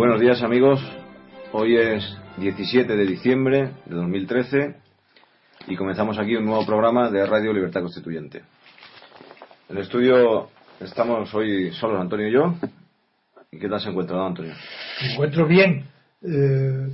Buenos 0.00 0.18
días 0.18 0.42
amigos, 0.42 0.80
hoy 1.52 1.76
es 1.76 2.02
17 2.38 2.96
de 2.96 3.04
diciembre 3.04 3.72
de 3.84 3.94
2013 3.96 4.74
y 5.66 5.76
comenzamos 5.76 6.18
aquí 6.18 6.36
un 6.36 6.46
nuevo 6.46 6.64
programa 6.64 7.10
de 7.10 7.26
Radio 7.26 7.52
Libertad 7.52 7.82
Constituyente. 7.82 8.38
En 9.68 9.76
el 9.76 9.82
estudio 9.82 10.48
estamos 10.80 11.34
hoy 11.34 11.70
solos 11.72 12.00
Antonio 12.00 12.28
y 12.28 12.32
yo. 12.32 12.54
¿Y 13.52 13.58
qué 13.58 13.68
tal 13.68 13.78
se 13.78 13.90
encuentra, 13.90 14.16
don 14.16 14.28
Antonio? 14.28 14.54
Me 15.02 15.12
encuentro 15.12 15.46
bien, 15.46 15.84
eh, 16.22 16.88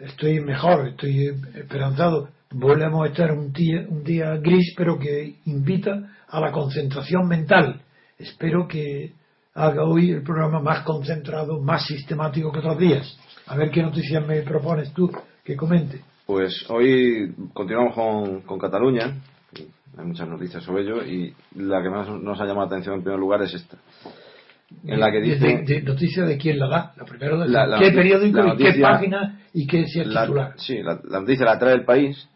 estoy 0.00 0.40
mejor, 0.40 0.88
estoy 0.88 1.40
esperanzado. 1.54 2.28
Volvemos 2.50 3.06
a 3.06 3.08
estar 3.08 3.32
un 3.32 3.50
día, 3.50 3.86
un 3.88 4.04
día 4.04 4.36
gris, 4.36 4.74
pero 4.76 4.98
que 4.98 5.36
invita 5.46 6.14
a 6.28 6.38
la 6.38 6.52
concentración 6.52 7.26
mental. 7.26 7.80
Espero 8.18 8.68
que 8.68 9.14
haga 9.58 9.84
hoy 9.84 10.10
el 10.12 10.22
programa 10.22 10.60
más 10.60 10.82
concentrado, 10.84 11.60
más 11.60 11.86
sistemático 11.86 12.52
que 12.52 12.60
otros 12.60 12.78
días. 12.78 13.18
A 13.46 13.56
ver 13.56 13.70
qué 13.70 13.82
noticias 13.82 14.26
me 14.26 14.42
propones 14.42 14.92
tú 14.92 15.10
que 15.44 15.56
comente. 15.56 16.00
Pues 16.26 16.64
hoy 16.68 17.34
continuamos 17.52 17.94
con, 17.94 18.40
con 18.42 18.58
Cataluña. 18.58 19.14
Hay 19.96 20.04
muchas 20.04 20.28
noticias 20.28 20.62
sobre 20.62 20.82
ello 20.84 21.04
y 21.04 21.34
la 21.56 21.82
que 21.82 21.90
más 21.90 22.08
nos 22.08 22.38
ha 22.40 22.44
llamado 22.44 22.66
la 22.68 22.76
atención 22.76 22.94
en 22.96 23.02
primer 23.02 23.18
lugar 23.18 23.42
es 23.42 23.54
esta. 23.54 23.76
En 24.84 25.00
la 25.00 25.10
que 25.10 25.20
dice. 25.22 25.38
¿De, 25.46 25.62
de, 25.64 25.82
noticia 25.82 26.24
de 26.24 26.36
quién 26.36 26.58
la 26.58 26.68
da? 26.68 26.92
La 26.96 27.04
primera 27.04 27.36
de 27.38 27.48
La- 27.48 27.66
la 27.66 27.78
qué 27.78 27.90
periódico 27.90 28.38
la 28.38 28.54
y 28.54 28.56
qué 28.58 28.64
noticia- 28.64 28.82
página 28.90 29.40
y 29.54 29.66
qué 29.66 29.86
si 29.86 30.00
es 30.00 30.06
la, 30.06 30.22
titular. 30.22 30.52
sí, 30.58 30.82
la, 30.82 31.00
la 31.08 31.20
noticia 31.20 31.46
la 31.46 31.58
trae 31.58 31.74
el 31.74 31.84
país 31.84 32.28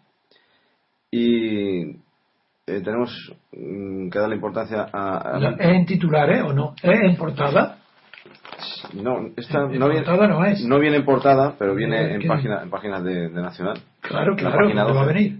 y 1.11 1.97
eh, 2.66 2.80
tenemos 2.82 3.10
mm, 3.52 4.08
que 4.10 4.18
darle 4.18 4.36
importancia 4.36 4.86
a. 4.92 5.18
a- 5.18 5.38
La- 5.41 5.50
¿Es 5.50 5.68
en 5.77 5.86
titular, 5.86 6.30
eh, 6.30 6.42
o 6.42 6.52
no? 6.52 6.74
¿Es 6.82 7.00
en 7.00 7.16
portada? 7.16 7.78
no, 8.94 9.30
esta 9.36 9.62
en 9.62 9.78
no 9.78 9.88
viene, 9.88 10.06
no 10.06 10.44
es. 10.44 10.64
no 10.64 10.78
viene 10.78 10.96
en 10.98 11.04
portada, 11.04 11.54
pero 11.58 11.74
viene 11.74 12.14
en, 12.14 12.27
página, 12.28 12.62
en 12.62 12.70
páginas 12.70 13.02
de, 13.02 13.28
de 13.28 13.42
Nacional. 13.42 13.78
Claro, 14.00 14.32
La 14.32 14.36
claro, 14.36 14.56
página 14.58 14.82
¿dónde 14.84 14.96
va 14.98 15.02
a 15.02 15.06
12. 15.06 15.14
venir? 15.14 15.38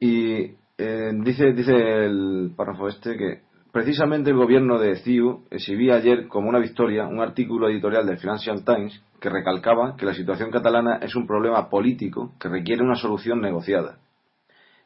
Y 0.00 0.56
eh, 0.78 1.10
dice, 1.22 1.52
dice 1.52 2.04
el 2.04 2.52
párrafo 2.56 2.88
este 2.88 3.16
que 3.16 3.40
precisamente 3.72 4.30
el 4.30 4.36
gobierno 4.36 4.78
de 4.78 4.96
CIU 4.96 5.44
exhibía 5.50 5.94
ayer 5.96 6.26
como 6.28 6.48
una 6.48 6.58
victoria 6.58 7.06
un 7.06 7.20
artículo 7.20 7.68
editorial 7.68 8.06
del 8.06 8.18
Financial 8.18 8.64
Times 8.64 9.00
que 9.20 9.30
recalcaba 9.30 9.96
que 9.96 10.04
la 10.06 10.14
situación 10.14 10.50
catalana 10.50 10.98
es 11.00 11.14
un 11.16 11.26
problema 11.26 11.70
político 11.70 12.32
que 12.38 12.48
requiere 12.48 12.82
una 12.82 12.96
solución 12.96 13.40
negociada. 13.40 13.96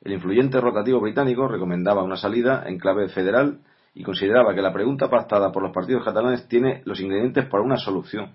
El 0.02 0.12
influyente 0.12 0.60
rotativo 0.60 1.00
británico 1.00 1.48
recomendaba 1.48 2.02
una 2.02 2.16
salida 2.16 2.64
en 2.66 2.78
clave 2.78 3.08
federal 3.08 3.58
y 3.94 4.02
consideraba 4.04 4.54
que 4.54 4.62
la 4.62 4.72
pregunta 4.72 5.08
pactada 5.10 5.50
por 5.50 5.62
los 5.62 5.72
partidos 5.72 6.04
catalanes 6.04 6.46
tiene 6.48 6.82
los 6.84 7.00
ingredientes 7.00 7.46
para 7.46 7.64
una 7.64 7.76
solución. 7.76 8.30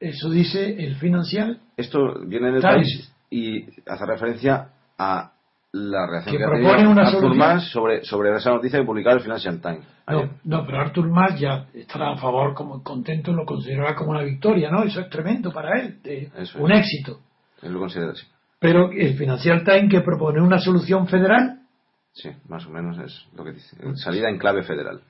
Eso 0.00 0.30
dice 0.30 0.76
el 0.84 0.96
Financial 0.96 1.58
Esto 1.76 2.20
viene 2.26 2.52
del 2.52 2.60
Times. 2.62 2.74
país 2.76 3.14
y 3.30 3.64
hace 3.86 4.06
referencia 4.06 4.68
a 4.96 5.32
la 5.72 6.06
reacción 6.06 6.32
Que 6.32 6.38
que, 6.38 6.44
ha 6.44 6.48
propone 6.48 6.72
tenido 6.76 6.90
una 6.92 7.02
Artur 7.02 7.20
solución. 7.20 7.38
Mas 7.38 7.70
sobre, 7.70 8.04
sobre 8.04 8.34
esa 8.36 8.50
noticia 8.50 8.78
que 8.78 8.86
publicaba 8.86 9.16
el 9.16 9.22
Financial 9.22 9.60
Times. 9.60 9.86
No, 10.08 10.30
no, 10.44 10.64
pero 10.64 10.80
Artur 10.80 11.08
Mas 11.10 11.38
ya 11.38 11.66
estará 11.74 12.12
a 12.12 12.16
favor, 12.16 12.54
como 12.54 12.82
contento, 12.82 13.32
lo 13.32 13.44
considerará 13.44 13.94
como 13.94 14.12
una 14.12 14.22
victoria, 14.22 14.70
¿no? 14.70 14.82
Eso 14.84 15.00
es 15.00 15.10
tremendo 15.10 15.52
para 15.52 15.78
él, 15.80 15.98
Eso 16.36 16.58
un 16.62 16.72
es. 16.72 16.80
éxito. 16.80 17.20
Él 17.60 17.72
lo 17.72 17.80
considera 17.80 18.12
así. 18.12 18.24
Pero 18.60 18.90
el 18.92 19.16
Financial 19.16 19.62
Times 19.64 19.90
que 19.90 20.00
propone 20.00 20.40
una 20.40 20.58
solución 20.58 21.06
federal, 21.08 21.54
Sí, 22.12 22.30
más 22.48 22.66
o 22.66 22.70
menos 22.70 22.98
es 22.98 23.26
lo 23.36 23.44
que 23.44 23.52
dice. 23.52 23.76
Salida 23.94 24.28
en 24.28 24.38
clave 24.38 24.64
federal. 24.64 25.00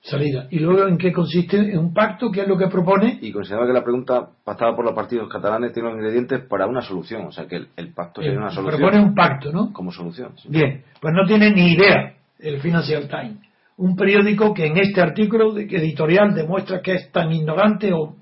salida. 0.00 0.48
Y 0.50 0.58
luego, 0.58 0.88
¿en 0.88 0.98
qué 0.98 1.12
consiste? 1.12 1.56
En 1.58 1.78
un 1.78 1.94
pacto, 1.94 2.30
que 2.32 2.40
es 2.40 2.48
lo 2.48 2.56
que 2.58 2.66
propone? 2.66 3.18
Y 3.22 3.30
consideraba 3.30 3.66
que 3.68 3.72
la 3.72 3.84
pregunta 3.84 4.28
pactada 4.44 4.74
por 4.74 4.84
los 4.84 4.94
partidos 4.94 5.28
catalanes 5.28 5.72
tiene 5.72 5.88
los 5.90 5.96
ingredientes 5.98 6.40
para 6.48 6.66
una 6.66 6.80
solución. 6.80 7.26
O 7.26 7.30
sea, 7.30 7.46
que 7.46 7.56
el, 7.56 7.68
el 7.76 7.92
pacto 7.94 8.20
sería 8.20 8.34
Eh, 8.36 8.38
una 8.38 8.50
solución. 8.50 8.80
propone 8.80 9.00
un 9.04 9.14
pacto, 9.14 9.52
¿no? 9.52 9.72
Como 9.72 9.92
solución. 9.92 10.32
sí. 10.38 10.48
Bien, 10.50 10.82
pues 11.00 11.14
no 11.14 11.24
tiene 11.26 11.52
ni 11.52 11.72
idea 11.74 12.14
el 12.40 12.60
Financial 12.60 13.06
Times. 13.08 13.38
Un 13.76 13.94
periódico 13.94 14.52
que 14.54 14.66
en 14.66 14.78
este 14.78 15.00
artículo 15.00 15.56
editorial 15.56 16.34
demuestra 16.34 16.80
que 16.80 16.94
es 16.94 17.12
tan 17.12 17.30
ignorante 17.32 17.92
o 17.92 18.16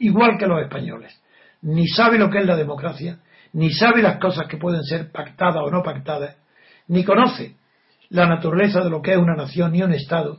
igual 0.00 0.36
que 0.38 0.46
los 0.46 0.60
españoles. 0.60 1.18
Ni 1.62 1.86
sabe 1.86 2.18
lo 2.18 2.28
que 2.28 2.40
es 2.40 2.46
la 2.46 2.56
democracia, 2.56 3.20
ni 3.52 3.70
sabe 3.70 4.02
las 4.02 4.18
cosas 4.18 4.46
que 4.48 4.56
pueden 4.56 4.82
ser 4.82 5.10
pactadas 5.10 5.62
o 5.64 5.70
no 5.70 5.82
pactadas, 5.82 6.36
ni 6.88 7.04
conoce 7.04 7.54
la 8.10 8.26
naturaleza 8.26 8.82
de 8.82 8.90
lo 8.90 9.02
que 9.02 9.12
es 9.12 9.18
una 9.18 9.34
nación 9.34 9.72
ni 9.72 9.82
un 9.82 9.92
Estado. 9.92 10.38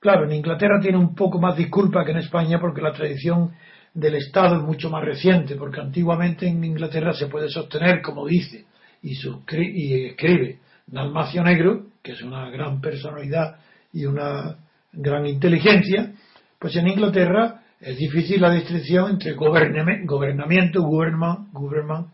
Claro, 0.00 0.24
en 0.24 0.32
Inglaterra 0.32 0.78
tiene 0.80 0.98
un 0.98 1.14
poco 1.14 1.40
más 1.40 1.56
disculpa 1.56 2.04
que 2.04 2.12
en 2.12 2.18
España 2.18 2.60
porque 2.60 2.82
la 2.82 2.92
tradición 2.92 3.52
del 3.94 4.14
Estado 4.16 4.56
es 4.56 4.62
mucho 4.62 4.90
más 4.90 5.04
reciente, 5.04 5.56
porque 5.56 5.80
antiguamente 5.80 6.46
en 6.46 6.62
Inglaterra 6.62 7.12
se 7.14 7.26
puede 7.26 7.48
sostener, 7.48 8.02
como 8.02 8.26
dice 8.26 8.66
y, 9.02 9.12
y 9.12 10.04
escribe 10.06 10.58
Dalmacio 10.86 11.42
Negro, 11.42 11.86
que 12.02 12.12
es 12.12 12.22
una 12.22 12.50
gran 12.50 12.80
personalidad 12.80 13.56
y 13.92 14.06
una 14.06 14.56
gran 14.92 15.26
inteligencia, 15.26 16.12
pues 16.58 16.76
en 16.76 16.88
Inglaterra 16.88 17.62
es 17.80 17.96
difícil 17.96 18.40
la 18.40 18.50
distinción 18.50 19.12
entre 19.12 19.36
gobername- 19.36 20.04
gobernamiento, 20.04 20.82
government, 20.82 21.52
government 21.52 22.08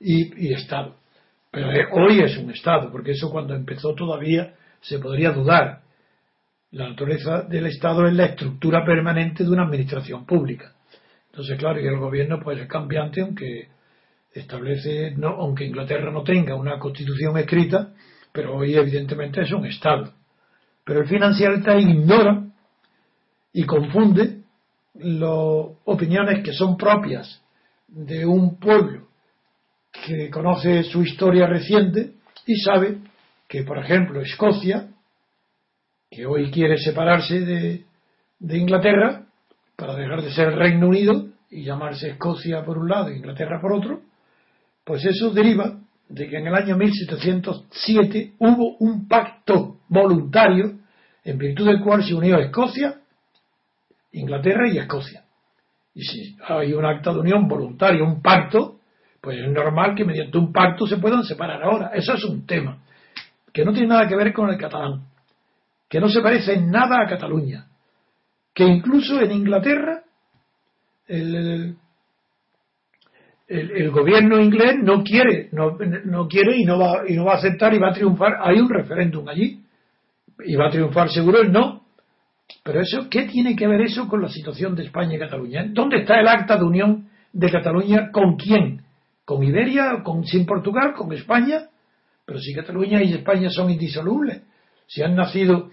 y, 0.00 0.52
Estado. 0.52 0.96
Pero 1.50 1.70
hoy 1.92 2.20
es 2.20 2.36
un 2.36 2.50
Estado, 2.50 2.90
porque 2.90 3.12
eso 3.12 3.30
cuando 3.30 3.54
empezó 3.54 3.94
todavía 3.94 4.54
se 4.80 4.98
podría 4.98 5.30
dudar. 5.32 5.82
La 6.72 6.88
naturaleza 6.88 7.42
del 7.42 7.66
Estado 7.66 8.06
es 8.06 8.14
la 8.14 8.26
estructura 8.26 8.84
permanente 8.84 9.44
de 9.44 9.50
una 9.50 9.64
administración 9.64 10.26
pública. 10.26 10.74
Entonces, 11.30 11.58
claro, 11.58 11.80
y 11.80 11.86
el 11.86 11.98
gobierno 11.98 12.40
pues 12.42 12.60
es 12.60 12.66
cambiante, 12.66 13.22
aunque 13.22 13.68
establece, 14.32 15.12
no, 15.16 15.28
aunque 15.28 15.64
Inglaterra 15.64 16.10
no 16.10 16.22
tenga 16.22 16.54
una 16.54 16.78
constitución 16.78 17.38
escrita, 17.38 17.94
pero 18.32 18.54
hoy 18.56 18.74
evidentemente 18.74 19.40
es 19.42 19.52
un 19.52 19.64
Estado. 19.66 20.12
Pero 20.84 21.00
el 21.00 21.08
Financial 21.08 21.80
ignora 21.80 22.44
y 23.52 23.64
confunde 23.64 24.42
las 24.94 25.30
opiniones 25.84 26.42
que 26.44 26.52
son 26.52 26.76
propias 26.76 27.42
de 27.88 28.26
un 28.26 28.58
pueblo 28.58 29.06
que 30.04 30.30
conoce 30.30 30.82
su 30.84 31.02
historia 31.02 31.46
reciente 31.46 32.12
y 32.46 32.56
sabe 32.56 32.98
que, 33.48 33.62
por 33.62 33.78
ejemplo, 33.78 34.20
Escocia, 34.20 34.88
que 36.10 36.26
hoy 36.26 36.50
quiere 36.50 36.78
separarse 36.78 37.40
de, 37.40 37.84
de 38.38 38.58
Inglaterra 38.58 39.26
para 39.76 39.94
dejar 39.94 40.22
de 40.22 40.32
ser 40.32 40.54
Reino 40.54 40.88
Unido 40.88 41.28
y 41.50 41.64
llamarse 41.64 42.10
Escocia 42.10 42.64
por 42.64 42.78
un 42.78 42.88
lado 42.88 43.08
e 43.08 43.16
Inglaterra 43.16 43.60
por 43.60 43.72
otro, 43.72 44.00
pues 44.84 45.04
eso 45.04 45.30
deriva 45.30 45.80
de 46.08 46.28
que 46.28 46.36
en 46.36 46.46
el 46.46 46.54
año 46.54 46.76
1707 46.76 48.34
hubo 48.38 48.76
un 48.78 49.08
pacto 49.08 49.78
voluntario 49.88 50.78
en 51.24 51.38
virtud 51.38 51.66
del 51.66 51.82
cual 51.82 52.04
se 52.04 52.14
unió 52.14 52.38
Escocia, 52.38 53.00
Inglaterra 54.12 54.68
y 54.68 54.78
Escocia. 54.78 55.24
Y 55.92 56.02
si 56.02 56.36
hay 56.46 56.72
un 56.72 56.84
acta 56.84 57.12
de 57.12 57.20
unión 57.20 57.48
voluntaria, 57.48 58.04
un 58.04 58.22
pacto, 58.22 58.75
pues 59.26 59.40
es 59.40 59.48
normal 59.50 59.96
que 59.96 60.04
mediante 60.04 60.38
un 60.38 60.52
pacto 60.52 60.86
se 60.86 60.98
puedan 60.98 61.24
separar 61.24 61.60
ahora. 61.60 61.90
Eso 61.92 62.14
es 62.14 62.22
un 62.22 62.46
tema 62.46 62.78
que 63.52 63.64
no 63.64 63.72
tiene 63.72 63.88
nada 63.88 64.06
que 64.06 64.14
ver 64.14 64.32
con 64.32 64.48
el 64.50 64.56
catalán, 64.56 65.00
que 65.88 65.98
no 65.98 66.08
se 66.08 66.20
parece 66.20 66.52
en 66.54 66.70
nada 66.70 67.02
a 67.02 67.08
Cataluña, 67.08 67.66
que 68.54 68.62
incluso 68.62 69.20
en 69.20 69.32
Inglaterra 69.32 70.04
el, 71.08 71.74
el- 73.48 73.90
gobierno 73.90 74.40
inglés 74.40 74.76
no 74.80 75.02
quiere, 75.02 75.48
no, 75.50 75.76
no 76.04 76.28
quiere 76.28 76.56
y 76.58 76.64
no 76.64 76.78
va 76.78 77.02
y 77.08 77.14
no 77.16 77.24
va 77.24 77.32
a 77.32 77.38
aceptar 77.38 77.74
y 77.74 77.80
va 77.80 77.88
a 77.90 77.94
triunfar. 77.94 78.36
Hay 78.40 78.60
un 78.60 78.68
referéndum 78.70 79.28
allí 79.28 79.60
y 80.44 80.54
va 80.54 80.68
a 80.68 80.70
triunfar 80.70 81.10
seguro 81.10 81.40
el 81.40 81.50
no. 81.50 81.82
Pero 82.62 82.80
eso, 82.80 83.08
¿qué 83.10 83.22
tiene 83.24 83.56
que 83.56 83.66
ver 83.66 83.80
eso 83.80 84.06
con 84.06 84.22
la 84.22 84.28
situación 84.28 84.76
de 84.76 84.84
España 84.84 85.16
y 85.16 85.18
Cataluña? 85.18 85.66
¿Dónde 85.68 86.02
está 86.02 86.20
el 86.20 86.28
acta 86.28 86.56
de 86.56 86.64
unión 86.64 87.08
de 87.32 87.50
Cataluña 87.50 88.12
con 88.12 88.36
quién? 88.36 88.85
¿Con 89.26 89.42
Iberia? 89.42 90.02
¿Con, 90.04 90.24
¿Sin 90.24 90.46
Portugal? 90.46 90.94
¿Con 90.94 91.12
España? 91.12 91.68
Pero 92.24 92.38
si 92.38 92.54
Cataluña 92.54 93.02
y 93.02 93.12
España 93.12 93.50
son 93.50 93.70
indisolubles, 93.70 94.42
si 94.86 95.02
han 95.02 95.16
nacido 95.16 95.70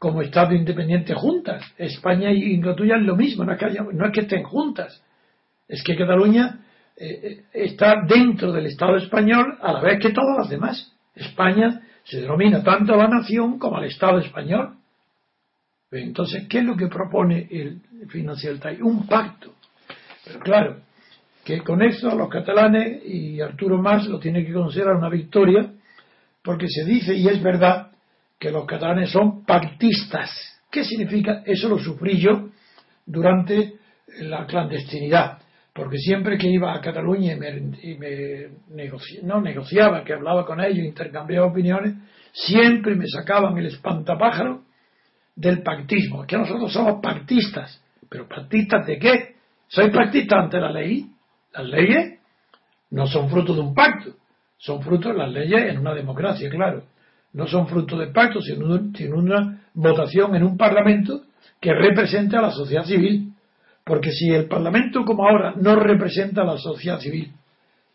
como 0.00 0.20
Estado 0.20 0.52
independiente 0.52 1.14
juntas, 1.14 1.62
España 1.78 2.32
y 2.32 2.54
Inglaterra 2.54 2.98
es 2.98 3.06
lo 3.06 3.16
mismo, 3.16 3.44
no 3.44 3.52
es 3.52 4.12
que, 4.12 4.20
estén 4.20 4.42
juntas, 4.42 5.00
es 5.68 5.82
que 5.84 5.96
Cataluña 5.96 6.60
eh, 6.96 7.20
eh, 7.22 7.44
está 7.52 8.02
dentro 8.06 8.52
del 8.52 8.66
Estado 8.66 8.96
español 8.96 9.58
a 9.60 9.72
la 9.72 9.80
vez 9.80 10.00
que 10.00 10.10
todas 10.10 10.36
las 10.36 10.48
demás. 10.48 10.92
España 11.14 11.80
se 12.02 12.20
denomina 12.20 12.64
tanto 12.64 12.94
a 12.94 12.96
la 12.96 13.08
nación 13.08 13.60
como 13.60 13.76
al 13.76 13.84
Estado 13.84 14.18
español. 14.18 14.76
Entonces, 15.92 16.48
¿qué 16.48 16.58
es 16.58 16.64
lo 16.64 16.76
que 16.76 16.88
propone 16.88 17.46
el 17.48 17.80
Financial 18.08 18.58
Times? 18.58 18.82
Un 18.82 19.06
pacto. 19.06 19.54
Pero 20.24 20.40
claro, 20.40 20.80
que 21.48 21.62
con 21.62 21.80
eso 21.80 22.14
los 22.14 22.28
catalanes 22.28 23.02
y 23.06 23.40
Arturo 23.40 23.78
Mas 23.78 24.06
lo 24.06 24.18
tiene 24.18 24.44
que 24.44 24.52
considerar 24.52 24.96
una 24.96 25.08
victoria, 25.08 25.72
porque 26.42 26.66
se 26.68 26.84
dice, 26.84 27.14
y 27.14 27.26
es 27.26 27.42
verdad, 27.42 27.90
que 28.38 28.50
los 28.50 28.66
catalanes 28.66 29.10
son 29.10 29.46
pactistas. 29.46 30.30
¿Qué 30.70 30.84
significa? 30.84 31.42
Eso 31.46 31.70
lo 31.70 31.78
sufrí 31.78 32.20
yo 32.20 32.50
durante 33.06 33.76
la 34.20 34.44
clandestinidad, 34.44 35.38
porque 35.72 35.96
siempre 35.96 36.36
que 36.36 36.48
iba 36.48 36.74
a 36.74 36.82
Cataluña 36.82 37.32
y 37.32 37.94
me, 37.94 38.48
no 39.22 39.40
negociaba, 39.40 40.04
que 40.04 40.12
hablaba 40.12 40.44
con 40.44 40.60
ellos, 40.60 40.84
intercambiaba 40.84 41.46
opiniones, 41.46 41.94
siempre 42.30 42.94
me 42.94 43.06
sacaban 43.06 43.56
el 43.56 43.68
espantapájaro 43.68 44.64
del 45.34 45.62
pactismo, 45.62 46.26
que 46.26 46.36
nosotros 46.36 46.70
somos 46.70 47.00
pactistas, 47.02 47.82
pero 48.06 48.28
pactistas 48.28 48.86
de 48.86 48.98
qué? 48.98 49.34
¿Soy 49.66 49.88
pactista 49.90 50.40
ante 50.40 50.60
la 50.60 50.70
ley? 50.70 51.10
Las 51.52 51.66
leyes 51.66 52.18
no 52.90 53.06
son 53.06 53.28
fruto 53.28 53.54
de 53.54 53.60
un 53.60 53.74
pacto, 53.74 54.12
son 54.56 54.82
fruto 54.82 55.08
de 55.08 55.14
las 55.18 55.30
leyes 55.30 55.70
en 55.70 55.78
una 55.78 55.94
democracia, 55.94 56.48
claro. 56.50 56.84
No 57.32 57.46
son 57.46 57.68
fruto 57.68 57.98
de 57.98 58.08
pacto, 58.08 58.40
sino, 58.40 58.92
sino 58.94 59.16
una 59.16 59.62
votación 59.74 60.34
en 60.34 60.42
un 60.42 60.56
parlamento 60.56 61.22
que 61.60 61.72
represente 61.72 62.36
a 62.36 62.42
la 62.42 62.50
sociedad 62.50 62.84
civil. 62.84 63.32
Porque 63.84 64.12
si 64.12 64.28
el 64.30 64.46
Parlamento 64.46 65.04
como 65.04 65.26
ahora 65.26 65.54
no 65.56 65.76
representa 65.76 66.42
a 66.42 66.44
la 66.44 66.58
sociedad 66.58 67.00
civil, 67.00 67.32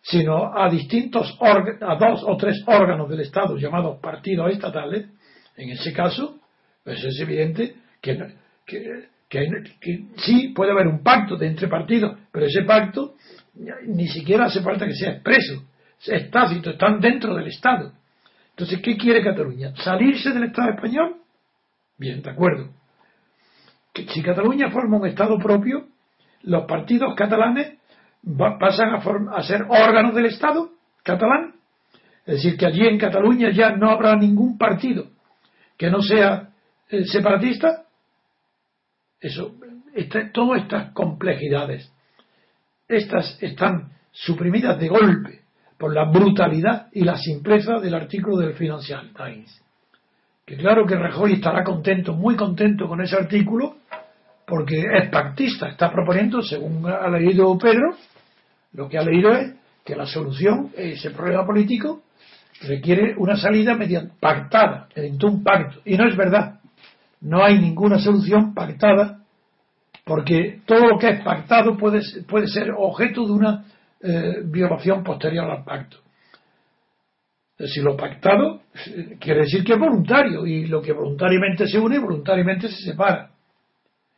sino 0.02 0.58
a 0.58 0.70
distintos 0.70 1.38
a 1.40 1.96
dos 1.96 2.24
o 2.26 2.36
tres 2.36 2.64
órganos 2.66 3.10
del 3.10 3.22
Estado 3.22 3.56
llamados 3.58 4.00
partidos 4.00 4.52
estatales, 4.52 5.08
en 5.56 5.70
ese 5.70 5.94
caso, 5.94 6.40
pues 6.84 7.04
es 7.04 7.20
evidente 7.20 7.76
que, 8.02 8.18
que, 8.66 9.08
que, 9.30 10.06
sí 10.18 10.50
puede 10.50 10.72
haber 10.72 10.88
un 10.88 11.04
pacto 11.04 11.38
de 11.38 11.48
entre 11.48 11.68
partidos, 11.68 12.18
pero 12.32 12.46
ese 12.48 12.64
pacto 12.64 13.16
ni 13.86 14.08
siquiera 14.08 14.46
hace 14.46 14.62
falta 14.62 14.86
que 14.86 14.96
sea 14.96 15.12
expreso, 15.12 15.64
es 16.06 16.32
tácito, 16.32 16.72
están 16.72 17.00
dentro 17.00 17.36
del 17.36 17.48
Estado. 17.48 17.94
Entonces, 18.50 18.80
¿qué 18.82 18.98
quiere 18.98 19.24
Cataluña? 19.24 19.74
¿Salirse 19.78 20.32
del 20.32 20.46
Estado 20.46 20.72
español? 20.72 21.16
Bien, 21.98 22.22
de 22.22 22.30
acuerdo 22.30 22.70
si 23.94 24.24
Cataluña 24.24 24.72
forma 24.72 24.98
un 24.98 25.08
Estado 25.08 25.38
propio, 25.38 25.88
los 26.42 26.66
partidos 26.66 27.14
catalanes 27.16 27.78
pasan 28.60 28.96
a, 28.96 29.44
ser 29.44 29.64
órganos 29.70 30.16
del 30.16 30.26
Estado 30.26 30.72
catalán. 31.04 31.56
Es 32.26 32.36
decir, 32.36 32.58
que 32.58 32.66
allí 32.66 32.88
en 32.88 32.98
Cataluña 32.98 33.52
ya 33.52 33.76
no 33.76 33.90
habrá 33.90 34.16
ningún 34.16 34.58
partido 34.58 35.08
que 35.78 35.90
no 35.90 36.02
sea 36.02 36.50
eh, 36.90 37.06
separatista. 37.06 37.86
Eso, 39.20 39.56
todas 40.34 40.64
estas 40.64 40.92
complejidades, 40.94 41.93
estas 42.94 43.38
están 43.42 43.92
suprimidas 44.12 44.80
de 44.80 44.88
golpe 44.88 45.42
por 45.78 45.94
la 45.94 46.06
brutalidad 46.06 46.88
y 46.94 47.04
la 47.04 47.18
simpleza 47.18 47.80
del 47.80 47.94
artículo 47.94 48.38
del 48.38 48.54
Financial 48.54 49.12
Times. 49.16 49.62
Que 50.46 50.58
claro 50.58 50.86
que 50.86 50.96
Rajoy 50.96 51.34
estará 51.34 51.64
contento, 51.64 52.14
muy 52.14 52.36
contento 52.36 52.88
con 52.88 53.02
ese 53.02 53.16
artículo, 53.16 53.78
porque 54.46 54.82
es 54.82 55.10
pactista, 55.10 55.70
está 55.70 55.92
proponiendo, 55.92 56.42
según 56.42 56.86
ha 56.86 57.10
leído 57.10 57.58
Pedro, 57.58 57.96
lo 58.74 58.90
que 58.90 58.98
ha 58.98 59.04
leído 59.04 59.32
es 59.32 59.54
que 59.86 59.96
la 59.96 60.06
solución 60.06 60.72
ese 60.76 61.12
problema 61.12 61.46
político 61.46 62.04
requiere 62.62 63.16
una 63.18 63.36
salida 63.36 63.76
mediante 63.76 64.14
pactada, 64.20 64.88
mediante 64.96 65.26
un 65.26 65.44
pacto. 65.44 65.82
Y 65.86 65.98
no 65.98 66.08
es 66.08 66.16
verdad. 66.16 66.60
No 67.22 67.44
hay 67.44 67.60
ninguna 67.60 68.00
solución 68.00 68.54
pactada, 68.54 69.23
porque 70.04 70.62
todo 70.66 70.88
lo 70.88 70.98
que 70.98 71.10
es 71.10 71.24
pactado 71.24 71.78
puede, 71.78 72.02
puede 72.28 72.48
ser 72.48 72.72
objeto 72.76 73.26
de 73.26 73.32
una 73.32 73.66
eh, 74.02 74.42
violación 74.46 75.04
posterior 75.04 75.50
al 75.50 75.64
pacto. 75.64 75.98
Si 77.58 77.82
lo 77.82 77.96
pactado 77.96 78.62
eh, 78.88 79.18
quiere 79.20 79.42
decir 79.42 79.64
que 79.64 79.74
es 79.74 79.80
voluntario, 79.80 80.46
y 80.46 80.66
lo 80.66 80.82
que 80.82 80.92
voluntariamente 80.92 81.68
se 81.68 81.80
une, 81.80 82.00
voluntariamente 82.00 82.68
se 82.68 82.92
separa. 82.92 83.30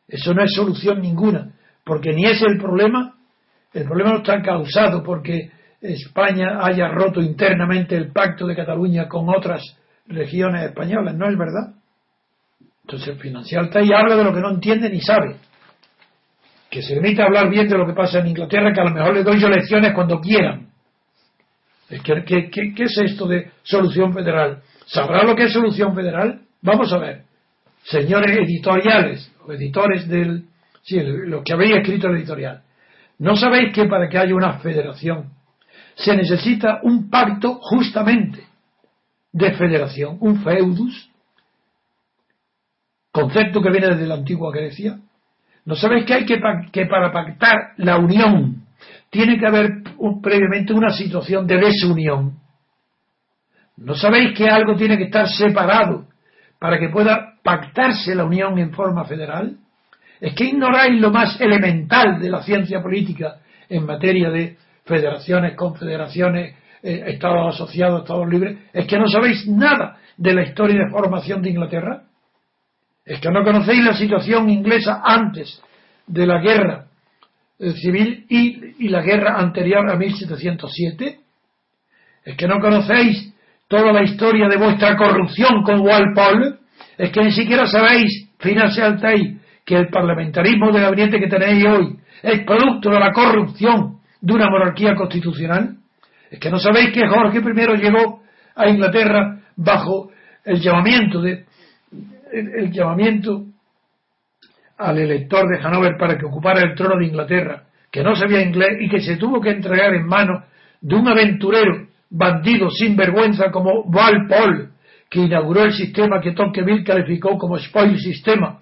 Eso 0.07 0.33
no 0.33 0.43
es 0.43 0.53
solución 0.53 1.01
ninguna, 1.01 1.53
porque 1.83 2.13
ni 2.13 2.25
es 2.25 2.41
el 2.41 2.57
problema, 2.57 3.15
el 3.73 3.83
problema 3.83 4.11
no 4.11 4.17
está 4.17 4.41
causado 4.41 5.03
porque 5.03 5.51
España 5.81 6.59
haya 6.63 6.87
roto 6.87 7.21
internamente 7.21 7.95
el 7.95 8.11
pacto 8.11 8.47
de 8.47 8.55
Cataluña 8.55 9.07
con 9.07 9.29
otras 9.29 9.61
regiones 10.07 10.63
españolas, 10.63 11.15
¿no 11.15 11.29
es 11.29 11.37
verdad? 11.37 11.75
Entonces 12.83 13.09
el 13.09 13.19
Financial 13.19 13.69
Times 13.69 13.91
habla 13.91 14.15
de 14.15 14.23
lo 14.23 14.33
que 14.33 14.39
no 14.39 14.51
entiende 14.51 14.89
ni 14.89 15.01
sabe. 15.01 15.37
Que 16.75 16.81
se 16.81 16.93
limita 16.93 17.23
a 17.23 17.27
hablar 17.27 17.49
bien 17.49 17.69
de 17.69 17.77
lo 17.77 17.87
que 17.87 17.93
pasa 17.93 18.19
en 18.19 18.27
Inglaterra, 18.27 18.73
que 18.73 18.81
a 18.81 18.83
lo 18.83 18.91
mejor 18.91 19.13
le 19.13 19.23
doy 19.23 19.39
yo 19.39 19.47
lecciones 19.47 19.93
cuando 19.93 20.19
quieran. 20.19 20.71
¿Qué, 21.87 22.25
qué, 22.25 22.73
qué 22.75 22.83
es 22.83 22.97
esto 22.97 23.27
de 23.27 23.49
solución 23.63 24.13
federal? 24.13 24.61
¿Sabrá 24.85 25.23
lo 25.23 25.37
que 25.37 25.45
es 25.45 25.53
solución 25.53 25.95
federal? 25.95 26.41
Vamos 26.61 26.91
a 26.91 26.97
ver. 26.97 27.21
Señores 27.83 28.37
editoriales, 28.37 29.31
editores 29.47 30.05
del, 30.09 30.47
sí, 30.83 30.99
lo 31.01 31.45
que 31.45 31.53
habría 31.53 31.77
escrito 31.77 32.09
el 32.09 32.17
editorial. 32.17 32.61
¿No 33.19 33.37
sabéis 33.37 33.73
que 33.73 33.85
para 33.85 34.09
que 34.09 34.17
haya 34.17 34.35
una 34.35 34.59
federación 34.59 35.29
se 35.95 36.13
necesita 36.13 36.81
un 36.83 37.09
pacto 37.09 37.57
justamente 37.61 38.43
de 39.31 39.53
federación, 39.53 40.17
un 40.19 40.43
feudus, 40.43 41.09
concepto 43.13 43.61
que 43.61 43.71
viene 43.71 43.91
desde 43.91 44.07
la 44.07 44.15
antigua 44.15 44.51
Grecia? 44.51 44.99
¿No 45.65 45.75
sabéis 45.75 46.05
que 46.05 46.13
hay 46.13 46.25
que, 46.25 46.39
que 46.71 46.85
para 46.85 47.11
pactar 47.11 47.73
la 47.77 47.97
unión 47.97 48.63
tiene 49.09 49.39
que 49.39 49.47
haber 49.47 49.83
previamente 50.21 50.73
una 50.73 50.91
situación 50.91 51.47
de 51.47 51.57
desunión? 51.57 52.37
¿No 53.77 53.95
sabéis 53.95 54.37
que 54.37 54.47
algo 54.47 54.75
tiene 54.75 54.97
que 54.97 55.05
estar 55.05 55.27
separado 55.27 56.05
para 56.59 56.79
que 56.79 56.89
pueda 56.89 57.33
pactarse 57.43 58.15
la 58.15 58.25
unión 58.25 58.57
en 58.59 58.71
forma 58.71 59.05
federal? 59.05 59.57
¿Es 60.21 60.33
que 60.33 60.45
ignoráis 60.45 60.99
lo 61.01 61.11
más 61.11 61.39
elemental 61.41 62.19
de 62.19 62.29
la 62.29 62.43
ciencia 62.43 62.81
política 62.81 63.37
en 63.67 63.85
materia 63.85 64.29
de 64.29 64.57
federaciones, 64.85 65.55
confederaciones, 65.55 66.55
eh, 66.83 67.03
estados 67.07 67.55
asociados, 67.55 68.01
estados 68.01 68.29
libres? 68.29 68.57
¿Es 68.71 68.85
que 68.85 68.97
no 68.97 69.07
sabéis 69.07 69.47
nada 69.47 69.97
de 70.15 70.33
la 70.33 70.43
historia 70.43 70.85
de 70.85 70.91
formación 70.91 71.41
de 71.41 71.49
Inglaterra? 71.49 72.03
¿Es 73.05 73.19
que 73.19 73.29
no 73.29 73.43
conocéis 73.43 73.83
la 73.83 73.93
situación 73.93 74.49
inglesa 74.49 75.01
antes 75.05 75.61
de 76.07 76.25
la 76.25 76.39
guerra 76.39 76.85
eh, 77.59 77.71
civil 77.73 78.25
y, 78.27 78.89
la 78.89 79.01
guerra 79.01 79.39
anterior 79.39 79.87
a 79.89 79.95
1707? 79.95 81.19
¿Es 82.25 82.35
que 82.35 82.47
no 82.47 82.59
conocéis 82.59 83.31
toda 83.67 83.93
la 83.93 84.03
historia 84.03 84.47
de 84.47 84.57
vuestra 84.57 84.97
corrupción 84.97 85.61
con 85.63 85.81
Walpole? 85.81 86.55
¿Es 86.97 87.11
que 87.11 87.23
ni 87.23 87.31
siquiera 87.31 87.67
sabéis, 87.67 88.27
Financial 88.39 88.99
Times, 88.99 89.41
que 89.63 89.75
el 89.75 89.89
parlamentarismo 89.89 90.71
del 90.71 90.81
gabinete 90.81 91.19
que 91.19 91.27
tenéis 91.27 91.63
hoy 91.65 91.99
es 92.23 92.43
producto 92.43 92.89
de 92.89 92.99
la 92.99 93.11
corrupción 93.11 93.99
de 94.19 94.33
una 94.33 94.49
monarquía 94.49 94.95
constitucional? 94.95 95.75
¿Es 96.31 96.39
que 96.39 96.49
no 96.49 96.57
sabéis 96.57 96.91
que 96.91 97.07
Jorge 97.07 97.37
I 97.37 97.77
llegó 97.77 98.23
a 98.55 98.67
Inglaterra 98.67 99.41
bajo 99.55 100.09
el 100.43 100.59
llamamiento 100.59 101.21
de 101.21 101.45
el, 102.31 102.71
llamamiento 102.71 103.45
al 104.77 104.97
elector 104.99 105.47
de 105.47 105.63
Hanover 105.63 105.97
para 105.97 106.17
que 106.17 106.25
ocupara 106.25 106.61
el 106.61 106.75
trono 106.75 106.97
de 106.97 107.05
Inglaterra, 107.05 107.63
que 107.91 108.03
no 108.03 108.15
sabía 108.15 108.41
inglés 108.41 108.77
y 108.81 108.89
que 108.89 109.01
se 109.01 109.17
tuvo 109.17 109.39
que 109.39 109.51
entregar 109.51 109.93
en 109.93 110.05
manos 110.05 110.43
de 110.81 110.95
un 110.95 111.07
aventurero 111.07 111.87
bandido 112.09 112.69
sin 112.69 112.95
vergüenza 112.95 113.51
como 113.51 113.83
Walpole, 113.83 114.69
que 115.09 115.21
inauguró 115.21 115.63
el 115.63 115.73
sistema 115.73 116.19
que 116.19 116.33
Tocqueville 116.33 116.83
calificó 116.83 117.37
como 117.37 117.57
spoil 117.57 117.97
sistema, 117.99 118.59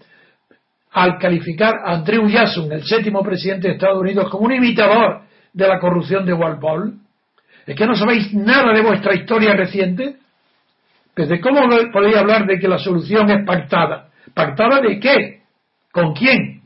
al 0.92 1.18
calificar 1.18 1.74
a 1.84 1.94
Andrew 1.94 2.28
Jackson, 2.28 2.72
el 2.72 2.84
séptimo 2.84 3.24
presidente 3.24 3.68
de 3.68 3.74
Estados 3.74 4.00
Unidos, 4.00 4.30
como 4.30 4.46
un 4.46 4.54
imitador 4.54 5.24
de 5.52 5.68
la 5.68 5.80
corrupción 5.80 6.26
de 6.26 6.34
Walpole? 6.34 6.94
¿Es 7.66 7.76
que 7.76 7.88
no 7.88 7.96
sabéis 7.96 8.34
nada 8.34 8.74
de 8.74 8.82
vuestra 8.82 9.16
historia 9.16 9.56
reciente? 9.56 10.18
¿Desde 11.16 11.40
cómo 11.40 11.62
podéis 11.92 12.18
hablar 12.18 12.46
de 12.46 12.58
que 12.58 12.68
la 12.68 12.80
solución 12.80 13.30
es 13.30 13.46
pactada? 13.46 14.10
¿Pactada 14.34 14.82
de 14.82 15.00
qué? 15.00 15.42
¿Con 15.92 16.14
quién? 16.14 16.62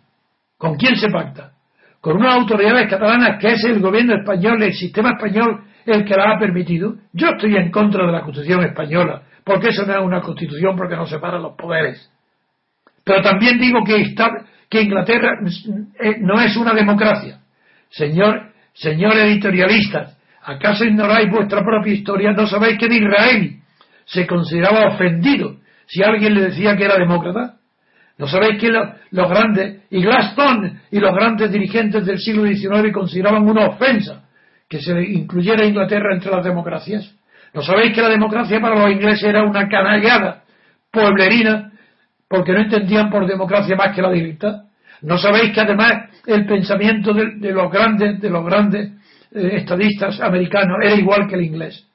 ¿Con 0.58 0.76
quién 0.76 0.96
se 0.96 1.10
pacta? 1.10 1.52
Con 2.00 2.18
unas 2.18 2.36
autoridades 2.36 2.90
catalanas 2.90 3.40
que 3.40 3.52
es 3.54 3.64
el 3.66 3.82
gobierno 3.82 4.16
español, 4.16 4.62
el 4.64 4.74
sistema 4.74 5.12
español 5.12 5.64
el 5.86 6.06
que 6.06 6.16
la 6.16 6.32
ha 6.32 6.40
permitido. 6.40 6.96
Yo 7.14 7.30
estoy 7.30 7.56
en 7.56 7.72
contra 7.72 8.06
de 8.06 8.12
la 8.12 8.22
Constitución 8.22 8.64
española, 8.64 9.24
porque 9.44 9.70
eso 9.70 9.86
no 9.86 9.94
es 9.94 10.00
una 10.00 10.22
Constitución, 10.22 10.76
porque 10.76 10.96
no 10.96 11.06
separa 11.06 11.40
los 11.40 11.56
poderes. 11.56 12.12
Pero 13.04 13.22
también 13.22 13.58
digo 13.60 13.80
que, 13.84 14.82
Inglaterra 14.82 15.32
eh, 16.00 16.18
no 16.20 16.42
es 16.42 16.56
una 16.58 16.74
democracia. 16.74 17.40
Señor, 17.90 18.52
señor 18.74 19.16
editorialistas, 19.18 20.18
¿acaso 20.44 20.84
ignoráis 20.84 21.30
vuestra 21.32 21.62
propia 21.64 21.94
historia? 21.94 22.32
¿No 22.34 22.48
sabéis 22.48 22.78
que 22.78 22.86
Israel 22.88 23.62
se 24.08 24.26
consideraba 24.26 24.94
ofendido 24.94 25.58
si 25.86 26.02
alguien 26.02 26.34
le 26.34 26.42
decía 26.50 26.76
que 26.76 26.86
era 26.86 26.98
demócrata? 26.98 27.58
¿No 28.18 28.28
sabéis 28.28 28.60
que 28.60 28.70
los 28.70 29.30
grandes, 29.30 29.84
y 29.92 30.02
Glaston 30.02 30.82
y 30.90 31.00
los 31.00 31.14
grandes 31.14 31.52
dirigentes 31.52 32.06
del 32.06 32.18
siglo 32.18 32.46
XIX 32.48 32.92
consideraban 32.92 33.48
una 33.48 33.68
ofensa 33.68 34.24
que 34.68 34.82
se 34.82 35.00
incluyera 35.04 35.66
Inglaterra 35.66 36.16
entre 36.16 36.32
las 36.32 36.44
democracias? 36.44 37.14
¿No 37.54 37.62
sabéis 37.62 37.94
que 37.94 38.02
la 38.02 38.10
democracia 38.10 38.60
para 38.60 38.80
los 38.80 38.92
ingleses 38.92 39.24
era 39.24 39.44
una 39.44 39.68
canallada 39.68 40.44
pueblerina 40.92 41.72
porque 42.28 42.54
no 42.54 42.60
entendían 42.60 43.10
por 43.10 43.28
democracia 43.28 43.76
más 43.76 43.96
que 43.96 44.02
la 44.02 44.12
libertad? 44.12 44.64
No 45.02 45.18
sabéis 45.18 45.54
que 45.54 45.62
además 45.62 46.10
el 46.26 46.46
pensamiento 46.46 47.14
de, 47.14 47.52
los 47.52 47.72
grandes, 47.72 48.20
de 48.20 48.30
los 48.30 48.44
grandes 48.44 48.92
eh, 49.32 49.50
estadistas 49.54 50.20
americanos 50.22 50.78
era 50.82 50.96
igual 50.96 51.28
que 51.28 51.36
el 51.36 51.44
inglés. 51.44 51.86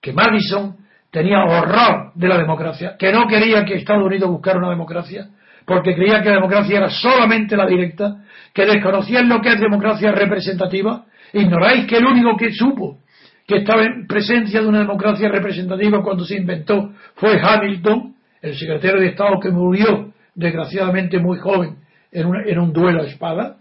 Que 0.00 0.12
Madison 0.12 0.85
tenía 1.16 1.42
horror 1.44 2.12
de 2.14 2.28
la 2.28 2.36
democracia, 2.36 2.94
que 2.98 3.10
no 3.10 3.26
quería 3.26 3.64
que 3.64 3.76
Estados 3.76 4.04
Unidos 4.04 4.28
buscara 4.28 4.58
una 4.58 4.68
democracia, 4.68 5.28
porque 5.64 5.94
creía 5.94 6.20
que 6.20 6.28
la 6.28 6.34
democracia 6.34 6.76
era 6.76 6.90
solamente 6.90 7.56
la 7.56 7.64
directa, 7.66 8.18
que 8.52 8.66
desconocían 8.66 9.26
lo 9.26 9.40
que 9.40 9.48
es 9.48 9.58
democracia 9.58 10.12
representativa, 10.12 11.06
ignoráis 11.32 11.86
que 11.86 11.96
el 11.96 12.04
único 12.04 12.36
que 12.36 12.52
supo 12.52 12.98
que 13.46 13.56
estaba 13.56 13.84
en 13.84 14.06
presencia 14.06 14.60
de 14.60 14.66
una 14.66 14.80
democracia 14.80 15.30
representativa 15.30 16.02
cuando 16.02 16.26
se 16.26 16.36
inventó 16.36 16.92
fue 17.14 17.40
Hamilton, 17.40 18.14
el 18.42 18.54
secretario 18.54 19.00
de 19.00 19.06
Estado 19.06 19.40
que 19.40 19.48
murió 19.48 20.12
desgraciadamente 20.34 21.18
muy 21.18 21.38
joven 21.38 21.76
en 22.12 22.26
un, 22.26 22.46
en 22.46 22.58
un 22.58 22.74
duelo 22.74 23.04
a 23.04 23.06
espada. 23.06 23.56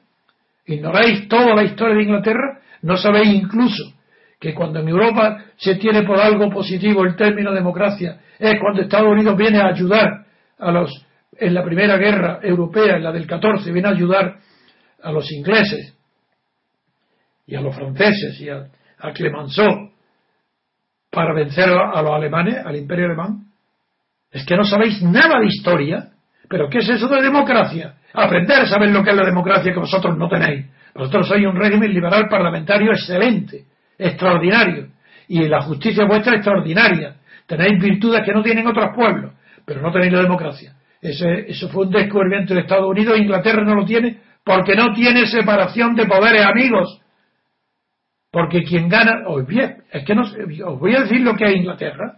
¿Ignoráis 0.65 1.29
toda 1.29 1.55
la 1.55 1.63
historia 1.63 1.95
de 1.95 2.03
Inglaterra? 2.03 2.59
¿No 2.81 2.97
sabéis 2.97 3.33
incluso 3.33 3.94
que 4.45 4.53
cuando 4.53 4.79
en 4.79 4.87
Europa 4.87 5.39
se 5.57 5.73
tiene 5.73 6.03
por 6.03 6.19
algo 6.19 6.51
positivo 6.51 7.03
el 7.03 7.15
término 7.15 7.51
democracia 7.51 8.19
es 8.37 8.59
cuando 8.59 8.83
Estados 8.83 9.11
Unidos 9.11 9.35
viene 9.35 9.59
a 9.59 9.69
ayudar 9.69 10.23
a 10.59 10.71
los 10.71 10.91
en 11.37 11.51
la 11.51 11.63
primera 11.63 11.97
guerra 11.97 12.39
europea, 12.43 12.95
en 12.95 13.03
la 13.03 13.11
del 13.11 13.25
14, 13.25 13.71
viene 13.71 13.87
a 13.87 13.91
ayudar 13.91 14.35
a 15.01 15.11
los 15.11 15.29
ingleses 15.31 15.97
y 17.47 17.55
a 17.55 17.61
los 17.61 17.75
franceses 17.75 18.39
y 18.39 18.49
a, 18.49 18.67
Clemenceau 19.13 19.91
para 21.09 21.33
vencer 21.33 21.69
a 21.69 22.01
los 22.03 22.11
alemanes, 22.11 22.63
al 22.63 22.75
imperio 22.75 23.05
alemán. 23.05 23.45
Es 24.31 24.45
que 24.45 24.55
no 24.55 24.63
sabéis 24.63 25.01
nada 25.01 25.39
de 25.39 25.47
historia. 25.47 26.09
¿Pero 26.47 26.69
qué 26.69 26.79
es 26.79 26.89
eso 26.89 27.07
de 27.07 27.21
democracia? 27.21 27.95
Aprender 28.13 28.59
a 28.59 28.65
saber 28.67 28.89
lo 28.89 29.03
que 29.03 29.09
es 29.09 29.15
la 29.15 29.25
democracia 29.25 29.73
que 29.73 29.79
vosotros 29.79 30.17
no 30.17 30.29
tenéis. 30.29 30.67
Vosotros 30.93 31.27
sois 31.27 31.45
un 31.45 31.55
régimen 31.55 31.91
liberal 31.91 32.27
parlamentario 32.29 32.91
excelente, 32.91 33.65
extraordinario. 33.97 34.87
Y 35.27 35.47
la 35.47 35.61
justicia 35.61 36.05
vuestra 36.05 36.35
extraordinaria. 36.35 37.15
Tenéis 37.47 37.81
virtudes 37.81 38.21
que 38.25 38.33
no 38.33 38.41
tienen 38.41 38.67
otros 38.67 38.89
pueblos, 38.95 39.33
pero 39.65 39.81
no 39.81 39.91
tenéis 39.91 40.13
la 40.13 40.21
democracia. 40.21 40.73
Ese, 41.01 41.49
eso 41.49 41.69
fue 41.69 41.85
un 41.85 41.91
descubrimiento 41.91 42.53
de 42.53 42.61
Estados 42.61 42.89
Unidos. 42.89 43.17
Inglaterra 43.19 43.63
no 43.63 43.75
lo 43.75 43.85
tiene 43.85 44.17
porque 44.43 44.75
no 44.75 44.93
tiene 44.93 45.25
separación 45.25 45.95
de 45.95 46.05
poderes, 46.05 46.45
amigos. 46.45 47.01
Porque 48.31 48.63
quien 48.63 48.89
gana, 48.89 49.27
os 49.27 49.45
bien, 49.47 49.83
es 49.91 50.03
que 50.03 50.13
no, 50.13 50.23
os 50.23 50.79
voy 50.79 50.95
a 50.95 51.01
decir 51.01 51.21
lo 51.21 51.35
que 51.35 51.45
es 51.45 51.55
Inglaterra. 51.55 52.17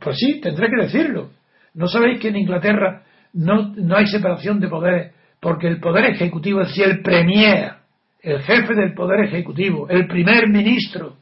pues 0.00 0.16
sí, 0.18 0.40
tendré 0.40 0.68
que 0.68 0.82
decirlo. 0.82 1.30
¿No 1.74 1.86
sabéis 1.86 2.18
que 2.18 2.28
en 2.28 2.36
Inglaterra 2.36 3.02
no, 3.32 3.72
no 3.76 3.96
hay 3.96 4.06
separación 4.06 4.58
de 4.58 4.68
poderes? 4.68 5.14
Porque 5.38 5.68
el 5.68 5.80
poder 5.80 6.06
ejecutivo, 6.06 6.60
es 6.60 6.68
decir, 6.68 6.84
el 6.84 7.02
premier, 7.02 7.72
el 8.22 8.40
jefe 8.42 8.74
del 8.74 8.94
poder 8.94 9.24
ejecutivo, 9.24 9.88
el 9.88 10.06
primer 10.06 10.48
ministro, 10.48 11.16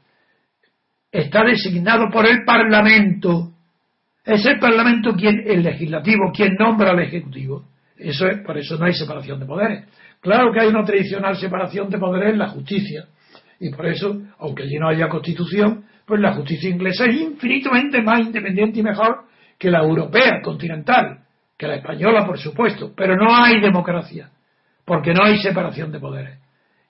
está 1.10 1.44
designado 1.44 2.10
por 2.12 2.26
el 2.26 2.44
Parlamento. 2.44 3.52
Es 4.24 4.44
el 4.46 4.58
Parlamento 4.58 5.14
quien, 5.14 5.42
el 5.46 5.62
legislativo, 5.62 6.32
quien 6.34 6.54
nombra 6.58 6.90
al 6.90 7.00
ejecutivo. 7.00 7.64
Eso 7.96 8.26
es, 8.28 8.40
por 8.44 8.58
eso 8.58 8.76
no 8.76 8.86
hay 8.86 8.92
separación 8.92 9.40
de 9.40 9.46
poderes. 9.46 9.84
Claro 10.20 10.52
que 10.52 10.60
hay 10.60 10.68
una 10.68 10.84
tradicional 10.84 11.36
separación 11.36 11.88
de 11.88 11.98
poderes 11.98 12.32
en 12.32 12.38
la 12.38 12.48
justicia. 12.48 13.06
Y 13.60 13.70
por 13.70 13.86
eso, 13.86 14.20
aunque 14.38 14.64
allí 14.64 14.78
no 14.78 14.88
haya 14.88 15.08
constitución, 15.08 15.84
pues 16.06 16.20
la 16.20 16.32
justicia 16.34 16.70
inglesa 16.70 17.06
es 17.06 17.20
infinitamente 17.20 18.02
más 18.02 18.20
independiente 18.20 18.80
y 18.80 18.82
mejor 18.82 19.24
que 19.58 19.70
la 19.70 19.80
europea 19.80 20.40
continental, 20.42 21.20
que 21.56 21.66
la 21.66 21.76
española, 21.76 22.24
por 22.24 22.38
supuesto. 22.38 22.92
Pero 22.96 23.16
no 23.16 23.34
hay 23.34 23.60
democracia, 23.60 24.30
porque 24.84 25.12
no 25.12 25.24
hay 25.24 25.38
separación 25.38 25.90
de 25.90 25.98
poderes. 25.98 26.38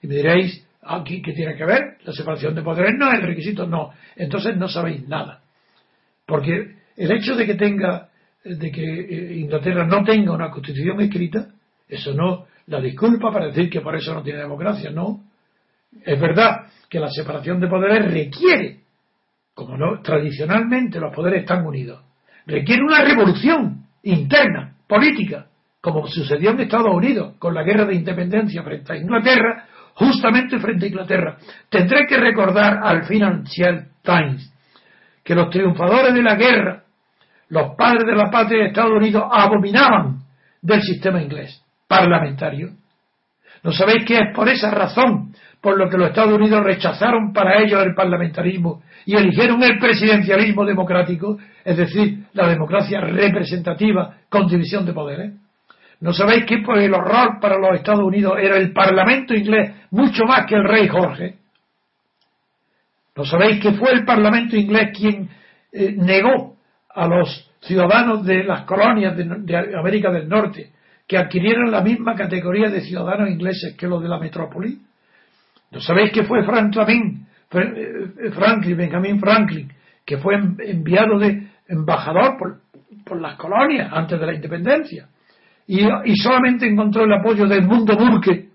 Y 0.01 0.07
me 0.07 0.15
diréis, 0.15 0.65
aquí, 0.81 1.21
¿qué 1.21 1.33
tiene 1.33 1.55
que 1.55 1.65
ver? 1.65 1.97
La 2.03 2.13
separación 2.13 2.55
de 2.55 2.61
poderes 2.61 2.93
no 2.97 3.11
es 3.11 3.19
el 3.19 3.27
requisito, 3.27 3.67
no. 3.67 3.91
Entonces 4.15 4.55
no 4.57 4.67
sabéis 4.67 5.07
nada. 5.07 5.41
Porque 6.25 6.75
el 6.95 7.11
hecho 7.11 7.35
de 7.35 7.45
que 7.45 7.55
tenga, 7.55 8.09
de 8.43 8.71
que 8.71 8.83
eh, 8.83 9.37
Inglaterra 9.39 9.85
no 9.85 10.03
tenga 10.03 10.33
una 10.33 10.49
constitución 10.49 11.01
escrita, 11.01 11.47
eso 11.87 12.13
no 12.13 12.45
la 12.67 12.79
disculpa 12.79 13.31
para 13.31 13.47
decir 13.47 13.69
que 13.69 13.81
por 13.81 13.95
eso 13.95 14.13
no 14.13 14.21
tiene 14.21 14.39
democracia, 14.39 14.91
no. 14.91 15.23
Es 16.05 16.19
verdad 16.19 16.67
que 16.87 16.99
la 16.99 17.09
separación 17.09 17.59
de 17.59 17.67
poderes 17.67 18.11
requiere, 18.11 18.81
como 19.55 19.75
no, 19.75 20.01
tradicionalmente 20.01 20.99
los 20.99 21.13
poderes 21.13 21.41
están 21.41 21.65
unidos, 21.65 22.03
requiere 22.45 22.83
una 22.83 23.03
revolución 23.03 23.85
interna, 24.03 24.75
política, 24.87 25.47
como 25.81 26.07
sucedió 26.07 26.51
en 26.51 26.61
Estados 26.61 26.93
Unidos 26.93 27.35
con 27.39 27.53
la 27.53 27.63
guerra 27.63 27.85
de 27.85 27.95
independencia 27.95 28.63
frente 28.63 28.93
a 28.93 28.97
Inglaterra, 28.97 29.67
justamente 29.99 30.59
frente 30.59 30.85
a 30.85 30.87
Inglaterra. 30.87 31.37
Tendré 31.69 32.05
que 32.07 32.17
recordar 32.17 32.79
al 32.81 33.03
Financial 33.03 33.85
Times 34.01 34.53
que 35.23 35.35
los 35.35 35.49
triunfadores 35.49 36.13
de 36.13 36.23
la 36.23 36.35
guerra, 36.35 36.83
los 37.49 37.75
padres 37.75 38.05
de 38.05 38.15
la 38.15 38.31
patria 38.31 38.59
de 38.59 38.67
Estados 38.69 38.93
Unidos, 38.93 39.25
abominaban 39.29 40.19
del 40.61 40.81
sistema 40.81 41.21
inglés 41.21 41.61
parlamentario. 41.87 42.69
¿No 43.61 43.73
sabéis 43.73 44.05
que 44.05 44.15
es 44.15 44.33
por 44.33 44.47
esa 44.47 44.71
razón 44.71 45.33
por 45.61 45.77
lo 45.77 45.89
que 45.89 45.97
los 45.97 46.09
Estados 46.09 46.33
Unidos 46.33 46.63
rechazaron 46.63 47.33
para 47.33 47.61
ellos 47.61 47.83
el 47.85 47.93
parlamentarismo 47.93 48.81
y 49.05 49.17
eligieron 49.17 49.61
el 49.61 49.77
presidencialismo 49.77 50.63
democrático, 50.63 51.37
es 51.65 51.75
decir, 51.75 52.23
la 52.31 52.47
democracia 52.47 53.01
representativa 53.01 54.15
con 54.29 54.47
división 54.47 54.85
de 54.85 54.93
poderes. 54.93 55.33
¿No 56.01 56.13
sabéis 56.13 56.45
que 56.45 56.59
pues, 56.59 56.83
el 56.83 56.93
horror 56.93 57.39
para 57.41 57.57
los 57.57 57.75
Estados 57.75 58.03
Unidos 58.03 58.37
era 58.41 58.57
el 58.57 58.71
Parlamento 58.71 59.33
inglés 59.33 59.73
mucho 59.91 60.23
más 60.25 60.45
que 60.45 60.55
el 60.55 60.63
rey 60.63 60.87
Jorge? 60.87 61.35
¿No 63.15 63.25
sabéis 63.25 63.61
que 63.61 63.73
fue 63.73 63.91
el 63.91 64.05
Parlamento 64.05 64.55
inglés 64.55 64.97
quien 64.97 65.29
eh, 65.73 65.93
negó 65.97 66.55
a 66.89 67.05
los 67.05 67.51
ciudadanos 67.61 68.25
de 68.25 68.43
las 68.45 68.61
colonias 68.61 69.15
de, 69.17 69.75
América 69.77 70.09
del 70.09 70.29
Norte 70.29 70.71
que 71.05 71.17
adquirieran 71.17 71.69
la 71.69 71.81
misma 71.81 72.15
categoría 72.15 72.69
de 72.69 72.81
ciudadanos 72.81 73.29
ingleses 73.29 73.75
que 73.75 73.87
los 73.87 74.01
de 74.01 74.07
la 74.07 74.19
metrópoli? 74.19 74.79
¿No 75.71 75.81
sabéis 75.81 76.11
que 76.13 76.23
fue 76.23 76.43
Franklin, 76.45 77.27
eh, 77.51 78.31
Franklin, 78.31 78.77
Benjamin 78.77 79.19
Franklin, 79.19 79.71
que 80.05 80.17
fue 80.17 80.35
enviado 80.35 81.19
de 81.19 81.47
embajador 81.67 82.37
por, 82.37 83.19
las 83.19 83.35
colonias 83.35 83.91
antes 83.91 84.19
de 84.19 84.25
la 84.25 84.33
independencia? 84.33 85.07
Y, 85.71 86.15
solamente 86.15 86.67
encontró 86.67 87.03
el 87.03 87.13
apoyo 87.13 87.45
de 87.47 87.57
Edmundo 87.57 87.95
Burke, 87.95 88.49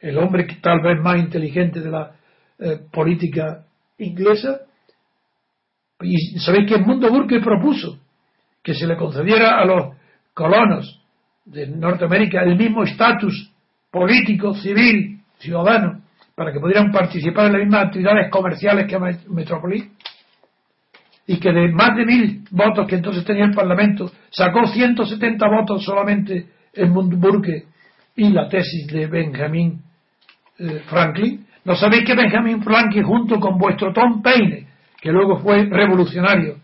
el 0.00 0.16
hombre 0.16 0.46
tal 0.62 0.80
vez 0.80 0.98
más 1.02 1.18
inteligente 1.18 1.80
de 1.80 1.90
la 1.90 2.12
eh, 2.58 2.78
política 2.90 3.66
inglesa. 3.98 4.60
Y 6.00 6.16
sabéis 6.38 6.66
que 6.66 6.76
Edmundo 6.76 7.10
Burke 7.10 7.40
propuso 7.40 7.98
que 8.62 8.72
se 8.72 8.86
le 8.86 8.96
concediera 8.96 9.60
a 9.60 9.66
los 9.66 9.96
colonos 10.32 10.98
de 11.44 11.66
Norteamérica 11.66 12.42
el 12.42 12.56
mismo 12.56 12.84
estatus 12.84 13.52
político, 13.90 14.54
civil 14.54 15.20
ciudadanos 15.36 16.02
para 16.34 16.54
que 16.54 16.60
pudieran 16.60 16.90
participar 16.90 17.48
en 17.48 17.52
las 17.52 17.62
mismas 17.62 17.86
actividades 17.88 18.30
comerciales 18.30 18.86
que 18.86 18.98
Metrópolis 19.28 19.90
y 21.28 21.38
que 21.38 21.52
de 21.52 21.68
más 21.68 21.94
de 21.94 22.06
mil 22.06 22.44
votos 22.50 22.88
que 22.88 22.96
entonces 22.96 23.22
tenía 23.22 23.44
el 23.44 23.54
Parlamento 23.54 24.10
sacó 24.30 24.66
170 24.66 25.46
votos 25.46 25.84
solamente 25.84 26.46
en 26.72 26.94
Burke 26.94 27.66
y 28.16 28.30
la 28.30 28.48
tesis 28.48 28.86
de 28.86 29.06
Benjamin 29.06 29.78
eh, 30.58 30.82
Franklin. 30.86 31.46
¿No 31.66 31.76
sabéis 31.76 32.06
que 32.06 32.14
Benjamin 32.14 32.62
Franklin 32.62 33.04
junto 33.04 33.38
con 33.38 33.58
vuestro 33.58 33.92
Tom 33.92 34.22
Paine, 34.22 34.68
que 35.02 35.12
luego 35.12 35.38
fue 35.40 35.66
revolucionario, 35.66 36.56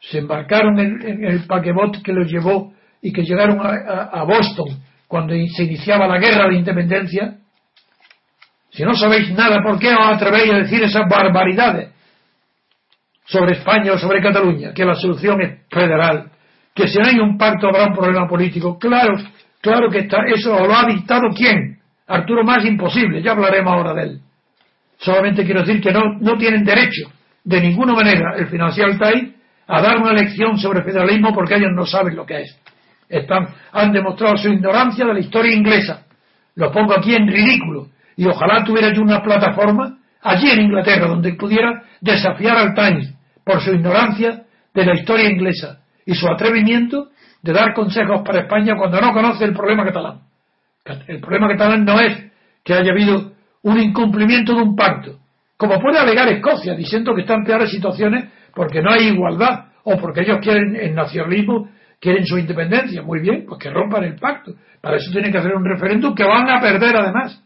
se 0.00 0.18
embarcaron 0.18 0.80
en, 0.80 1.24
el 1.24 1.46
paquebot 1.46 2.02
que 2.02 2.12
los 2.12 2.28
llevó 2.28 2.72
y 3.00 3.12
que 3.12 3.22
llegaron 3.22 3.60
a 3.60 4.24
Boston 4.24 4.82
cuando 5.06 5.34
se 5.56 5.64
iniciaba 5.64 6.08
la 6.08 6.18
guerra 6.18 6.48
de 6.48 6.56
independencia, 6.56 7.36
si 8.70 8.82
no 8.82 8.94
sabéis 8.94 9.32
nada, 9.32 9.62
¿por 9.62 9.78
qué 9.78 9.88
os 9.94 10.16
atrevéis 10.16 10.52
a 10.52 10.58
decir 10.58 10.82
esas 10.82 11.08
barbaridades 11.08 11.90
sobre 13.30 13.58
España 13.58 13.92
o 13.92 13.98
sobre 13.98 14.20
Cataluña? 14.20 14.72
Que 14.74 14.84
la 14.84 14.94
solución 14.94 15.40
es 15.40 15.66
federal, 15.70 16.30
que 16.74 16.88
si 16.88 16.98
no 16.98 17.06
hay 17.06 17.18
un 17.18 17.38
pacto 17.38 17.68
habrá 17.68 17.86
un 17.86 17.94
problema 17.94 18.26
político. 18.26 18.78
Claro, 18.78 19.16
claro 19.60 19.90
que 19.90 20.00
está, 20.00 20.18
eso 20.26 20.66
lo 20.66 20.74
ha 20.74 20.86
dictado 20.86 21.28
quién? 21.34 21.78
Arturo 22.06 22.42
Más 22.44 22.64
imposible, 22.64 23.22
ya 23.22 23.32
hablaremos 23.32 23.72
ahora 23.72 23.94
de 23.94 24.02
él. 24.02 24.20
Solamente 24.98 25.44
quiero 25.44 25.60
decir 25.60 25.80
que 25.80 25.92
no, 25.92 26.00
no 26.20 26.36
tienen 26.36 26.64
derecho 26.64 27.10
de 27.44 27.60
ninguna 27.60 27.94
manera 27.94 28.34
el 28.36 28.48
Financial 28.48 28.98
Times 28.98 29.34
a 29.66 29.80
dar 29.80 29.98
una 29.98 30.12
lección 30.12 30.58
sobre 30.58 30.82
federalismo 30.82 31.32
porque 31.32 31.54
ellos 31.54 31.70
no 31.74 31.86
saben 31.86 32.16
lo 32.16 32.26
que 32.26 32.42
es 32.42 32.60
están, 33.10 33.48
han 33.72 33.92
demostrado 33.92 34.36
su 34.36 34.48
ignorancia 34.48 35.04
de 35.04 35.14
la 35.14 35.20
historia 35.20 35.54
inglesa. 35.54 36.04
Lo 36.54 36.70
pongo 36.72 36.94
aquí 36.96 37.14
en 37.14 37.26
ridículo. 37.26 37.88
Y 38.16 38.26
ojalá 38.26 38.62
tuviera 38.64 38.92
yo 38.92 39.02
una 39.02 39.22
plataforma 39.22 39.98
allí 40.22 40.50
en 40.50 40.62
Inglaterra 40.62 41.08
donde 41.08 41.34
pudiera 41.34 41.82
desafiar 42.00 42.56
al 42.56 42.74
Times 42.74 43.14
por 43.44 43.60
su 43.60 43.72
ignorancia 43.72 44.44
de 44.74 44.84
la 44.84 44.94
historia 44.94 45.30
inglesa 45.30 45.80
y 46.06 46.14
su 46.14 46.28
atrevimiento 46.28 47.08
de 47.42 47.52
dar 47.52 47.74
consejos 47.74 48.22
para 48.24 48.40
España 48.40 48.74
cuando 48.76 49.00
no 49.00 49.12
conoce 49.12 49.44
el 49.44 49.54
problema 49.54 49.84
catalán. 49.84 50.20
El 51.06 51.20
problema 51.20 51.48
catalán 51.48 51.84
no 51.84 52.00
es 52.00 52.30
que 52.64 52.74
haya 52.74 52.90
habido 52.90 53.32
un 53.62 53.78
incumplimiento 53.78 54.54
de 54.54 54.62
un 54.62 54.76
pacto, 54.76 55.20
como 55.60 55.78
puede 55.78 55.98
alegar 55.98 56.26
Escocia 56.28 56.74
diciendo 56.74 57.14
que 57.14 57.20
están 57.20 57.44
peores 57.44 57.70
situaciones 57.70 58.30
porque 58.54 58.80
no 58.80 58.92
hay 58.92 59.08
igualdad 59.08 59.66
o 59.84 59.98
porque 59.98 60.22
ellos 60.22 60.38
quieren 60.40 60.74
el 60.74 60.94
nacionalismo, 60.94 61.68
quieren 62.00 62.24
su 62.24 62.38
independencia. 62.38 63.02
Muy 63.02 63.20
bien, 63.20 63.44
pues 63.46 63.60
que 63.60 63.68
rompan 63.68 64.04
el 64.04 64.16
pacto. 64.16 64.54
Para 64.80 64.96
eso 64.96 65.10
tienen 65.12 65.30
que 65.30 65.36
hacer 65.36 65.54
un 65.54 65.66
referéndum 65.66 66.14
que 66.14 66.24
van 66.24 66.48
a 66.48 66.62
perder 66.62 66.96
además. 66.96 67.44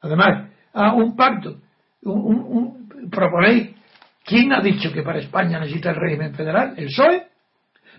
Además, 0.00 0.48
un 0.94 1.14
pacto. 1.14 1.56
Un, 2.04 2.88
proponéis, 3.10 3.71
¿quién 4.24 4.52
ha 4.52 4.60
dicho 4.60 4.92
que 4.92 5.02
para 5.02 5.18
España 5.18 5.58
necesita 5.58 5.90
el 5.90 5.96
régimen 5.96 6.34
federal? 6.34 6.74
¿El 6.76 6.86
PSOE? 6.86 7.26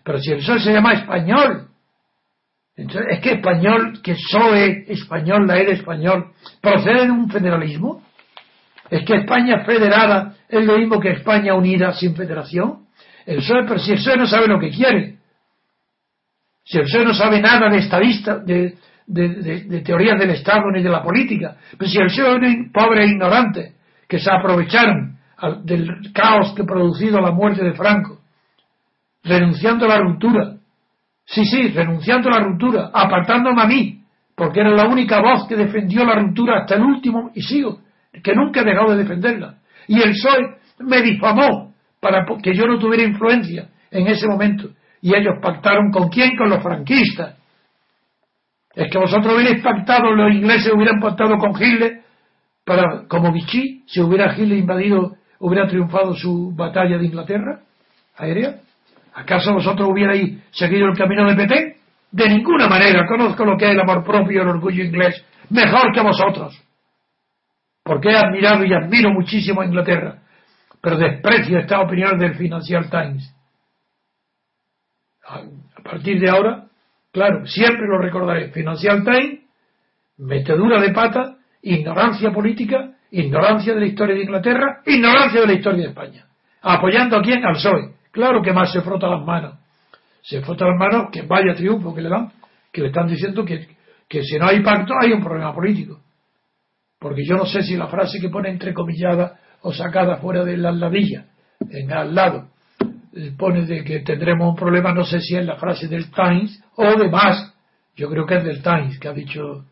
Pero 0.04 0.20
si 0.20 0.32
el 0.32 0.38
PSOE 0.40 0.60
se 0.60 0.74
llama 0.74 0.94
español, 0.94 1.68
entonces, 2.76 3.06
¿es 3.12 3.20
que 3.20 3.34
español, 3.34 4.02
que 4.02 4.16
PSOE 4.16 4.86
español, 4.92 5.46
la 5.48 5.58
era 5.58 5.74
español, 5.74 6.32
procede 6.62 7.06
de 7.06 7.12
un 7.12 7.30
federalismo? 7.30 8.04
¿Es 8.90 9.06
que 9.06 9.16
España 9.16 9.64
federada 9.64 10.36
es 10.50 10.66
lo 10.66 10.78
mismo 10.78 11.00
que 11.00 11.12
España 11.12 11.54
unida 11.54 11.94
sin 11.94 12.16
federación? 12.16 12.88
El 13.26 13.38
PSOE, 13.38 13.66
pero 13.68 13.80
si 13.80 13.92
el 13.92 13.98
PSOE 13.98 14.18
no 14.18 14.28
sabe 14.28 14.48
lo 14.48 14.60
que 14.60 14.72
quiere, 14.72 15.18
si 16.64 16.78
el 16.80 16.86
PSOE 16.86 17.06
no 17.06 17.14
sabe 17.14 17.42
nada 17.42 17.70
de 17.70 17.78
estadista, 17.78 18.40
de, 18.40 18.76
de, 19.06 19.82
teorías 19.82 20.18
del 20.18 20.32
Estado 20.32 20.72
ni 20.72 20.82
de 20.82 20.90
la 20.90 21.04
política, 21.04 21.58
pero 21.78 21.90
si 21.90 21.98
el 22.00 22.08
PSOE 22.08 22.36
es 22.38 22.56
un 22.56 22.72
pobre 22.72 23.04
e 23.04 23.08
ignorante 23.08 23.74
que 24.08 24.20
se 24.20 24.32
aprovecharon 24.32 25.18
del 25.64 26.12
caos 26.14 26.54
que 26.56 26.64
ha 26.64 26.66
producido 26.66 27.20
la 27.20 27.32
muerte 27.32 27.64
de 27.64 27.74
Franco, 27.74 28.20
renunciando 29.24 29.86
a 29.86 29.90
la 29.90 30.00
ruptura, 30.00 30.56
sí, 31.26 31.46
sí, 31.46 31.70
renunciando 31.70 32.30
a 32.30 32.40
la 32.40 32.46
ruptura, 32.46 32.92
apartándome 32.94 33.62
a 33.62 33.68
mí, 33.68 34.02
porque 34.36 34.62
era 34.62 34.72
la 34.72 34.88
única 34.88 35.22
voz 35.22 35.48
que 35.48 35.56
defendió 35.56 36.06
la 36.06 36.16
ruptura 36.16 36.62
hasta 36.62 36.76
el 36.76 36.84
último, 36.84 37.32
y 37.34 37.42
sigo, 37.42 37.80
que 38.24 38.34
nunca 38.34 38.62
he 38.62 38.66
dejado 38.66 38.92
de 38.92 39.04
defenderla. 39.04 39.56
Y 39.88 40.02
el 40.02 40.12
PSOE 40.12 40.58
me 40.80 41.02
difamó 41.02 41.74
para 42.00 42.26
que 42.42 42.54
yo 42.54 42.66
no 42.66 42.80
tuviera 42.80 43.04
influencia 43.04 43.70
en 43.92 44.08
ese 44.08 44.28
momento. 44.28 44.70
Y 45.02 45.16
ellos 45.16 45.36
pactaron 45.42 45.92
con 45.92 46.10
quién? 46.10 46.36
Con 46.38 46.50
los 46.50 46.62
franquistas. 46.62 47.38
Es 48.76 48.90
que 48.92 48.98
vosotros 48.98 49.36
hubierais 49.36 49.62
pactado, 49.62 50.12
los 50.14 50.34
ingleses 50.34 50.72
hubieran 50.74 51.00
pactado 51.00 51.38
con 51.38 51.52
Hitler 51.52 52.02
para, 52.66 53.08
como 53.08 53.32
Vichy, 53.32 53.84
si 53.86 54.02
hubiera 54.02 54.34
Hitler 54.34 54.58
invadido, 54.58 55.16
hubiera 55.46 55.68
triunfado 55.68 56.16
su 56.16 56.54
batalla 56.56 56.98
de 56.98 57.06
Inglaterra 57.06 57.60
aérea. 58.18 58.62
¿Acaso 59.14 59.54
vosotros 59.54 59.90
hubierais 59.90 60.40
seguido 60.52 60.88
el 60.88 60.98
camino 60.98 61.30
de 61.30 61.36
Petén? 61.36 61.76
De 62.12 62.30
ninguna 62.30 62.68
manera. 62.68 63.06
Conozco 63.08 63.46
lo 63.46 63.58
que 63.58 63.66
es 63.66 63.72
el 63.72 63.80
amor 63.80 64.04
propio 64.04 64.40
y 64.40 64.42
el 64.42 64.48
orgullo 64.48 64.84
inglés. 64.84 65.24
Mejor 65.50 65.92
que 65.94 66.02
vosotros 66.02 66.64
porque 67.84 68.10
he 68.10 68.16
admirado 68.16 68.64
y 68.64 68.74
admiro 68.74 69.12
muchísimo 69.12 69.62
a 69.62 69.66
Inglaterra, 69.66 70.20
pero 70.82 70.98
desprecio 70.98 71.60
esta 71.60 71.82
opinión 71.82 72.18
del 72.18 72.36
Financial 72.36 72.90
Times. 72.90 73.36
A 75.26 75.84
partir 75.84 76.20
de 76.20 76.30
ahora, 76.30 76.66
claro, 77.12 77.46
siempre 77.46 77.86
lo 77.88 77.98
recordaré. 77.98 78.52
Financial 78.52 79.04
Times, 79.04 79.42
metedura 80.18 80.82
de 80.82 80.94
pata, 80.94 81.38
ignorancia 81.62 82.32
política, 82.32 82.93
ignorancia 83.14 83.76
de 83.76 83.80
la 83.80 83.86
historia 83.86 84.16
de 84.16 84.24
Inglaterra, 84.24 84.82
ignorancia 84.86 85.42
de 85.42 85.48
la 85.48 85.54
historia 85.54 85.84
de 85.84 85.90
España. 85.90 86.26
Apoyando 86.62 87.18
a 87.18 87.22
quién? 87.22 87.46
Al 87.46 87.54
PSOE. 87.54 87.94
Claro 88.12 88.42
que 88.42 88.52
más 88.52 88.72
se 88.72 88.82
frota 88.82 89.08
las 89.08 89.24
manos. 89.24 89.56
Se 90.22 90.42
frota 90.42 90.66
las 90.66 90.78
manos, 90.78 91.10
que 91.12 91.22
vaya 91.22 91.54
triunfo 91.54 91.94
que 91.94 92.02
le 92.02 92.10
dan, 92.10 92.32
que 92.72 92.82
le 92.82 92.88
están 92.88 93.08
diciendo 93.08 93.46
que, 93.46 93.68
que 94.10 94.24
si 94.24 94.40
no 94.40 94.48
hay 94.48 94.62
pacto 94.62 94.94
hay 95.00 95.12
un 95.12 95.24
problema 95.24 95.54
político. 95.54 96.00
Porque 97.00 97.24
yo 97.24 97.36
no 97.36 97.46
sé 97.46 97.62
si 97.62 97.76
la 97.76 97.88
frase 97.88 98.20
que 98.20 98.30
pone 98.30 98.50
entrecomillada 98.50 99.38
o 99.62 99.72
sacada 99.72 100.18
fuera 100.18 100.44
de 100.44 100.58
la 100.58 100.72
ladilla, 100.72 101.26
en 101.70 101.92
al 101.92 102.16
lado, 102.16 102.48
eh, 103.16 103.32
pone 103.38 103.66
de 103.66 103.84
que 103.84 104.00
tendremos 104.00 104.50
un 104.50 104.56
problema, 104.56 104.92
no 104.92 105.04
sé 105.04 105.20
si 105.20 105.36
es 105.36 105.46
la 105.46 105.58
frase 105.58 105.88
del 105.88 106.10
Times 106.10 106.64
o 106.78 106.98
de 106.98 107.10
más. 107.10 107.54
Yo 107.96 108.10
creo 108.10 108.26
que 108.26 108.38
es 108.38 108.44
del 108.44 108.64
Times 108.64 108.98
que 108.98 109.08
ha 109.08 109.14
dicho. 109.14 109.66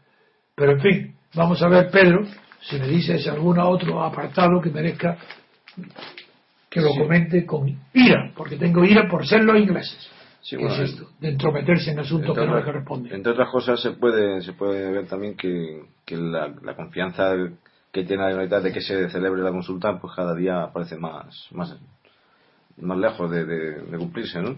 Pero 0.56 0.74
en 0.74 0.82
fin, 0.82 1.16
vamos 1.34 1.62
a 1.64 1.70
ver, 1.70 1.90
Pedro, 1.90 2.24
si 2.62 2.80
me 2.80 2.88
dices 2.88 3.28
algún 3.28 3.60
otro 3.60 4.04
apartado 4.04 4.62
que 4.62 4.70
merezca 4.70 5.18
que 6.70 6.80
lo 6.80 6.90
comente 6.96 7.46
con 7.46 7.68
ira, 7.94 8.32
porque 8.36 8.56
tengo 8.56 8.84
ira 8.86 9.08
por 9.10 9.28
ser 9.28 9.44
los 9.44 9.58
ingleses. 9.58 10.10
Sí, 10.42 10.56
es 10.60 10.80
esto? 10.80 11.10
De 11.20 11.30
entrometerse 11.30 11.92
en 11.92 12.00
asuntos 12.00 12.36
que 12.36 12.46
no 12.46 12.56
le 12.56 12.64
corresponden. 12.64 13.14
Entre 13.14 13.32
otras 13.32 13.50
cosas, 13.50 13.80
se 13.80 13.92
puede, 13.92 14.42
se 14.42 14.54
puede 14.54 14.90
ver 14.92 15.06
también 15.08 15.36
que, 15.36 15.84
que 16.04 16.18
la, 16.18 16.76
confianza 16.76 17.34
que 17.92 18.04
tiene 18.04 18.24
la 18.24 18.30
Generalitat 18.30 18.64
de 18.64 18.72
que 18.72 18.82
se 18.82 19.10
celebre 19.10 19.44
la 19.44 19.52
consulta, 19.52 20.00
pues 20.00 20.14
cada 20.16 20.34
día 20.34 20.70
parece 20.74 20.98
más, 20.98 21.48
más, 21.52 21.78
más 22.82 22.98
lejos 22.98 23.30
de, 23.30 23.46
de, 23.46 23.98
cumplirse, 23.98 24.42
¿no? 24.42 24.56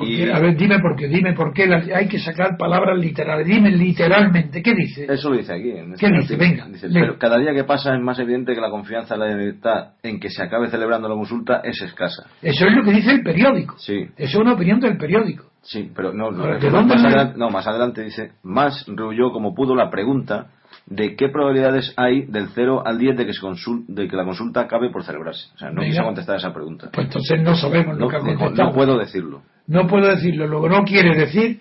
Y, 0.00 0.28
a 0.28 0.38
ver, 0.38 0.56
dime 0.56 0.78
por 0.80 0.96
qué, 0.96 1.08
dime 1.08 1.32
por 1.32 1.52
qué 1.52 1.68
hay 1.94 2.08
que 2.08 2.18
sacar 2.18 2.56
palabras 2.56 2.98
literales. 2.98 3.46
Dime 3.46 3.70
literalmente, 3.70 4.62
¿qué 4.62 4.74
dice? 4.74 5.06
Eso 5.08 5.30
lo 5.30 5.36
dice 5.36 5.54
aquí. 5.54 5.70
En 5.70 5.94
este 5.94 6.06
¿Qué 6.06 6.12
dice? 6.12 6.36
Venga. 6.36 6.66
pero 6.92 7.18
cada 7.18 7.38
día 7.38 7.52
que 7.52 7.64
pasa 7.64 7.94
es 7.94 8.00
más 8.00 8.18
evidente 8.18 8.54
que 8.54 8.60
la 8.60 8.70
confianza 8.70 9.14
en 9.14 9.20
la 9.20 9.26
Generalitat 9.26 9.94
en 10.02 10.20
que 10.20 10.30
se 10.30 10.42
acabe 10.42 10.68
celebrando 10.68 11.08
la 11.08 11.14
consulta 11.14 11.60
es 11.64 11.80
escasa. 11.82 12.26
Eso 12.40 12.66
es 12.66 12.74
lo 12.74 12.84
que 12.84 12.92
dice 12.92 13.10
el 13.12 13.22
periódico. 13.22 13.76
Sí. 13.78 14.08
Eso 14.16 14.38
es 14.38 14.42
una 14.42 14.54
opinión 14.54 14.80
del 14.80 14.96
periódico. 14.96 15.52
Sí, 15.62 15.90
pero 15.94 16.12
no, 16.12 16.32
no, 16.32 16.82
más, 16.82 17.04
adelante, 17.04 17.38
no 17.38 17.50
más 17.50 17.66
adelante 17.68 18.02
dice, 18.02 18.32
más 18.42 18.84
rehuyó 18.88 19.30
como 19.30 19.54
pudo 19.54 19.76
la 19.76 19.90
pregunta 19.90 20.48
de 20.86 21.16
qué 21.16 21.28
probabilidades 21.28 21.94
hay 21.96 22.26
del 22.26 22.48
0 22.54 22.82
al 22.84 22.98
10 22.98 23.16
de 23.16 23.26
que, 23.26 23.32
se 23.32 23.40
de 23.88 24.08
que 24.08 24.16
la 24.16 24.24
consulta 24.24 24.62
acabe 24.62 24.90
por 24.90 25.04
celebrarse. 25.04 25.48
O 25.54 25.58
sea, 25.58 25.70
no 25.70 25.82
quiso 25.82 26.02
contestar 26.02 26.36
esa 26.36 26.52
pregunta. 26.52 26.90
Pues 26.92 27.06
entonces 27.06 27.40
no 27.42 27.54
sabemos 27.54 27.98
lo 27.98 28.08
que 28.08 28.16
ha 28.16 28.20
contestado. 28.20 28.70
No, 28.70 28.72
puedo 28.72 28.98
decirlo. 28.98 29.42
No 29.66 29.86
puedo 29.86 30.08
decirlo. 30.08 30.46
Luego 30.46 30.68
no 30.68 30.84
quiere 30.84 31.16
decir 31.16 31.60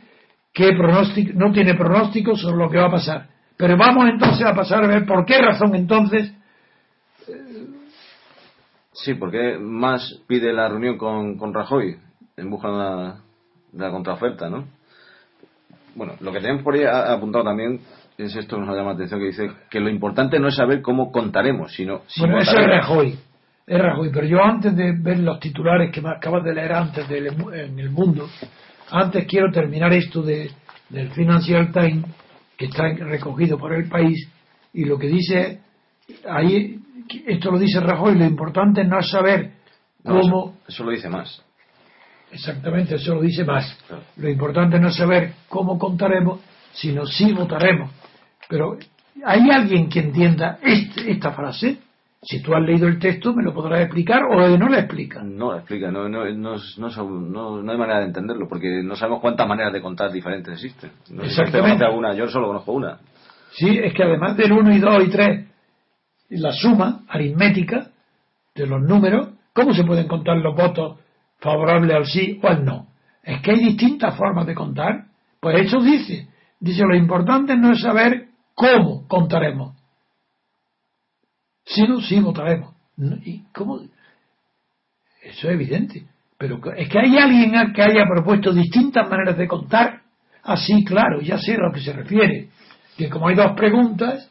que 0.54 0.74
pronóstico, 0.74 1.34
no 1.36 1.52
tiene 1.52 1.76
pronóstico 1.76 2.36
sobre 2.36 2.58
lo 2.58 2.70
que 2.70 2.78
va 2.78 2.88
a 2.88 2.92
pasar. 2.92 3.28
Pero 3.58 3.78
vamos 3.78 4.10
entonces 4.10 4.46
a 4.46 4.56
pasar 4.56 4.84
a 4.84 4.88
ver 4.88 5.06
por 5.06 5.26
qué 5.26 5.38
razón 5.40 5.76
entonces. 5.76 6.34
Sí, 8.94 9.14
porque 9.14 9.58
más 9.60 10.22
pide 10.28 10.52
la 10.52 10.68
reunión 10.68 10.98
con, 10.98 11.38
con 11.38 11.54
Rajoy 11.54 11.96
en 12.38 12.50
busca 12.50 12.70
de 12.70 12.78
la, 12.78 13.22
de 13.72 13.84
la 13.86 13.92
contraoferta, 13.92 14.50
¿no? 14.50 14.66
Bueno, 15.96 16.14
lo 16.20 16.32
que 16.32 16.40
tenemos 16.40 16.64
por 16.64 16.74
ahí 16.74 16.84
apuntado 16.86 17.44
también 17.44 17.82
es 18.18 18.36
esto 18.36 18.58
nos 18.58 18.76
llama 18.76 18.90
la 18.90 18.96
atención 18.96 19.20
que 19.20 19.28
dice 19.28 19.52
que 19.70 19.80
lo 19.80 19.90
importante 19.90 20.40
no 20.40 20.50
es 20.50 20.56
saber 20.56 20.82
cómo 20.82 21.12
contaremos, 21.12 21.74
sino 21.74 22.02
bueno, 22.18 22.40
eso 22.40 22.58
es 22.58 22.68
Rajoy, 22.68 23.20
es 23.66 23.82
Rajoy, 23.82 24.10
pero 24.14 24.28
yo 24.28 24.44
antes 24.44 24.76
de 24.76 24.94
ver 24.98 25.20
los 25.20 25.40
titulares 25.40 25.92
que 25.92 26.02
me 26.02 26.10
acabas 26.10 26.44
de 26.44 26.54
leer 26.54 26.74
antes 26.74 27.10
en 27.10 27.80
el 27.80 27.90
mundo, 27.90 28.28
antes 28.92 29.26
quiero 29.28 29.52
terminar 29.52 29.94
esto 29.94 30.22
de, 30.22 30.52
del 30.90 31.10
Financial 31.12 31.72
Times 31.72 32.06
que 32.58 32.66
está 32.66 32.90
recogido 32.90 33.58
por 33.58 33.74
el 33.74 33.88
país 33.90 34.30
y 34.74 34.86
lo 34.86 34.98
que 34.98 35.08
dice 35.08 35.60
ahí, 36.30 36.80
esto 37.26 37.52
lo 37.52 37.60
dice 37.60 37.80
Rajoy, 37.80 38.18
lo 38.18 38.26
importante 38.26 38.84
no 38.84 39.00
es 39.00 39.10
saber 39.10 39.52
cómo... 40.04 40.58
eso, 40.68 40.84
lo 40.84 40.92
dice 40.92 41.10
más. 41.10 41.44
Exactamente, 42.32 42.96
eso 42.96 43.16
lo 43.16 43.22
dice 43.22 43.44
más. 43.44 43.78
Lo 44.18 44.30
importante 44.30 44.80
no 44.80 44.88
es 44.88 44.96
saber 44.96 45.34
cómo 45.50 45.78
contaremos, 45.78 46.40
sino 46.74 47.06
si 47.06 47.34
votaremos. 47.34 47.92
Pero 48.52 48.78
¿hay 49.26 49.50
alguien 49.50 49.88
que 49.88 50.02
entienda 50.02 50.60
este, 50.62 51.10
esta 51.10 51.32
frase? 51.32 51.78
Si 52.22 52.44
tú 52.44 52.54
has 52.54 52.62
leído 52.62 52.88
el 52.88 53.00
texto, 53.00 53.34
¿me 53.34 53.44
lo 53.44 53.54
podrás 53.54 53.80
explicar 53.80 54.24
o 54.26 54.58
no 54.58 54.68
la 54.68 54.80
explica? 54.80 55.24
No 55.24 55.54
la 55.54 55.60
explica, 55.60 55.90
no, 55.90 56.10
no, 56.10 56.26
no, 56.26 57.72
hay 57.72 57.78
manera 57.78 58.00
de 58.00 58.06
entenderlo, 58.08 58.48
porque 58.48 58.84
no 58.84 58.96
sabemos 58.96 59.22
cuántas 59.22 59.48
maneras 59.48 59.72
de 59.72 59.82
contar 59.82 60.12
diferentes 60.12 60.54
existen. 60.54 60.92
No 61.12 61.24
Exactamente. 61.24 61.86
Alguna, 61.86 62.14
yo 62.14 62.28
solo 62.28 62.48
conozco 62.48 62.74
una. 62.74 63.00
Sí, 63.54 63.80
es 63.82 63.94
que 63.94 64.04
además 64.04 64.36
del 64.36 64.52
1 64.52 64.76
y 64.76 64.80
2 64.80 65.04
y 65.08 65.10
3, 65.10 65.48
la 66.32 66.52
suma 66.52 67.04
aritmética 67.08 67.88
de 68.54 68.68
los 68.68 68.82
números, 68.82 69.30
¿cómo 69.54 69.74
se 69.74 69.86
pueden 69.86 70.08
contar 70.10 70.38
los 70.38 70.56
votos 70.56 71.00
favorables 71.40 71.96
al 71.96 72.06
sí 72.06 72.38
o 72.44 72.48
al 72.50 72.66
no? 72.66 72.88
Es 73.24 73.42
que 73.42 73.52
hay 73.52 73.64
distintas 73.64 74.16
formas 74.16 74.46
de 74.46 74.54
contar. 74.54 75.06
Pues 75.40 75.66
eso 75.66 75.82
dice. 75.82 76.28
Dice, 76.60 76.84
lo 76.84 76.96
importante 76.96 77.58
no 77.58 77.72
es 77.72 77.82
saber 77.82 78.21
¿Cómo 78.62 79.08
contaremos? 79.08 79.76
Si 81.66 81.82
no, 81.82 82.00
sí 82.00 82.20
votaremos. 82.20 82.76
¿Y 83.26 83.40
cómo? 83.52 83.80
Eso 85.24 85.48
es 85.48 85.54
evidente. 85.54 86.06
Pero 86.38 86.60
es 86.76 86.88
que 86.88 87.00
hay 87.00 87.18
alguien 87.18 87.74
que 87.74 87.82
haya 87.82 88.04
propuesto 88.06 88.54
distintas 88.54 89.10
maneras 89.10 89.36
de 89.36 89.48
contar. 89.48 90.02
Así, 90.44 90.86
claro, 90.86 91.22
ya 91.22 91.40
sé 91.40 91.54
a 91.54 91.58
lo 91.58 91.74
que 91.74 91.80
se 91.80 91.92
refiere. 91.92 92.50
Que 92.96 93.10
como 93.10 93.30
hay 93.30 93.36
dos 93.36 93.54
preguntas, 93.54 94.30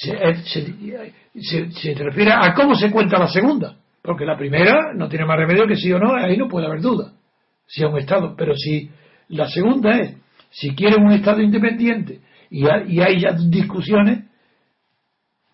se, 0.00 0.36
se, 0.44 1.94
refiere 1.94 2.30
a 2.32 2.54
cómo 2.54 2.76
se 2.76 2.92
cuenta 2.92 3.18
la 3.18 3.26
segunda. 3.26 3.74
Porque 4.00 4.24
la 4.24 4.38
primera 4.38 4.92
no 4.94 5.08
tiene 5.08 5.24
más 5.24 5.36
remedio 5.36 5.66
que 5.66 5.74
sí 5.74 5.92
o 5.92 5.98
no, 5.98 6.14
ahí 6.14 6.36
no 6.36 6.46
puede 6.46 6.66
haber 6.66 6.80
duda. 6.80 7.12
si 7.66 7.82
a 7.82 7.88
un 7.88 7.98
Estado. 7.98 8.36
Pero 8.36 8.54
si 8.54 8.88
la 9.30 9.48
segunda 9.48 9.98
es, 9.98 10.16
si 10.50 10.76
quieren 10.76 11.02
un 11.04 11.10
Estado 11.10 11.40
independiente, 11.40 12.20
y, 12.50 12.66
hay 12.66 13.20
ya 13.20 13.32
discusiones 13.32 14.24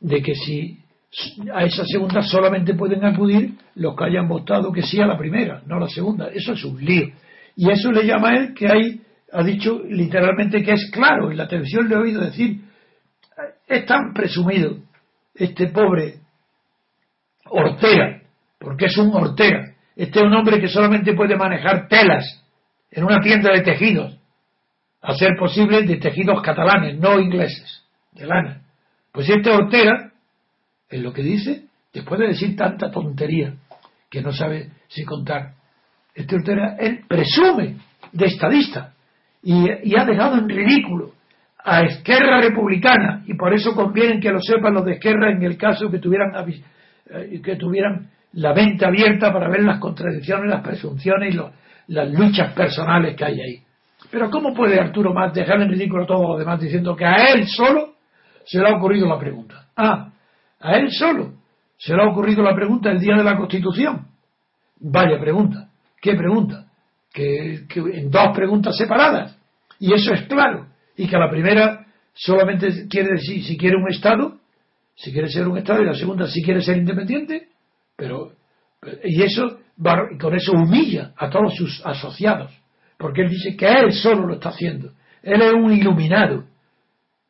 de 0.00 0.22
que 0.22 0.34
si 0.34 0.78
a 1.52 1.64
esa 1.64 1.84
segunda 1.84 2.22
solamente 2.22 2.74
pueden 2.74 3.04
acudir 3.04 3.54
los 3.76 3.96
que 3.96 4.04
hayan 4.04 4.28
votado 4.28 4.72
que 4.72 4.82
sí 4.82 5.00
a 5.00 5.06
la 5.06 5.16
primera, 5.16 5.62
no 5.66 5.76
a 5.76 5.80
la 5.80 5.88
segunda. 5.88 6.28
Eso 6.28 6.52
es 6.52 6.64
un 6.64 6.84
lío. 6.84 7.08
Y 7.56 7.70
eso 7.70 7.92
le 7.92 8.04
llama 8.04 8.30
a 8.30 8.36
él 8.36 8.54
que 8.54 8.66
hay, 8.66 9.00
ha 9.32 9.42
dicho 9.42 9.80
literalmente 9.88 10.62
que 10.62 10.72
es 10.72 10.90
claro. 10.92 11.30
En 11.30 11.36
la 11.36 11.48
televisión 11.48 11.88
le 11.88 11.94
he 11.94 11.98
oído 11.98 12.20
decir, 12.20 12.60
es 13.66 13.86
tan 13.86 14.12
presumido 14.12 14.76
este 15.34 15.68
pobre 15.68 16.20
Ortega, 17.46 18.22
porque 18.58 18.86
es 18.86 18.96
un 18.98 19.14
Ortega. 19.14 19.74
Este 19.96 20.18
es 20.18 20.24
un 20.24 20.34
hombre 20.34 20.60
que 20.60 20.68
solamente 20.68 21.14
puede 21.14 21.36
manejar 21.36 21.86
telas 21.88 22.24
en 22.90 23.04
una 23.04 23.20
tienda 23.20 23.52
de 23.52 23.62
tejidos, 23.62 24.18
a 25.04 25.14
ser 25.14 25.36
posible 25.38 25.82
de 25.82 25.96
tejidos 25.98 26.40
catalanes, 26.42 26.98
no 26.98 27.20
ingleses, 27.20 27.84
de 28.12 28.26
lana. 28.26 28.62
Pues 29.12 29.28
este 29.28 29.50
Ortega, 29.50 30.10
en 30.88 31.02
lo 31.02 31.12
que 31.12 31.22
dice, 31.22 31.64
después 31.92 32.18
de 32.18 32.28
decir 32.28 32.56
tanta 32.56 32.90
tontería 32.90 33.54
que 34.10 34.22
no 34.22 34.32
sabe 34.32 34.70
si 34.88 35.04
contar, 35.04 35.52
este 36.14 36.36
Ortega, 36.36 36.76
él 36.78 37.04
presume 37.06 37.76
de 38.12 38.26
estadista 38.26 38.94
y, 39.42 39.94
ha 39.94 40.06
dejado 40.06 40.38
en 40.38 40.48
ridículo 40.48 41.12
a 41.62 41.82
Esquerra 41.82 42.40
Republicana 42.40 43.24
y 43.26 43.34
por 43.34 43.52
eso 43.52 43.74
conviene 43.74 44.20
que 44.20 44.30
lo 44.30 44.40
sepan 44.40 44.72
los 44.72 44.86
de 44.86 44.92
Esquerra 44.92 45.32
en 45.32 45.42
el 45.42 45.58
caso 45.58 45.90
que 45.90 45.98
tuvieran 45.98 46.32
eh, 46.48 47.42
que 47.44 47.56
tuvieran 47.56 48.08
la 48.32 48.54
mente 48.54 48.86
abierta 48.86 49.32
para 49.32 49.50
ver 49.50 49.64
las 49.64 49.78
contradicciones, 49.80 50.48
las 50.50 50.62
presunciones 50.62 51.34
y 51.34 51.92
las 51.92 52.10
luchas 52.10 52.54
personales 52.54 53.14
que 53.16 53.24
hay 53.24 53.40
ahí. 53.40 53.64
Pero 54.10 54.30
¿cómo 54.30 54.54
puede 54.54 54.78
Arturo 54.78 55.12
Más 55.12 55.32
dejar 55.34 55.60
en 55.60 55.70
ridículo 55.70 56.04
a 56.04 56.06
todos 56.06 56.28
los 56.28 56.38
demás 56.38 56.60
diciendo 56.60 56.94
que 56.94 57.04
a 57.04 57.32
él 57.32 57.46
solo 57.46 57.94
se 58.44 58.58
le 58.58 58.68
ha 58.68 58.76
ocurrido 58.76 59.08
la 59.08 59.18
pregunta? 59.18 59.66
Ah, 59.76 60.12
a 60.60 60.76
él 60.76 60.90
solo 60.90 61.34
se 61.76 61.94
le 61.94 62.02
ha 62.02 62.08
ocurrido 62.08 62.42
la 62.42 62.54
pregunta 62.54 62.90
el 62.90 63.00
día 63.00 63.16
de 63.16 63.24
la 63.24 63.36
Constitución. 63.36 64.06
Vaya 64.80 65.18
pregunta. 65.20 65.68
¿Qué 66.00 66.14
pregunta? 66.14 66.66
Que, 67.12 67.66
que 67.68 67.80
en 67.80 68.10
dos 68.10 68.28
preguntas 68.34 68.76
separadas. 68.76 69.38
Y 69.78 69.92
eso 69.92 70.12
es 70.12 70.22
claro. 70.22 70.66
Y 70.96 71.08
que 71.08 71.16
la 71.16 71.30
primera 71.30 71.86
solamente 72.12 72.88
quiere 72.88 73.14
decir 73.14 73.42
si 73.44 73.56
quiere 73.56 73.76
un 73.76 73.90
Estado 73.90 74.38
si 74.96 75.12
quiere 75.12 75.28
ser 75.28 75.48
un 75.48 75.58
Estado 75.58 75.82
y 75.82 75.86
la 75.86 75.94
segunda 75.94 76.26
si 76.26 76.42
quiere 76.42 76.60
ser 76.60 76.76
independiente, 76.76 77.48
pero 77.96 78.32
y 79.04 79.22
eso 79.22 79.58
con 80.20 80.34
eso 80.34 80.52
humilla 80.52 81.12
a 81.16 81.28
todos 81.30 81.54
sus 81.56 81.84
asociados, 81.84 82.52
porque 82.98 83.22
él 83.22 83.30
dice 83.30 83.56
que 83.56 83.66
él 83.66 83.92
solo 83.92 84.26
lo 84.26 84.34
está 84.34 84.50
haciendo, 84.50 84.92
él 85.22 85.40
es 85.40 85.52
un 85.52 85.72
iluminado, 85.72 86.44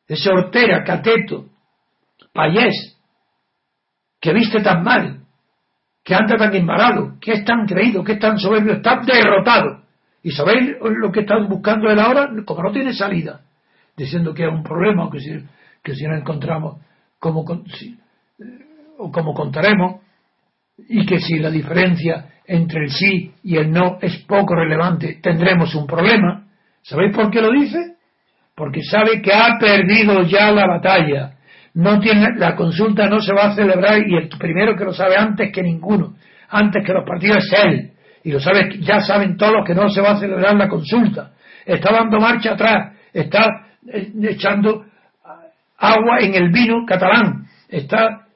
ese 0.07 0.29
Ortega, 0.29 0.83
Cateto, 0.83 1.45
Payés, 2.33 2.97
que 4.19 4.33
viste 4.33 4.61
tan 4.61 4.83
mal, 4.83 5.21
que 6.03 6.13
anda 6.13 6.37
tan 6.37 6.53
embarado, 6.53 7.17
que 7.19 7.33
es 7.33 7.45
tan 7.45 7.65
creído, 7.65 8.03
que 8.03 8.13
es 8.13 8.19
tan 8.19 8.37
soberbio, 8.37 8.73
está 8.73 8.99
derrotado. 8.99 9.81
¿Y 10.21 10.31
sabéis 10.31 10.75
lo 10.79 11.11
que 11.11 11.21
están 11.21 11.47
buscando 11.47 11.89
él 11.89 11.99
ahora? 11.99 12.29
Como 12.45 12.63
no 12.63 12.71
tiene 12.71 12.93
salida, 12.93 13.41
diciendo 13.95 14.33
que 14.33 14.45
es 14.45 14.51
un 14.51 14.63
problema, 14.63 15.09
que 15.11 15.19
si, 15.19 15.43
que 15.83 15.95
si 15.95 16.05
no 16.05 16.15
encontramos 16.15 16.81
como, 17.19 17.45
o 18.97 19.11
como 19.11 19.33
contaremos, 19.33 20.01
y 20.77 21.05
que 21.05 21.19
si 21.19 21.39
la 21.39 21.49
diferencia 21.49 22.25
entre 22.45 22.85
el 22.85 22.91
sí 22.91 23.33
y 23.43 23.57
el 23.57 23.71
no 23.71 23.97
es 24.01 24.17
poco 24.27 24.55
relevante, 24.55 25.19
tendremos 25.21 25.73
un 25.75 25.87
problema. 25.87 26.45
¿Sabéis 26.81 27.15
por 27.15 27.31
qué 27.31 27.41
lo 27.41 27.51
dice? 27.51 27.95
Porque 28.55 28.81
sabe 28.83 29.21
que 29.21 29.33
ha 29.33 29.57
perdido 29.59 30.23
ya 30.23 30.51
la 30.51 30.67
batalla. 30.67 31.33
No 31.73 31.99
tiene, 31.99 32.27
la 32.37 32.55
consulta 32.55 33.07
no 33.07 33.19
se 33.19 33.33
va 33.33 33.47
a 33.47 33.55
celebrar 33.55 33.99
y 34.07 34.15
el 34.15 34.29
primero 34.29 34.75
que 34.75 34.85
lo 34.85 34.93
sabe 34.93 35.15
antes 35.17 35.51
que 35.51 35.61
ninguno, 35.61 36.15
antes 36.49 36.85
que 36.85 36.93
los 36.93 37.05
partidos 37.05 37.45
es 37.51 37.59
él. 37.65 37.91
Y 38.23 38.31
lo 38.31 38.39
sabe, 38.39 38.77
ya 38.79 39.01
saben 39.01 39.35
todos 39.37 39.65
que 39.65 39.75
no 39.75 39.89
se 39.89 40.01
va 40.01 40.11
a 40.11 40.19
celebrar 40.19 40.55
la 40.55 40.69
consulta. 40.69 41.33
Está 41.65 41.93
dando 41.93 42.19
marcha 42.19 42.53
atrás, 42.53 42.95
está 43.11 43.67
eh, 43.91 44.11
echando 44.23 44.85
agua 45.77 46.19
en 46.21 46.35
el 46.35 46.49
vino 46.49 46.85
catalán. 46.85 47.45
Está 47.67 48.27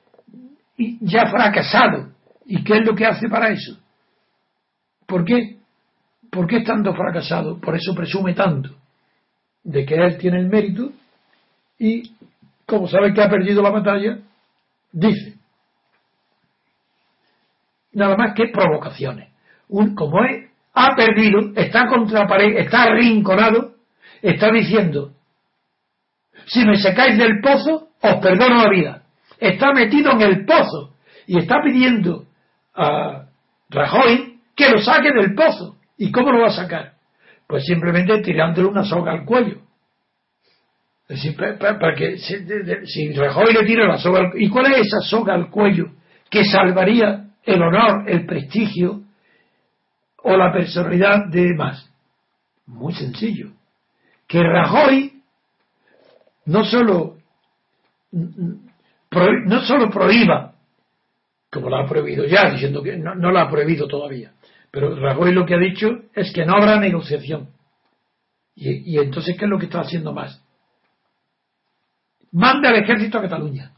ya 0.78 1.28
fracasado. 1.28 2.10
¿Y 2.52 2.64
qué 2.64 2.78
es 2.78 2.86
lo 2.86 2.96
que 2.96 3.06
hace 3.06 3.30
para 3.30 3.50
eso? 3.50 3.78
¿Por 5.06 5.24
qué? 5.24 5.58
¿Por 6.32 6.48
qué 6.48 6.58
estando 6.58 6.96
fracasado? 6.96 7.60
Por 7.62 7.76
eso 7.76 7.94
presume 7.94 8.34
tanto 8.34 8.72
de 9.64 9.86
que 9.86 9.94
él 9.94 10.18
tiene 10.18 10.40
el 10.40 10.48
mérito 10.50 10.92
y, 11.78 12.12
como 12.66 12.88
sabe 12.88 13.14
que 13.14 13.22
ha 13.22 13.30
perdido 13.30 13.62
la 13.62 13.70
batalla, 13.70 14.18
dice 14.92 15.36
nada 17.92 18.18
más 18.18 18.34
que 18.34 18.48
provocaciones. 18.48 19.30
Un, 19.68 19.94
como 19.94 20.24
es, 20.24 20.50
ha 20.74 20.96
perdido, 20.96 21.52
está 21.56 21.86
contra 21.88 22.22
la 22.22 22.28
pared, 22.28 22.58
está 22.58 22.84
arrinconado, 22.84 23.76
está 24.24 24.52
diciendo, 24.52 25.14
si 26.48 26.66
me 26.66 26.78
secáis 26.78 27.16
del 27.16 27.42
pozo, 27.42 27.90
os 28.02 28.16
perdono 28.16 28.64
la 28.64 28.70
vida. 28.72 29.04
Está 29.38 29.72
metido 29.72 30.14
en 30.14 30.22
el 30.22 30.46
pozo 30.46 30.96
y 31.28 31.38
está 31.38 31.58
pidiendo 31.64 32.29
a 32.76 33.26
Rajoy 33.70 34.40
que 34.56 34.70
lo 34.70 34.82
saque 34.82 35.12
del 35.12 35.34
pozo. 35.36 35.78
¿Y 35.98 36.12
cómo 36.12 36.32
lo 36.32 36.42
va 36.42 36.48
a 36.48 36.52
sacar? 36.52 36.94
Pues 37.48 37.66
simplemente 37.66 38.22
tirándole 38.22 38.68
una 38.68 38.84
soga 38.84 39.12
al 39.12 39.26
cuello. 39.26 39.62
Para 41.08 41.96
que 41.96 42.18
si, 42.18 43.14
Rajoy 43.14 43.54
le 43.54 43.66
tira 43.66 43.88
la 43.88 43.98
soga 43.98 44.20
al 44.20 44.42
¿y 44.42 44.48
cuál 44.50 44.72
es 44.72 44.88
esa 44.88 45.00
soga 45.00 45.34
al 45.34 45.50
cuello 45.50 45.88
que 46.30 46.46
salvaría 46.46 47.26
el 47.44 47.62
honor, 47.62 48.08
el 48.08 48.28
prestigio 48.28 49.02
o 50.18 50.38
la 50.38 50.54
personalidad 50.54 51.28
de 51.32 51.56
más? 51.56 51.92
Muy 52.68 52.94
sencillo. 52.94 53.52
Que 54.28 54.44
Rajoy 54.44 55.14
no 56.46 56.64
solo, 56.64 57.18
no 58.12 59.62
solo 59.62 59.90
prohíba, 59.90 60.54
como 61.52 61.70
lo 61.70 61.78
ha 61.78 61.88
prohibido 61.88 62.26
ya, 62.26 62.50
diciendo 62.50 62.84
que 62.84 62.98
no, 62.98 63.16
lo 63.16 63.40
ha 63.40 63.50
prohibido 63.50 63.88
todavía, 63.88 64.34
pero 64.72 64.96
Rajoy 64.96 65.34
lo 65.34 65.46
que 65.46 65.56
ha 65.56 65.60
dicho 65.60 65.90
es 66.14 66.32
que 66.32 66.46
no 66.46 66.54
habrá 66.54 66.80
negociación. 66.80 67.50
Y, 68.56 68.96
y 68.96 68.98
entonces, 69.00 69.36
¿qué 69.38 69.46
es 69.46 69.50
lo 69.50 69.58
que 69.58 69.66
está 69.66 69.82
haciendo 69.82 70.14
más? 70.14 70.44
Manda 72.32 72.70
al 72.70 72.76
ejército 72.76 73.18
a 73.18 73.22
Cataluña. 73.22 73.72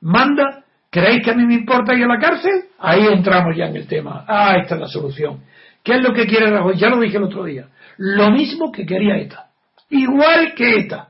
Manda, 0.00 0.64
¿creéis 0.90 1.24
que 1.24 1.30
a 1.30 1.34
mí 1.34 1.46
me 1.46 1.54
importa 1.54 1.94
ir 1.94 2.04
a 2.04 2.08
la 2.08 2.18
cárcel? 2.18 2.52
Ahí 2.78 3.06
entramos 3.06 3.56
ya 3.56 3.66
en 3.66 3.76
el 3.76 3.86
tema. 3.86 4.24
Ah, 4.26 4.56
esta 4.60 4.74
es 4.74 4.80
la 4.80 4.88
solución. 4.88 5.42
¿Qué 5.82 5.94
es 5.94 6.02
lo 6.02 6.12
que 6.12 6.26
quiere 6.26 6.50
Rajoy? 6.50 6.76
Ya 6.76 6.88
lo 6.88 7.00
dije 7.00 7.16
el 7.16 7.24
otro 7.24 7.44
día. 7.44 7.68
Lo 7.96 8.30
mismo 8.30 8.70
que 8.70 8.84
quería 8.84 9.16
ETA. 9.16 9.50
Igual 9.88 10.54
que 10.54 10.80
ETA. 10.80 11.08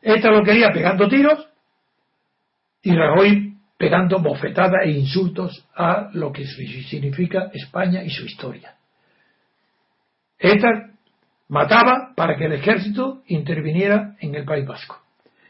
ETA 0.00 0.30
lo 0.30 0.42
quería 0.42 0.70
pegando 0.72 1.08
tiros 1.08 1.48
y 2.82 2.94
Rajoy 2.94 3.41
pegando 3.82 4.20
bofetadas 4.20 4.86
e 4.86 4.92
insultos 4.92 5.66
a 5.74 6.08
lo 6.12 6.30
que 6.30 6.46
significa 6.46 7.50
España 7.52 8.04
y 8.04 8.10
su 8.10 8.24
historia. 8.24 8.76
ETA 10.38 10.90
mataba 11.48 12.12
para 12.14 12.36
que 12.36 12.44
el 12.44 12.52
ejército 12.52 13.22
interviniera 13.26 14.14
en 14.20 14.36
el 14.36 14.44
País 14.44 14.64
Vasco. 14.64 15.00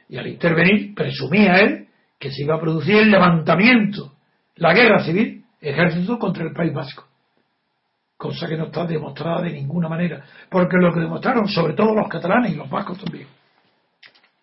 Y 0.08 0.16
al 0.16 0.28
intervenir, 0.28 0.94
presumía 0.94 1.60
él 1.60 1.88
que 2.18 2.30
se 2.30 2.44
iba 2.44 2.54
a 2.54 2.60
producir 2.60 2.96
el 2.96 3.10
levantamiento, 3.10 4.14
la 4.56 4.72
guerra 4.72 5.04
civil, 5.04 5.44
ejército 5.60 6.18
contra 6.18 6.44
el 6.44 6.54
País 6.54 6.72
Vasco. 6.72 7.04
Cosa 8.16 8.48
que 8.48 8.56
no 8.56 8.68
está 8.68 8.86
demostrada 8.86 9.42
de 9.42 9.52
ninguna 9.52 9.90
manera, 9.90 10.24
porque 10.48 10.78
lo 10.80 10.90
que 10.90 11.00
demostraron, 11.00 11.46
sobre 11.48 11.74
todo 11.74 11.94
los 11.94 12.08
catalanes 12.08 12.52
y 12.52 12.56
los 12.56 12.70
vascos 12.70 12.98
también, 12.98 13.26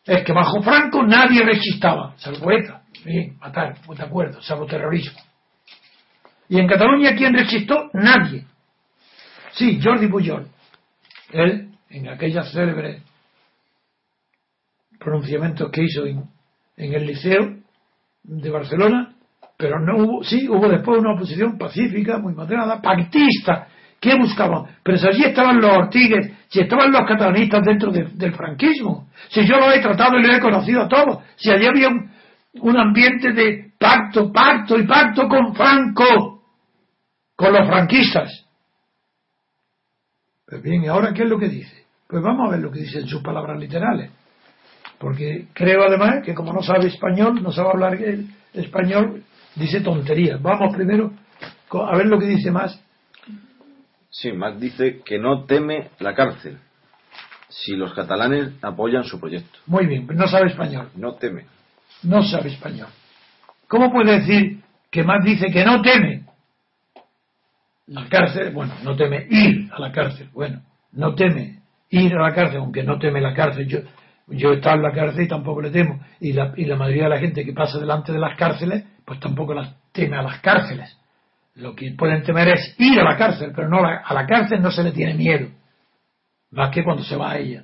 es 0.06 0.24
que 0.24 0.32
bajo 0.32 0.62
Franco 0.62 1.02
nadie 1.02 1.44
rechistaba, 1.44 2.14
salvo 2.18 2.52
ETA, 2.52 2.79
bien, 3.06 3.38
matar, 3.40 3.76
muy 3.86 3.96
de 3.96 4.04
acuerdo, 4.04 4.42
salvo 4.42 4.66
terrorismo. 4.66 5.20
Y 6.48 6.60
en 6.60 6.68
Cataluña, 6.68 7.16
¿quién 7.16 7.34
rechistó? 7.34 7.90
Nadie. 7.94 8.46
Sí, 9.54 9.80
Jordi 9.84 10.08
Pujol. 10.08 10.48
Él, 11.32 11.72
en 11.90 12.10
aquellas 12.10 12.52
célebres 12.52 13.04
pronunciamientos 15.00 15.72
que 15.72 15.84
hizo 15.84 16.06
en, 16.06 16.24
el 16.78 17.06
Liceo 17.06 17.58
de 18.24 18.50
Barcelona, 18.50 19.16
pero 19.58 19.80
no 19.80 19.98
hubo, 19.98 20.24
sí, 20.24 20.48
hubo 20.50 20.68
después 20.68 21.00
una 21.00 21.14
oposición 21.14 21.58
pacífica, 21.58 22.18
muy 22.18 22.34
moderada, 22.34 22.82
pactista, 22.82 23.68
¿Qué 24.00 24.16
buscaban? 24.16 24.64
Pero 24.82 24.98
si 24.98 25.08
allí 25.08 25.24
estaban 25.26 25.60
los 25.60 25.76
ortigues, 25.76 26.32
si 26.48 26.62
estaban 26.62 26.92
los 26.92 27.02
catalanistas 27.06 27.62
dentro 27.64 27.92
del 27.92 28.34
franquismo, 28.34 29.10
si 29.30 29.46
yo 29.46 29.58
lo 29.58 29.72
he 29.72 29.82
tratado 29.82 30.18
y 30.18 30.24
lo 30.24 30.34
he 30.34 30.40
conocido 30.40 30.84
a 30.84 30.88
todos, 30.88 31.20
si 31.36 31.52
allí 31.52 31.66
había 31.66 31.90
un, 31.90 32.10
ambiente 32.78 33.32
de 33.34 33.72
pacto, 33.78 34.32
pacto 34.32 34.78
y 34.78 34.86
pacto 34.86 35.28
con 35.28 35.56
Franco, 35.56 36.44
con 37.36 37.54
los 37.54 37.68
franquistas. 37.68 38.46
Pues 40.46 40.62
bien, 40.62 40.84
¿y 40.84 40.88
ahora 40.88 41.14
qué 41.14 41.24
es 41.24 41.30
lo 41.30 41.38
que 41.38 41.48
dice? 41.48 41.86
Pues 42.08 42.24
vamos 42.24 42.48
a 42.48 42.52
ver 42.52 42.60
lo 42.60 42.72
que 42.72 42.80
dice 42.80 43.00
en 43.00 43.08
sus 43.08 43.22
palabras 43.22 43.60
literales. 43.60 44.12
Porque 44.98 45.48
creo 45.54 45.84
además 45.84 46.24
que 46.26 46.34
como 46.34 46.52
no 46.52 46.62
sabe 46.62 46.88
español, 46.88 47.42
no 47.42 47.52
sabe 47.52 47.70
hablar 47.70 47.98
español, 48.54 49.24
dice 49.56 49.82
tonterías. 49.82 50.42
Vamos 50.42 50.76
primero 50.76 51.14
a 51.72 51.96
ver 51.96 52.08
lo 52.08 52.20
que 52.20 52.26
dice 52.26 52.52
más. 52.52 52.82
Sí, 54.10 54.32
más 54.32 54.60
dice 54.60 55.02
que 55.06 55.20
no 55.20 55.46
teme 55.46 55.92
la 56.00 56.16
cárcel 56.16 56.58
si 57.48 57.76
los 57.76 57.94
catalanes 57.94 58.54
apoyan 58.62 59.04
su 59.04 59.20
proyecto. 59.20 59.60
Muy 59.66 59.86
bien, 59.86 60.08
no 60.14 60.28
sabe 60.28 60.48
español. 60.48 60.90
No 60.96 61.16
teme. 61.16 61.46
No 62.04 62.24
sabe 62.24 62.50
español. 62.50 62.90
¿Cómo 63.68 63.92
puede 63.92 64.20
decir 64.20 64.62
que 64.90 65.04
más 65.04 65.24
dice 65.24 65.48
que 65.52 65.64
no 65.64 65.82
teme 65.82 66.24
la 67.88 68.08
cárcel? 68.08 68.52
Bueno, 68.52 68.74
no 68.84 68.96
teme 68.96 69.28
ir 69.30 69.70
a 69.72 69.80
la 69.80 69.92
cárcel. 69.92 70.30
Bueno, 70.34 70.62
no 70.94 71.14
teme 71.14 71.60
ir 71.90 72.16
a 72.16 72.22
la 72.22 72.34
cárcel, 72.34 72.58
aunque 72.58 72.84
no 72.84 72.98
teme 72.98 73.22
la 73.22 73.34
cárcel. 73.34 73.68
Yo, 73.68 73.80
yo 74.28 74.52
he 74.52 74.56
estado 74.56 74.78
en 74.78 74.84
la 74.84 74.92
cárcel 74.92 75.24
y 75.24 75.28
tampoco 75.28 75.62
le 75.62 75.72
temo. 75.72 76.00
Y 76.20 76.34
la, 76.34 76.54
y 76.56 76.66
la 76.66 76.76
mayoría 76.76 77.04
de 77.04 77.10
la 77.10 77.20
gente 77.20 77.46
que 77.46 77.54
pasa 77.54 77.80
delante 77.80 78.12
de 78.12 78.20
las 78.20 78.38
cárceles, 78.38 78.84
pues 79.06 79.20
tampoco 79.20 79.54
las 79.54 79.76
teme 79.92 80.18
a 80.18 80.24
las 80.24 80.40
cárceles. 80.40 80.98
Lo 81.56 81.76
que 81.76 81.92
pueden 81.92 82.24
temer 82.24 82.48
es 82.50 82.76
ir 82.80 83.00
a 83.00 83.04
la 83.04 83.18
cárcel, 83.18 83.52
pero 83.56 83.68
no 83.68 83.80
a 83.86 84.14
la 84.14 84.26
cárcel 84.26 84.62
no 84.62 84.72
se 84.72 84.84
le 84.84 84.92
tiene 84.92 85.14
miedo 85.14 85.50
más 86.52 86.72
que 86.72 86.84
cuando 86.84 87.04
se 87.04 87.16
va 87.16 87.32
a 87.32 87.38
ella. 87.38 87.64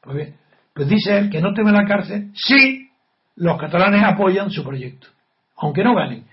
Pues, 0.00 0.32
pues 0.72 0.88
dice 0.88 1.18
él 1.18 1.30
que 1.30 1.40
no 1.40 1.52
teme 1.52 1.72
la 1.72 1.84
cárcel 1.84 2.30
si 2.34 2.89
los 3.40 3.58
catalanes 3.58 4.04
apoyan 4.04 4.50
su 4.50 4.62
proyecto, 4.62 5.08
aunque 5.56 5.82
no 5.82 5.94
ganen, 5.94 6.24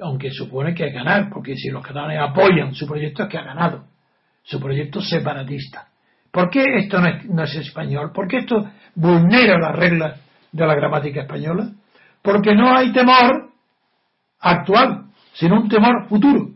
aunque 0.00 0.30
supone 0.30 0.72
que 0.72 0.86
es 0.86 0.94
ganar, 0.94 1.28
porque 1.28 1.56
si 1.56 1.68
los 1.68 1.82
catalanes 1.82 2.20
apoyan 2.20 2.74
su 2.74 2.86
proyecto 2.86 3.24
es 3.24 3.28
que 3.28 3.38
ha 3.38 3.42
ganado, 3.42 3.84
su 4.44 4.60
proyecto 4.60 5.00
separatista. 5.00 5.88
¿Por 6.30 6.50
qué 6.50 6.64
esto 6.78 7.00
no 7.00 7.08
es, 7.08 7.24
no 7.24 7.42
es 7.42 7.56
español? 7.56 8.12
¿Por 8.14 8.28
qué 8.28 8.38
esto 8.38 8.70
vulnera 8.94 9.58
las 9.58 9.74
reglas 9.74 10.20
de 10.52 10.66
la 10.66 10.74
gramática 10.76 11.22
española? 11.22 11.72
Porque 12.22 12.54
no 12.54 12.76
hay 12.76 12.92
temor 12.92 13.50
actual, 14.38 15.06
sino 15.32 15.60
un 15.60 15.68
temor 15.68 16.06
futuro. 16.08 16.50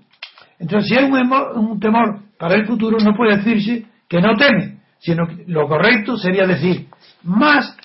Entonces, 0.61 0.89
si 0.89 0.97
hay 0.97 1.11
un, 1.11 1.33
un 1.57 1.81
temor 1.81 2.21
para 2.39 2.55
el 2.55 2.67
futuro, 2.67 2.99
no 3.01 3.17
puede 3.17 3.39
decirse 3.39 3.85
que 4.09 4.21
no 4.21 4.37
teme, 4.37 4.79
sino 5.01 5.27
que 5.27 5.43
lo 5.49 5.67
correcto 5.67 6.17
sería 6.17 6.47
decir, 6.47 6.87
más, 7.25 7.77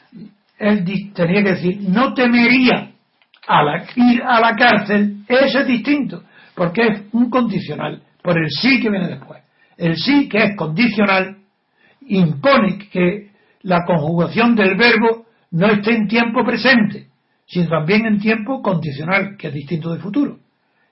él 0.57 0.85
tenía 1.13 1.43
que 1.43 1.51
decir, 1.51 1.81
no 1.89 2.13
temería 2.13 2.91
a 3.47 3.63
la, 3.63 3.85
ir 3.95 4.21
a 4.23 4.39
la 4.39 4.55
cárcel, 4.55 5.17
eso 5.27 5.59
es 5.59 5.67
distinto, 5.67 6.23
porque 6.55 6.81
es 6.87 7.01
un 7.11 7.29
condicional, 7.29 8.01
por 8.21 8.37
el 8.37 8.49
sí 8.49 8.79
que 8.81 8.89
viene 8.89 9.09
después. 9.09 9.41
El 9.77 9.97
sí 9.97 10.29
que 10.29 10.37
es 10.37 10.55
condicional 10.55 11.37
impone 12.07 12.77
que 12.91 13.31
la 13.63 13.83
conjugación 13.85 14.55
del 14.55 14.75
verbo 14.75 15.25
no 15.51 15.67
esté 15.67 15.95
en 15.95 16.07
tiempo 16.07 16.43
presente, 16.43 17.07
sino 17.45 17.67
también 17.67 18.05
en 18.05 18.19
tiempo 18.19 18.61
condicional, 18.61 19.35
que 19.37 19.47
es 19.47 19.53
distinto 19.53 19.91
del 19.91 20.01
futuro. 20.01 20.39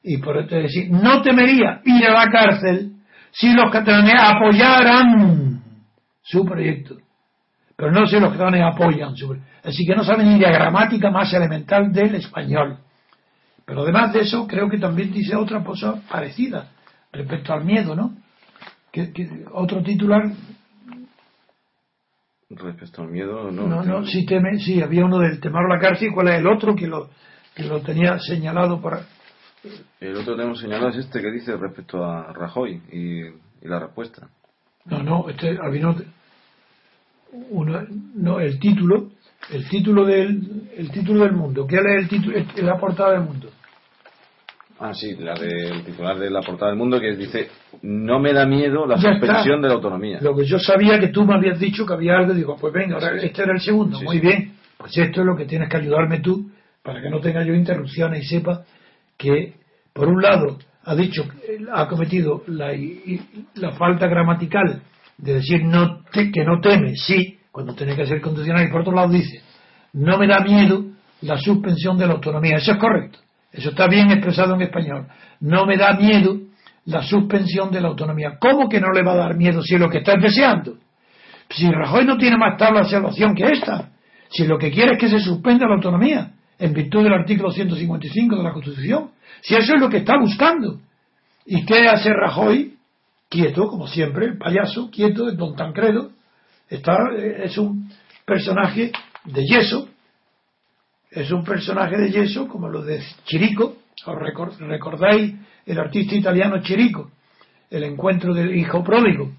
Y 0.03 0.17
por 0.17 0.37
eso 0.37 0.55
decir, 0.55 0.89
no 0.89 1.21
temería 1.21 1.81
ir 1.85 2.05
a 2.05 2.25
la 2.25 2.31
cárcel 2.31 2.93
si 3.31 3.53
los 3.53 3.71
catalanes 3.71 4.15
apoyaran 4.17 5.61
su 6.21 6.45
proyecto. 6.45 6.97
Pero 7.81 7.93
no 7.93 8.05
si 8.05 8.19
los 8.19 8.31
catalanes 8.31 8.61
apoyan 8.61 9.17
su 9.17 9.25
proyecto. 9.25 9.49
Así 9.63 9.87
que 9.87 9.95
no 9.95 10.03
saben 10.03 10.27
ni 10.27 10.39
la 10.39 10.51
gramática 10.51 11.09
más 11.09 11.33
elemental 11.33 11.91
del 11.91 12.13
español. 12.13 12.77
Pero 13.65 13.81
además 13.81 14.13
de 14.13 14.19
eso, 14.19 14.45
creo 14.45 14.69
que 14.69 14.77
también 14.77 15.11
dice 15.11 15.35
otra 15.35 15.63
cosa 15.63 15.99
parecida 16.07 16.69
respecto 17.11 17.53
al 17.53 17.65
miedo, 17.65 17.95
¿no? 17.95 18.13
Que, 18.91 19.11
otro 19.51 19.81
titular. 19.81 20.31
Respecto 22.51 23.01
al 23.01 23.09
miedo, 23.09 23.49
no. 23.49 23.65
No, 23.65 23.81
no, 23.81 24.05
sí, 24.05 24.27
teme, 24.27 24.59
sí, 24.59 24.79
había 24.79 25.03
uno 25.03 25.17
del 25.17 25.39
temor 25.39 25.65
a 25.65 25.75
la 25.75 25.81
cárcel. 25.81 26.11
¿Cuál 26.13 26.27
es 26.27 26.39
el 26.39 26.45
otro 26.45 26.75
que 26.75 26.85
lo, 26.85 27.09
que 27.55 27.63
lo 27.63 27.81
tenía 27.81 28.19
señalado 28.19 28.79
para 28.79 29.07
el 29.99 30.17
otro 30.17 30.35
que 30.35 30.43
hemos 30.43 30.59
señalado 30.59 30.89
es 30.89 30.97
este 30.97 31.19
que 31.19 31.31
dice 31.31 31.57
respecto 31.57 32.05
a 32.05 32.31
Rajoy 32.31 32.79
y, 32.91 33.67
la 33.67 33.79
respuesta. 33.79 34.27
No, 34.85 35.01
no, 35.01 35.29
este 35.29 35.57
uno, 37.49 37.81
no, 38.15 38.39
el 38.39 38.59
título, 38.59 39.09
el 39.51 39.67
título 39.69 40.05
del, 40.05 40.69
el 40.77 40.91
título 40.91 41.23
del 41.23 41.33
mundo. 41.33 41.65
¿Qué 41.65 41.77
es 41.77 41.85
el 41.85 42.07
título, 42.07 42.37
la 42.57 42.77
portada 42.77 43.11
del 43.13 43.21
mundo? 43.21 43.49
Ah, 44.79 44.93
sí, 44.93 45.15
la 45.19 45.35
del 45.35 45.83
titular 45.83 46.17
de 46.17 46.29
la 46.31 46.41
portada 46.41 46.71
del 46.71 46.77
mundo 46.77 46.99
que 46.99 47.15
dice 47.15 47.49
no 47.83 48.19
me 48.19 48.33
da 48.33 48.47
miedo 48.47 48.87
la 48.87 48.97
suspensión 48.97 49.61
de 49.61 49.67
la 49.67 49.75
autonomía. 49.75 50.19
Lo 50.21 50.35
que 50.35 50.43
yo 50.45 50.57
sabía 50.57 50.99
que 50.99 51.09
tú 51.09 51.23
me 51.23 51.35
habías 51.35 51.59
dicho 51.59 51.85
que 51.85 51.93
había 51.93 52.17
algo, 52.17 52.33
digo, 52.33 52.57
pues 52.59 52.73
venga, 52.73 52.95
ahora 52.95 53.15
este 53.21 53.43
era 53.43 53.53
el 53.53 53.61
segundo, 53.61 54.01
muy 54.01 54.19
bien, 54.19 54.53
pues 54.77 54.97
esto 54.97 55.21
es 55.21 55.27
lo 55.27 55.35
que 55.35 55.45
tienes 55.45 55.69
que 55.69 55.77
ayudarme 55.77 56.19
tú 56.19 56.49
para 56.81 56.99
que 56.99 57.11
no 57.11 57.19
tenga 57.19 57.43
yo 57.43 57.53
interrupciones 57.53 58.23
y 58.23 58.27
sepa 58.27 58.63
que, 59.17 59.53
por 59.93 60.07
un 60.07 60.19
lado, 60.19 60.57
ha 60.83 60.95
dicho, 60.95 61.25
ha 61.71 61.87
cometido 61.87 62.43
la, 62.47 62.73
la 63.53 63.71
falta 63.73 64.07
gramatical 64.07 64.81
de 65.21 65.35
decir 65.35 65.63
no 65.63 66.01
que 66.11 66.43
no 66.43 66.59
teme, 66.59 66.95
sí, 66.95 67.37
cuando 67.51 67.73
tiene 67.73 67.95
que 67.95 68.05
ser 68.05 68.21
condicional, 68.21 68.67
y 68.67 68.71
por 68.71 68.81
otro 68.81 68.93
lado 68.93 69.09
dice, 69.09 69.41
no 69.93 70.17
me 70.17 70.27
da 70.27 70.39
miedo 70.39 70.85
la 71.21 71.37
suspensión 71.37 71.97
de 71.97 72.07
la 72.07 72.13
autonomía. 72.13 72.57
Eso 72.57 72.73
es 72.73 72.77
correcto. 72.77 73.19
Eso 73.51 73.69
está 73.69 73.87
bien 73.87 74.09
expresado 74.11 74.55
en 74.55 74.61
español. 74.61 75.07
No 75.41 75.65
me 75.65 75.77
da 75.77 75.93
miedo 75.93 76.37
la 76.85 77.03
suspensión 77.03 77.71
de 77.71 77.81
la 77.81 77.89
autonomía. 77.89 78.37
¿Cómo 78.39 78.67
que 78.67 78.79
no 78.79 78.91
le 78.91 79.03
va 79.03 79.13
a 79.13 79.17
dar 79.17 79.35
miedo 79.35 79.61
si 79.61 79.75
es 79.75 79.79
lo 79.79 79.89
que 79.89 79.99
está 79.99 80.15
deseando? 80.15 80.77
Si 81.49 81.69
Rajoy 81.69 82.05
no 82.05 82.17
tiene 82.17 82.37
más 82.37 82.57
tabla 82.57 82.81
de 82.81 82.89
salvación 82.89 83.35
que 83.35 83.43
esta, 83.43 83.89
si 84.29 84.47
lo 84.47 84.57
que 84.57 84.71
quiere 84.71 84.93
es 84.93 84.99
que 84.99 85.09
se 85.09 85.19
suspenda 85.19 85.67
la 85.67 85.75
autonomía, 85.75 86.31
en 86.61 86.73
virtud 86.73 87.03
del 87.03 87.13
artículo 87.13 87.51
155 87.51 88.37
de 88.37 88.43
la 88.43 88.53
Constitución. 88.53 89.09
Si 89.41 89.55
eso 89.55 89.73
es 89.73 89.81
lo 89.81 89.89
que 89.89 89.97
está 89.97 90.13
buscando. 90.19 90.79
¿Y 91.45 91.65
qué 91.65 91.87
hace 91.87 92.11
Rajoy? 92.13 92.70
Quieto, 93.31 93.69
como 93.69 93.87
siempre, 93.87 94.25
el 94.25 94.37
payaso, 94.37 94.91
quieto, 94.91 95.29
el 95.29 95.37
don 95.37 95.55
Tancredo. 95.55 96.11
Está, 96.69 96.97
eh, 97.17 97.45
es 97.45 97.57
un 97.57 97.89
personaje 98.25 98.91
de 99.23 99.45
yeso. 99.45 99.87
Es 101.09 101.31
un 101.31 101.45
personaje 101.45 101.97
de 101.97 102.11
yeso 102.11 102.49
como 102.49 102.67
lo 102.67 102.83
de 102.83 103.01
Chirico. 103.23 103.77
¿Os 104.05 104.59
recordáis 104.59 105.33
el 105.65 105.79
artista 105.79 106.13
italiano 106.15 106.61
Chirico? 106.61 107.09
El 107.69 107.85
encuentro 107.85 108.33
del 108.33 108.53
hijo 108.53 108.83
pródigo, 108.83 109.31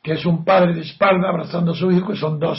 que 0.00 0.12
es 0.12 0.24
un 0.24 0.44
padre 0.44 0.74
de 0.74 0.82
espalda 0.82 1.28
abrazando 1.28 1.72
a 1.72 1.74
su 1.74 1.90
hijo, 1.90 2.12
que 2.12 2.16
son 2.16 2.38
dos, 2.38 2.58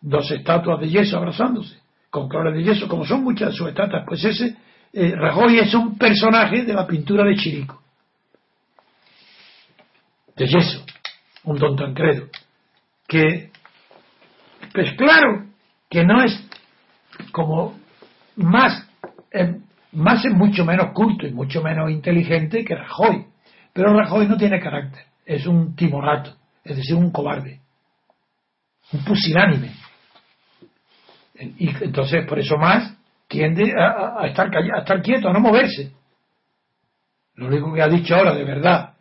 dos 0.00 0.30
estatuas 0.30 0.80
de 0.80 0.90
yeso 0.90 1.16
abrazándose 1.16 1.80
con 2.10 2.28
colores 2.28 2.54
de 2.54 2.64
yeso, 2.64 2.88
como 2.88 3.06
son 3.06 3.22
muchas 3.22 3.50
de 3.50 3.56
sus 3.56 3.68
estatuas, 3.68 4.04
pues 4.06 4.24
ese 4.24 4.56
eh, 4.92 5.14
Rajoy 5.14 5.58
es 5.60 5.72
un 5.74 5.96
personaje 5.96 6.64
de 6.64 6.74
la 6.74 6.86
pintura 6.86 7.24
de 7.24 7.36
Chirico, 7.36 7.79
de 10.36 10.46
yeso, 10.46 10.84
un 11.44 11.58
don 11.58 11.76
Tancredo, 11.76 12.28
que, 13.06 13.50
pues 14.72 14.92
claro, 14.94 15.46
que 15.88 16.04
no 16.04 16.22
es 16.22 16.48
como 17.32 17.78
más, 18.36 18.88
eh, 19.32 19.56
más 19.92 20.24
es 20.24 20.32
mucho 20.32 20.64
menos 20.64 20.92
culto 20.92 21.26
y 21.26 21.32
mucho 21.32 21.62
menos 21.62 21.90
inteligente 21.90 22.64
que 22.64 22.74
Rajoy, 22.74 23.26
pero 23.72 23.92
Rajoy 23.92 24.26
no 24.26 24.36
tiene 24.36 24.60
carácter, 24.60 25.04
es 25.26 25.46
un 25.46 25.74
timorato, 25.74 26.36
es 26.64 26.76
decir, 26.76 26.94
un 26.94 27.10
cobarde, 27.10 27.60
un 28.92 29.04
pusilánime 29.04 29.70
y 31.40 31.68
entonces, 31.82 32.26
por 32.26 32.38
eso 32.38 32.56
más, 32.58 32.94
tiende 33.28 33.72
a, 33.78 34.26
estar, 34.26 34.50
a 34.54 34.78
estar 34.80 35.02
quieto, 35.02 35.28
a 35.28 35.32
no 35.32 35.40
moverse. 35.40 35.92
Lo 37.34 37.46
único 37.46 37.72
que 37.72 37.82
ha 37.82 37.88
dicho 37.88 38.14
ahora, 38.14 38.34
de 38.34 38.44
verdad, 38.44 38.94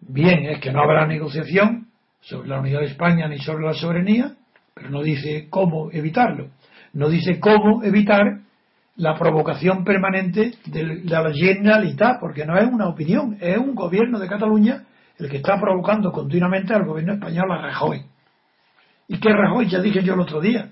bien, 0.00 0.46
es 0.46 0.60
que 0.60 0.72
no 0.72 0.82
habrá 0.82 1.06
negociación 1.06 1.88
sobre 2.20 2.48
la 2.48 2.60
unidad 2.60 2.80
de 2.80 2.86
España 2.86 3.28
ni 3.28 3.38
sobre 3.38 3.64
la 3.64 3.74
soberanía, 3.74 4.34
pero 4.74 4.90
no 4.90 5.02
dice 5.02 5.48
cómo 5.50 5.90
evitarlo. 5.92 6.48
No 6.92 7.08
dice 7.08 7.38
cómo 7.38 7.82
evitar 7.82 8.40
la 8.96 9.16
provocación 9.16 9.84
permanente 9.84 10.54
de 10.66 11.02
la 11.04 11.30
Generalitat, 11.32 12.18
porque 12.20 12.44
no 12.44 12.56
es 12.58 12.66
una 12.66 12.88
opinión, 12.88 13.36
es 13.40 13.56
un 13.56 13.74
gobierno 13.74 14.18
de 14.18 14.28
Cataluña 14.28 14.84
el 15.18 15.28
que 15.28 15.38
está 15.38 15.58
provocando 15.60 16.12
continuamente 16.12 16.74
al 16.74 16.84
gobierno 16.84 17.14
español 17.14 17.50
a 17.50 17.62
Rajoy. 17.62 18.02
Y 19.08 19.18
que 19.18 19.32
Rajoy, 19.32 19.68
ya 19.68 19.80
dije 19.80 20.02
yo 20.02 20.14
el 20.14 20.20
otro 20.20 20.40
día, 20.40 20.70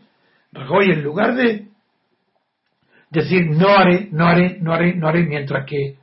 Rajoy, 0.53 0.91
en 0.91 1.03
lugar 1.03 1.35
de 1.35 1.69
decir 3.11 3.47
no 3.51 3.69
haré, 3.69 4.09
no 4.13 4.27
haré, 4.27 4.59
no 4.61 4.73
haré, 4.73 4.95
no 4.95 5.09
haré, 5.09 5.25
mientras 5.25 5.67
que 5.67 5.97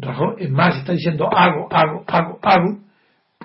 Rajoy, 0.00 0.34
es 0.38 0.50
más, 0.50 0.76
está 0.76 0.92
diciendo 0.92 1.28
hago, 1.30 1.68
hago, 1.70 2.04
hago, 2.06 2.38
hago, 2.42 2.78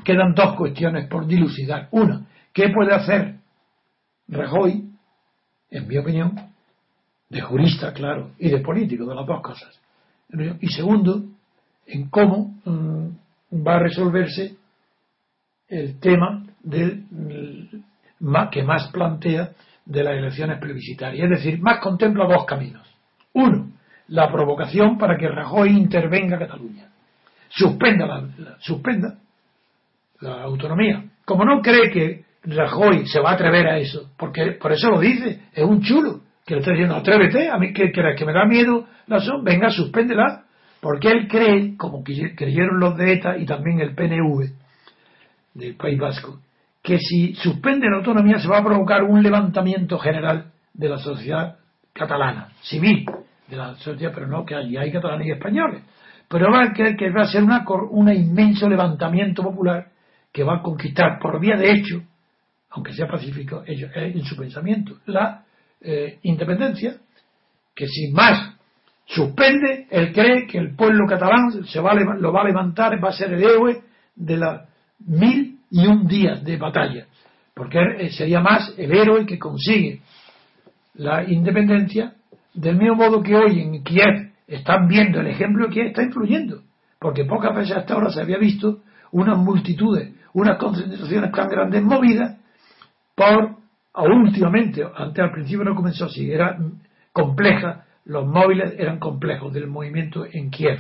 quedan 0.04 0.34
dos 0.34 0.56
cuestiones 0.56 1.08
por 1.08 1.28
dilucidar. 1.28 1.90
Una, 1.92 2.26
¿qué 2.54 2.70
puede 2.70 2.94
hacer 2.94 3.36
Rajoy, 4.28 4.90
en 5.70 5.88
mi 5.88 5.98
opinión, 5.98 6.36
de 7.30 7.42
jurista, 7.42 7.94
claro, 7.94 8.32
y 8.40 8.50
de 8.50 8.60
político, 8.60 9.06
de 9.06 9.16
las 9.16 9.26
dos 9.26 9.42
cosas? 9.42 9.80
Y 10.62 10.68
segundo, 10.70 11.24
en 11.86 12.10
cómo 12.10 12.56
mm, 12.66 13.66
va 13.66 13.76
a 13.76 13.80
resolverse 13.80 14.56
el 15.68 16.00
tema 16.00 16.46
del, 16.64 17.04
que 18.52 18.64
más 18.64 18.88
plantea 18.92 19.52
de 19.86 20.04
las 20.04 20.16
elecciones 20.16 20.60
plebiscitarias. 20.60 21.24
Es 21.26 21.44
decir, 21.44 21.62
más 21.62 21.80
contempla 21.80 22.26
dos 22.26 22.46
caminos. 22.46 22.88
Uno, 23.34 23.72
la 24.08 24.32
provocación 24.32 24.98
para 24.98 25.18
que 25.18 25.28
Rajoy 25.28 25.70
intervenga 25.70 26.38
Cataluña. 26.38 26.90
Suspenda 27.50 28.06
la, 28.06 28.58
suspenda 28.60 29.16
la 30.20 30.44
autonomía. 30.44 31.04
Como 31.24 31.46
no 31.46 31.62
cree 31.62 31.90
que 31.90 32.26
Rajoy 32.44 33.08
se 33.08 33.20
va 33.20 33.32
a 33.32 33.34
atrever 33.34 33.68
a 33.68 33.78
eso, 33.78 34.12
porque 34.18 34.52
por 34.54 34.72
eso 34.72 34.90
lo 34.90 35.00
dice, 35.00 35.42
es 35.54 35.64
un 35.64 35.82
chulo, 35.82 36.22
que 36.46 36.54
le 36.54 36.60
está 36.60 36.72
diciendo, 36.72 36.96
atrévete, 36.96 37.50
a 37.50 37.58
mí 37.58 37.74
que, 37.74 37.92
que, 37.92 38.26
me 38.26 38.34
da 38.34 38.46
miedo 38.46 38.88
la 39.08 39.20
son, 39.20 39.44
venga, 39.44 39.70
suspéndela, 39.72 40.44
porque 40.80 41.10
él 41.10 41.28
cree, 41.28 41.76
como 41.76 42.04
creyeron 42.04 42.80
los 42.80 42.96
de 42.98 43.14
ETA 43.14 43.38
y 43.38 43.46
también 43.46 43.80
el 43.80 43.96
PNV 43.96 44.52
del 45.56 45.76
País 45.76 45.98
Vasco, 45.98 46.40
que 46.84 47.00
si 47.00 47.34
suspende 47.34 47.90
la 47.90 47.98
autonomía 47.98 48.38
se 48.38 48.48
va 48.48 48.60
a 48.60 48.64
provocar 48.64 49.04
un 49.04 49.24
levantamiento 49.24 49.98
general 49.98 50.52
de 50.74 50.90
la 50.90 51.00
sociedad 51.00 51.58
catalana, 51.94 52.50
civil, 52.62 53.06
de 53.48 53.56
la 53.56 53.76
sociedad, 53.76 54.12
pero 54.14 54.28
no 54.28 54.46
que 54.46 54.56
allí 54.56 54.78
hay 54.78 54.92
catalanes 54.92 55.28
y 55.28 55.32
españoles. 55.32 55.84
Pero 56.28 56.52
va 56.52 56.64
a 56.64 56.74
creer 56.74 56.96
que 56.96 57.12
va 57.12 57.24
a 57.24 57.28
ser 57.28 57.44
un 57.44 58.12
inmenso 58.12 58.68
levantamiento 58.68 59.44
popular 59.44 59.88
que 60.32 60.44
va 60.44 60.58
a 60.58 60.62
conquistar 60.62 61.20
por 61.20 61.40
vía 61.40 61.56
de 61.56 61.72
hecho, 61.72 62.02
aunque 62.72 62.94
sea 62.94 63.08
pacífico, 63.08 63.64
ellos, 63.66 63.90
eh, 63.96 64.12
en 64.14 64.24
su 64.26 64.36
pensamiento, 64.36 64.98
la 65.06 65.46
eh, 65.80 66.20
independencia, 66.24 66.98
que 67.74 67.88
sin 67.88 68.14
más 68.14 68.54
suspende, 69.06 69.88
él 69.90 70.12
cree 70.12 70.48
que 70.48 70.58
el 70.58 70.76
pueblo 70.76 71.06
catalán 71.08 71.64
se 71.66 71.80
va 71.80 71.94
lo 71.94 72.34
va 72.34 72.42
a 72.42 72.46
levantar, 72.46 73.02
va 73.02 73.10
a 73.10 73.14
ser 73.14 73.34
el 73.34 73.44
héroe 73.44 73.82
de 74.16 74.38
las 74.38 74.68
mil 75.00 75.60
y 75.70 75.86
un 75.88 76.08
días 76.08 76.44
de 76.44 76.58
batalla, 76.58 77.06
porque 77.54 77.80
eh, 78.00 78.10
sería 78.10 78.40
más 78.40 78.74
el 78.78 78.92
héroe 78.92 79.26
que 79.26 79.38
consigue 79.38 80.02
la 80.96 81.24
independencia, 81.24 82.14
del 82.56 82.78
mismo 82.78 82.96
modo 82.96 83.22
que 83.22 83.36
hoy 83.36 83.60
en 83.60 83.84
Kiev 83.84 84.32
están 84.48 84.88
viendo 84.88 85.20
el 85.20 85.28
ejemplo 85.28 85.70
que 85.70 85.88
está 85.88 86.04
influyendo, 86.04 86.62
porque 87.00 87.26
pocas 87.26 87.56
veces 87.56 87.78
hasta 87.78 87.94
ahora 87.94 88.10
se 88.10 88.22
había 88.22 88.38
visto 88.38 88.80
unas 89.12 89.38
multitudes, 89.38 90.14
unas 90.34 90.58
concentraciones 90.58 91.32
tan 91.32 91.50
grandes 91.50 91.84
movidas 91.84 92.38
por, 93.16 93.58
últimamente, 93.94 94.84
antes 94.96 95.24
al 95.24 95.32
principio 95.32 95.64
no 95.64 95.76
comenzó 95.76 96.06
así, 96.06 96.32
era 96.32 96.58
compleja, 97.12 97.86
los 98.06 98.26
móviles 98.26 98.74
eran 98.78 99.00
complejos 99.00 99.54
del 99.54 99.68
movimiento 99.68 100.26
en 100.32 100.50
Kiev, 100.50 100.80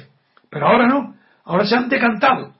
pero 0.49 0.67
ahora 0.67 0.87
no, 0.87 1.15
ahora 1.43 1.65
se 1.65 1.75
han 1.75 1.89
decantado 1.89 2.53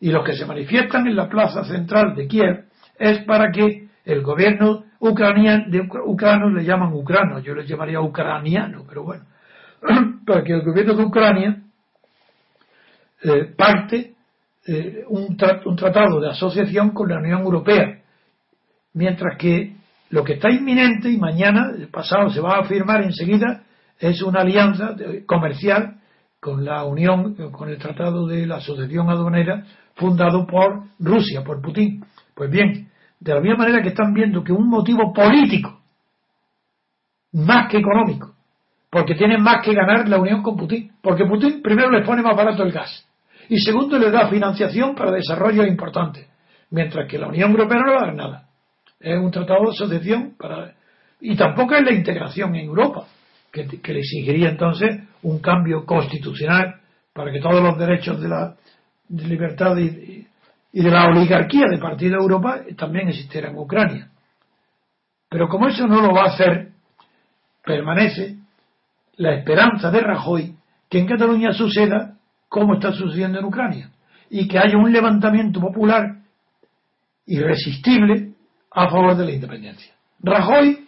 y 0.00 0.10
los 0.10 0.24
que 0.24 0.36
se 0.36 0.46
manifiestan 0.46 1.06
en 1.06 1.16
la 1.16 1.28
plaza 1.28 1.64
central 1.64 2.14
de 2.14 2.26
Kiev 2.26 2.64
es 2.98 3.18
para 3.24 3.50
que 3.50 3.88
el 4.04 4.22
gobierno 4.22 4.84
ucraniano, 5.00 5.64
de 5.68 6.50
le 6.52 6.64
llaman 6.64 6.92
ucrano, 6.92 7.38
yo 7.40 7.54
les 7.54 7.68
llamaría 7.68 8.00
ucraniano, 8.00 8.84
pero 8.88 9.04
bueno, 9.04 9.24
para 10.26 10.42
que 10.42 10.52
el 10.52 10.62
gobierno 10.62 10.94
de 10.94 11.04
Ucrania 11.04 11.62
eh, 13.22 13.54
parte 13.56 14.14
eh, 14.66 15.04
un, 15.08 15.36
un 15.64 15.76
tratado 15.76 16.20
de 16.20 16.30
asociación 16.30 16.90
con 16.90 17.08
la 17.08 17.18
Unión 17.18 17.42
Europea, 17.42 18.00
mientras 18.94 19.36
que 19.38 19.76
lo 20.10 20.24
que 20.24 20.34
está 20.34 20.50
inminente 20.50 21.10
y 21.10 21.18
mañana, 21.18 21.72
pasado, 21.90 22.30
se 22.30 22.40
va 22.40 22.58
a 22.58 22.64
firmar 22.64 23.02
enseguida 23.02 23.62
es 23.98 24.22
una 24.22 24.40
alianza 24.40 24.94
comercial 25.26 25.96
con 26.40 26.64
la 26.64 26.84
Unión, 26.84 27.34
con 27.50 27.68
el 27.68 27.78
Tratado 27.78 28.26
de 28.26 28.46
la 28.46 28.56
Asociación 28.56 29.10
Aduanera 29.10 29.64
fundado 29.94 30.46
por 30.46 30.84
Rusia, 30.98 31.42
por 31.42 31.60
Putin. 31.60 32.04
Pues 32.34 32.50
bien, 32.50 32.90
de 33.20 33.34
la 33.34 33.40
misma 33.40 33.58
manera 33.58 33.82
que 33.82 33.88
están 33.88 34.12
viendo 34.12 34.42
que 34.44 34.52
un 34.52 34.68
motivo 34.68 35.12
político, 35.12 35.80
más 37.32 37.70
que 37.70 37.78
económico, 37.78 38.34
porque 38.90 39.14
tienen 39.14 39.42
más 39.42 39.62
que 39.64 39.74
ganar 39.74 40.08
la 40.08 40.18
unión 40.18 40.42
con 40.42 40.56
Putin, 40.56 40.92
porque 41.02 41.24
Putin 41.24 41.62
primero 41.62 41.90
les 41.90 42.06
pone 42.06 42.22
más 42.22 42.36
barato 42.36 42.62
el 42.62 42.72
gas 42.72 43.06
y 43.48 43.58
segundo 43.58 43.98
les 43.98 44.12
da 44.12 44.28
financiación 44.28 44.94
para 44.94 45.12
desarrollos 45.12 45.66
importantes, 45.66 46.26
mientras 46.70 47.08
que 47.08 47.18
la 47.18 47.28
Unión 47.28 47.50
Europea 47.50 47.78
no 47.78 47.86
le 47.86 48.06
da 48.06 48.12
nada. 48.12 48.48
Es 48.98 49.18
un 49.18 49.30
tratado 49.30 49.64
de 49.64 49.70
asociación 49.70 50.34
para 50.38 50.74
y 51.20 51.36
tampoco 51.36 51.74
es 51.74 51.84
la 51.84 51.92
integración 51.92 52.54
en 52.54 52.66
Europa, 52.66 53.06
que, 53.50 53.64
le 53.64 54.00
exigiría 54.00 54.50
entonces 54.50 55.00
un 55.22 55.38
cambio 55.40 55.84
constitucional 55.86 56.80
para 57.12 57.32
que 57.32 57.40
todos 57.40 57.62
los 57.62 57.78
derechos 57.78 58.20
de 58.20 58.28
la 58.28 58.54
libertad 59.08 59.76
y, 59.78 60.26
de 60.72 60.90
la 60.90 61.06
oligarquía 61.08 61.66
de 61.70 61.78
Partido 61.78 62.16
de 62.16 62.22
Europa 62.22 62.60
también 62.76 63.08
existiera 63.08 63.48
en 63.48 63.56
Ucrania. 63.56 64.10
Pero 65.28 65.48
como 65.48 65.68
eso 65.68 65.86
no 65.86 66.00
lo 66.00 66.12
va 66.12 66.24
a 66.24 66.34
hacer, 66.34 66.70
permanece 67.64 68.36
la 69.16 69.34
esperanza 69.34 69.90
de 69.90 70.00
Rajoy 70.00 70.54
que 70.88 70.98
en 70.98 71.06
Cataluña 71.06 71.52
suceda 71.52 72.16
como 72.48 72.74
está 72.74 72.92
sucediendo 72.92 73.38
en 73.38 73.46
Ucrania 73.46 73.90
y 74.30 74.46
que 74.46 74.58
haya 74.58 74.76
un 74.76 74.92
levantamiento 74.92 75.60
popular 75.60 76.16
irresistible 77.26 78.32
a 78.70 78.88
favor 78.88 79.16
de 79.16 79.24
la 79.24 79.32
independencia. 79.32 79.94
Rajoy, 80.20 80.86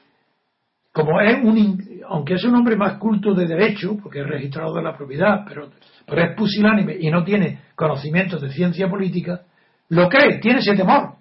como 0.92 1.20
es 1.20 1.42
un, 1.42 2.02
aunque 2.08 2.34
es 2.34 2.44
un 2.44 2.54
hombre 2.54 2.76
más 2.76 2.98
culto 2.98 3.34
de 3.34 3.46
derecho, 3.46 3.96
porque 4.02 4.20
es 4.20 4.26
registrado 4.26 4.74
de 4.74 4.82
la 4.82 4.96
propiedad, 4.96 5.44
pero 5.48 5.70
pero 6.08 6.22
es 6.22 6.36
pusilánime 6.36 6.96
y 6.98 7.10
no 7.10 7.22
tiene 7.22 7.60
conocimientos 7.74 8.40
de 8.40 8.50
ciencia 8.50 8.88
política, 8.88 9.42
lo 9.88 10.09
cree, 10.09 10.38
tiene 10.38 10.61
ese 10.61 10.74
temor. 10.74 11.14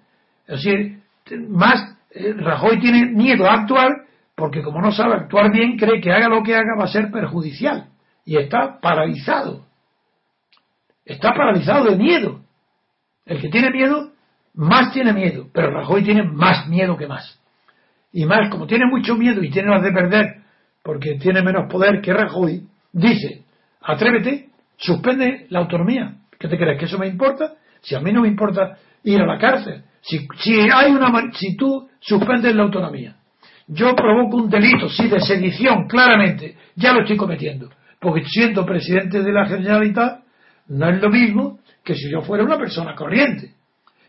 Es 0.46 0.62
decir, 0.62 1.00
más 1.48 1.96
eh, 2.10 2.34
Rajoy 2.36 2.80
tiene 2.80 3.06
miedo 3.06 3.48
a 3.48 3.54
actuar 3.54 3.88
porque 4.34 4.62
como 4.62 4.80
no 4.80 4.92
sabe 4.92 5.14
actuar 5.14 5.50
bien, 5.50 5.76
cree 5.76 6.00
que 6.00 6.12
haga 6.12 6.28
lo 6.28 6.42
que 6.42 6.54
haga 6.54 6.76
va 6.78 6.84
a 6.84 6.88
ser 6.88 7.10
perjudicial 7.10 7.88
y 8.24 8.36
está 8.36 8.78
paralizado. 8.80 9.66
Está 11.04 11.32
paralizado 11.32 11.86
de 11.86 11.96
miedo. 11.96 12.40
El 13.26 13.40
que 13.40 13.48
tiene 13.48 13.70
miedo, 13.70 14.12
más 14.54 14.92
tiene 14.92 15.12
miedo, 15.12 15.48
pero 15.52 15.70
Rajoy 15.70 16.04
tiene 16.04 16.22
más 16.22 16.68
miedo 16.68 16.96
que 16.96 17.06
más. 17.06 17.40
Y 18.12 18.26
más, 18.26 18.48
como 18.50 18.66
tiene 18.66 18.86
mucho 18.86 19.16
miedo 19.16 19.42
y 19.42 19.50
tiene 19.50 19.70
más 19.70 19.82
de 19.82 19.92
perder, 19.92 20.42
porque 20.82 21.18
tiene 21.18 21.42
menos 21.42 21.70
poder 21.70 22.00
que 22.00 22.12
Rajoy, 22.12 22.66
dice, 22.92 23.44
atrévete 23.82 24.48
Suspende 24.78 25.46
la 25.50 25.58
autonomía. 25.58 26.14
¿Qué 26.38 26.46
te 26.46 26.56
crees? 26.56 26.78
¿Que 26.78 26.84
eso 26.84 26.98
me 26.98 27.08
importa? 27.08 27.54
Si 27.88 27.94
a 27.94 28.00
mí 28.00 28.12
no 28.12 28.20
me 28.20 28.28
importa 28.28 28.76
ir 29.04 29.20
a 29.20 29.26
la 29.26 29.38
cárcel. 29.38 29.82
Si, 30.02 30.26
hay 30.70 30.92
una, 30.92 31.10
si 31.32 31.56
tú 31.56 31.88
suspendes 32.00 32.54
la 32.54 32.64
autonomía, 32.64 33.16
yo 33.66 33.94
provoco 33.94 34.36
un 34.36 34.50
delito, 34.50 34.88
sí, 34.88 35.08
de 35.08 35.20
sedición, 35.20 35.88
claramente, 35.88 36.56
ya 36.76 36.92
lo 36.92 37.00
estoy 37.00 37.16
cometiendo. 37.16 37.70
Porque 37.98 38.24
siendo 38.24 38.66
presidente 38.66 39.22
de 39.22 39.32
la 39.32 39.46
Generalitat, 39.46 40.20
no 40.68 40.88
es 40.90 41.00
lo 41.00 41.08
mismo 41.08 41.60
que 41.82 41.94
si 41.94 42.10
yo 42.10 42.20
fuera 42.20 42.44
una 42.44 42.58
persona 42.58 42.94
corriente. 42.94 43.52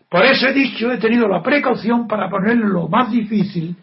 Por 0.09 0.25
eso 0.25 0.47
he 0.47 0.53
dicho, 0.53 0.91
he 0.91 0.97
tenido 0.97 1.27
la 1.27 1.41
precaución 1.41 2.07
para 2.07 2.30
ponerlo 2.30 2.67
lo 2.67 2.88
más 2.89 3.11
difícil, 3.11 3.75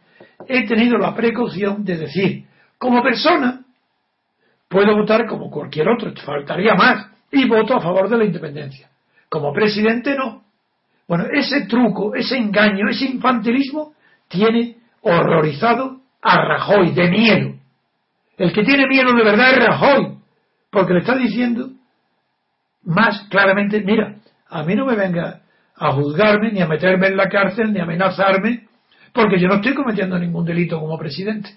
he 0.47 0.67
tenido 0.67 0.99
la 0.99 1.15
precaución 1.15 1.85
de 1.85 1.97
decir, 1.97 2.45
como 2.79 3.03
persona, 3.03 3.63
Puedo 4.69 4.97
votar 4.97 5.27
como 5.27 5.51
cualquier 5.51 5.89
otro, 5.89 6.13
faltaría 6.25 6.75
más, 6.75 7.07
y 7.31 7.49
voto 7.49 7.77
a 7.77 7.81
favor 7.81 8.09
de 8.09 8.19
la 8.19 8.25
independencia. 8.25 8.89
Como 9.37 9.53
presidente 9.53 10.17
no. 10.17 10.45
Bueno, 11.07 11.27
ese 11.31 11.67
truco, 11.67 12.15
ese 12.15 12.39
engaño, 12.39 12.89
ese 12.89 13.05
infantilismo 13.05 13.93
tiene 14.29 14.77
horrorizado 15.03 16.01
a 16.23 16.41
Rajoy 16.41 16.93
de 16.93 17.11
miedo. 17.11 17.55
El 18.39 18.51
que 18.55 18.63
tiene 18.63 18.87
miedo 18.87 19.13
de 19.13 19.23
verdad 19.23 19.53
es 19.53 19.67
Rajoy, 19.67 20.17
porque 20.71 20.95
le 20.95 21.01
está 21.01 21.17
diciendo 21.17 21.69
más 22.83 23.29
claramente, 23.29 23.83
mira, 23.83 24.17
a 24.49 24.63
mí 24.63 24.75
no 24.75 24.87
me 24.87 24.97
venga 24.97 25.43
a 25.77 25.93
juzgarme, 25.93 26.51
ni 26.51 26.63
a 26.63 26.67
meterme 26.67 27.09
en 27.09 27.19
la 27.19 27.29
cárcel, 27.29 27.75
ni 27.75 27.81
a 27.81 27.83
amenazarme, 27.83 28.67
porque 29.13 29.39
yo 29.39 29.49
no 29.49 29.57
estoy 29.57 29.75
cometiendo 29.75 30.19
ningún 30.19 30.47
delito 30.47 30.81
como 30.81 30.97
presidente. 30.97 31.51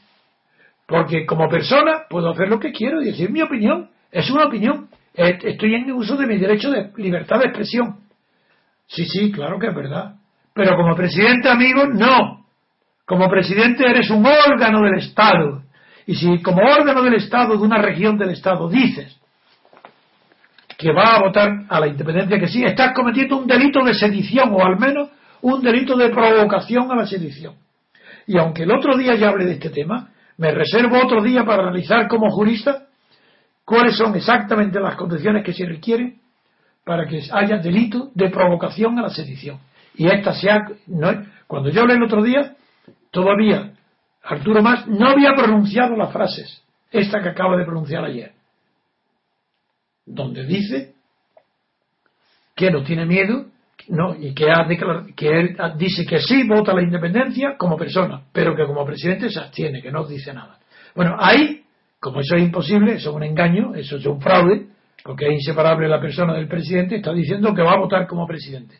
Porque 0.85 1.25
como 1.25 1.47
persona 1.47 2.01
puedo 2.09 2.31
hacer 2.31 2.49
lo 2.49 2.59
que 2.59 2.73
quiero 2.73 3.01
y 3.01 3.05
decir 3.05 3.29
mi 3.31 3.41
opinión. 3.41 3.89
Es 4.11 4.29
una 4.29 4.47
opinión. 4.47 4.89
Estoy 5.13 5.75
en 5.75 5.91
uso 5.91 6.15
de 6.15 6.27
mi 6.27 6.37
derecho 6.37 6.69
de 6.71 6.91
libertad 6.97 7.39
de 7.39 7.45
expresión. 7.45 7.97
Sí, 8.87 9.05
sí, 9.05 9.31
claro 9.31 9.59
que 9.59 9.67
es 9.67 9.75
verdad. 9.75 10.15
Pero 10.53 10.75
como 10.75 10.95
presidente, 10.95 11.49
amigo, 11.49 11.85
no. 11.85 12.45
Como 13.05 13.29
presidente 13.29 13.89
eres 13.89 14.09
un 14.09 14.25
órgano 14.25 14.81
del 14.81 14.99
Estado. 14.99 15.63
Y 16.05 16.15
si 16.15 16.41
como 16.41 16.61
órgano 16.61 17.01
del 17.03 17.15
Estado 17.15 17.57
de 17.57 17.63
una 17.63 17.81
región 17.81 18.17
del 18.17 18.31
Estado 18.31 18.67
dices 18.69 19.15
que 20.77 20.91
va 20.93 21.15
a 21.15 21.19
votar 21.19 21.65
a 21.67 21.79
la 21.79 21.87
independencia 21.87 22.39
que 22.39 22.47
sí, 22.47 22.63
estás 22.63 22.93
cometiendo 22.95 23.37
un 23.37 23.47
delito 23.47 23.83
de 23.83 23.93
sedición 23.93 24.53
o 24.53 24.65
al 24.65 24.79
menos 24.79 25.09
un 25.41 25.61
delito 25.61 25.95
de 25.97 26.09
provocación 26.09 26.89
a 26.91 26.95
la 26.95 27.05
sedición. 27.05 27.55
Y 28.25 28.37
aunque 28.37 28.63
el 28.63 28.71
otro 28.71 28.97
día 28.97 29.15
ya 29.15 29.29
hablé 29.29 29.45
de 29.45 29.53
este 29.53 29.69
tema, 29.69 30.09
me 30.37 30.51
reservo 30.51 30.97
otro 31.03 31.21
día 31.21 31.43
para 31.43 31.63
analizar 31.63 32.07
como 32.07 32.29
jurista 32.29 32.88
cuáles 33.69 33.95
son 33.95 34.15
exactamente 34.15 34.79
las 34.79 34.95
condiciones 34.95 35.45
que 35.45 35.53
se 35.53 35.63
requieren 35.63 36.19
para 36.83 37.05
que 37.05 37.21
haya 37.31 37.59
delito 37.59 38.09
de 38.15 38.29
provocación 38.29 38.97
a 38.97 39.03
la 39.03 39.09
sedición. 39.09 39.59
y 39.93 40.07
esta 40.07 40.33
se 40.33 40.49
ha, 40.49 40.65
no, 40.87 41.11
cuando 41.45 41.69
yo 41.69 41.85
leí 41.85 41.97
el 41.97 42.03
otro 42.03 42.23
día, 42.23 42.55
todavía 43.11 43.73
Arturo 44.23 44.63
Más 44.63 44.87
no 44.87 45.09
había 45.09 45.35
pronunciado 45.35 45.95
las 45.95 46.11
frases, 46.11 46.63
esta 46.89 47.21
que 47.21 47.29
acaba 47.29 47.57
de 47.57 47.65
pronunciar 47.65 48.03
ayer, 48.05 48.31
donde 50.03 50.45
dice 50.45 50.95
que 52.55 52.71
no 52.71 52.81
tiene 52.81 53.05
miedo 53.05 53.45
no, 53.87 54.15
y 54.15 54.33
que, 54.33 54.49
ha 54.49 54.67
que 55.15 55.27
él 55.29 55.57
dice 55.77 56.07
que 56.07 56.19
sí 56.21 56.47
vota 56.47 56.73
la 56.73 56.81
independencia 56.81 57.55
como 57.55 57.77
persona, 57.77 58.23
pero 58.33 58.55
que 58.55 58.65
como 58.65 58.83
presidente 58.83 59.29
se 59.29 59.39
abstiene, 59.39 59.79
que 59.79 59.91
no 59.91 60.07
dice 60.07 60.33
nada. 60.33 60.57
Bueno, 60.95 61.15
ahí, 61.19 61.63
como 61.99 62.21
eso 62.21 62.35
es 62.35 62.43
imposible, 62.43 62.93
eso 62.93 63.09
es 63.09 63.15
un 63.15 63.23
engaño, 63.23 63.75
eso 63.75 63.97
es 63.97 64.05
un 64.05 64.21
fraude, 64.21 64.67
porque 65.03 65.27
es 65.27 65.33
inseparable 65.33 65.87
la 65.87 65.99
persona 65.99 66.33
del 66.33 66.47
presidente, 66.47 66.97
está 66.97 67.13
diciendo 67.13 67.53
que 67.53 67.61
va 67.61 67.73
a 67.73 67.79
votar 67.79 68.07
como 68.07 68.25
presidente. 68.25 68.75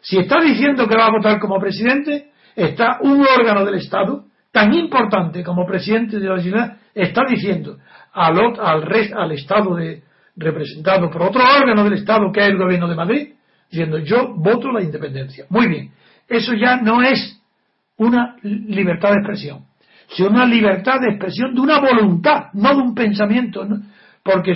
Si 0.00 0.18
está 0.18 0.40
diciendo 0.40 0.86
que 0.88 0.96
va 0.96 1.06
a 1.06 1.10
votar 1.10 1.38
como 1.38 1.58
presidente, 1.58 2.30
está 2.56 2.98
un 3.02 3.22
órgano 3.22 3.64
del 3.64 3.74
Estado 3.74 4.24
tan 4.52 4.72
importante 4.74 5.42
como 5.44 5.66
presidente 5.66 6.18
de 6.18 6.28
la 6.28 6.40
ciudad, 6.40 6.76
está 6.94 7.22
diciendo 7.28 7.78
al, 8.12 8.38
al, 8.58 9.12
al 9.14 9.32
Estado 9.32 9.76
de, 9.76 10.02
representado 10.36 11.10
por 11.10 11.22
otro 11.22 11.42
órgano 11.42 11.84
del 11.84 11.94
Estado 11.94 12.32
que 12.32 12.40
es 12.40 12.46
el 12.46 12.56
gobierno 12.56 12.88
de 12.88 12.94
Madrid, 12.94 13.28
diciendo 13.70 13.98
yo 13.98 14.34
voto 14.34 14.72
la 14.72 14.82
independencia. 14.82 15.46
Muy 15.48 15.68
bien, 15.68 15.92
eso 16.28 16.54
ya 16.54 16.76
no 16.76 17.02
es 17.02 17.40
una 17.96 18.36
libertad 18.42 19.10
de 19.10 19.16
expresión, 19.16 19.66
sino 20.12 20.30
una 20.30 20.44
libertad 20.44 21.00
de 21.00 21.10
expresión 21.10 21.54
de 21.54 21.60
una 21.60 21.78
voluntad, 21.78 22.52
no 22.54 22.74
de 22.74 22.82
un 22.82 22.94
pensamiento, 22.94 23.66
porque 24.22 24.54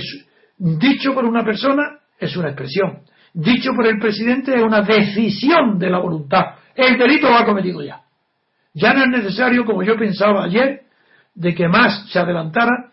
dicho 0.59 1.15
por 1.15 1.25
una 1.25 1.45
persona 1.45 1.99
es 2.19 2.37
una 2.37 2.49
expresión, 2.49 3.01
dicho 3.33 3.73
por 3.75 3.87
el 3.87 3.99
presidente 3.99 4.55
es 4.55 4.63
una 4.63 4.83
decisión 4.83 5.79
de 5.79 5.91
la 5.91 5.99
voluntad. 5.99 6.57
El 6.75 6.99
delito 6.99 7.29
lo 7.29 7.37
ha 7.37 7.45
cometido 7.45 7.83
ya. 7.83 8.01
Ya 8.73 8.93
no 8.93 9.05
es 9.05 9.09
necesario, 9.09 9.65
como 9.65 9.85
yo 9.85 9.97
pensaba 9.97 10.45
ayer, 10.45 10.83
de 11.35 11.55
que 11.55 11.69
más 11.69 12.09
se 12.11 12.19
adelantara 12.19 12.91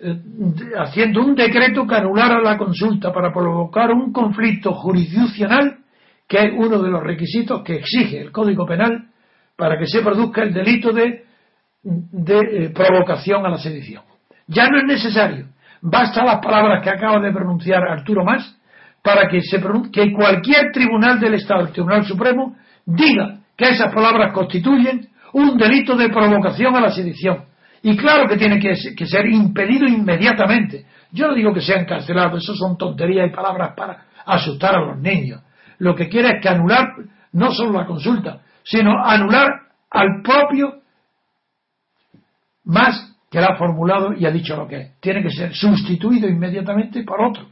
eh, 0.00 0.20
haciendo 0.76 1.22
un 1.22 1.36
decreto 1.36 1.86
que 1.86 1.94
anulara 1.94 2.40
la 2.40 2.58
consulta 2.58 3.12
para 3.12 3.32
provocar 3.32 3.92
un 3.92 4.12
conflicto 4.12 4.72
jurisdiccional, 4.72 5.78
que 6.26 6.38
es 6.38 6.52
uno 6.56 6.82
de 6.82 6.90
los 6.90 7.02
requisitos 7.02 7.62
que 7.62 7.76
exige 7.76 8.20
el 8.20 8.32
Código 8.32 8.66
Penal 8.66 9.06
para 9.56 9.78
que 9.78 9.86
se 9.86 10.02
produzca 10.02 10.42
el 10.42 10.52
delito 10.52 10.92
de, 10.92 11.23
de 11.84 12.38
eh, 12.38 12.70
provocación 12.70 13.44
a 13.44 13.50
la 13.50 13.58
sedición. 13.58 14.02
Ya 14.46 14.68
no 14.68 14.78
es 14.78 14.84
necesario. 14.84 15.46
Basta 15.82 16.24
las 16.24 16.40
palabras 16.40 16.82
que 16.82 16.90
acaba 16.90 17.20
de 17.20 17.32
pronunciar 17.32 17.82
Arturo 17.82 18.24
Más 18.24 18.58
para 19.02 19.28
que, 19.28 19.42
se 19.42 19.60
que 19.92 20.12
cualquier 20.12 20.72
tribunal 20.72 21.20
del 21.20 21.34
Estado, 21.34 21.60
el 21.60 21.72
Tribunal 21.72 22.04
Supremo, 22.04 22.56
diga 22.86 23.38
que 23.56 23.68
esas 23.68 23.92
palabras 23.92 24.32
constituyen 24.32 25.08
un 25.34 25.58
delito 25.58 25.94
de 25.96 26.08
provocación 26.08 26.74
a 26.74 26.80
la 26.80 26.90
sedición 26.90 27.44
y 27.82 27.98
claro 27.98 28.26
que 28.26 28.38
tiene 28.38 28.58
que, 28.58 29.06
ser 29.06 29.26
impedido 29.26 29.86
inmediatamente. 29.86 30.86
Yo 31.12 31.28
no 31.28 31.34
digo 31.34 31.52
que 31.52 31.60
sean 31.60 31.84
cancelados, 31.84 32.42
eso 32.42 32.54
son 32.54 32.78
tonterías 32.78 33.28
y 33.28 33.34
palabras 33.34 33.74
para 33.76 34.06
asustar 34.24 34.74
a 34.74 34.80
los 34.80 34.98
niños. 34.98 35.42
Lo 35.78 35.94
que 35.94 36.08
quiere 36.08 36.36
es 36.36 36.42
que 36.42 36.48
anular 36.48 36.94
no 37.32 37.52
solo 37.52 37.78
la 37.78 37.84
consulta, 37.84 38.40
sino 38.62 39.04
anular 39.04 39.48
al 39.90 40.22
propio 40.22 40.80
más 42.64 43.16
que 43.30 43.40
la 43.40 43.48
ha 43.48 43.56
formulado 43.56 44.12
y 44.14 44.26
ha 44.26 44.30
dicho 44.30 44.56
lo 44.56 44.68
que 44.68 44.76
es. 44.76 45.00
Tiene 45.00 45.22
que 45.22 45.30
ser 45.30 45.54
sustituido 45.54 46.28
inmediatamente 46.28 47.02
por 47.02 47.20
otro. 47.20 47.46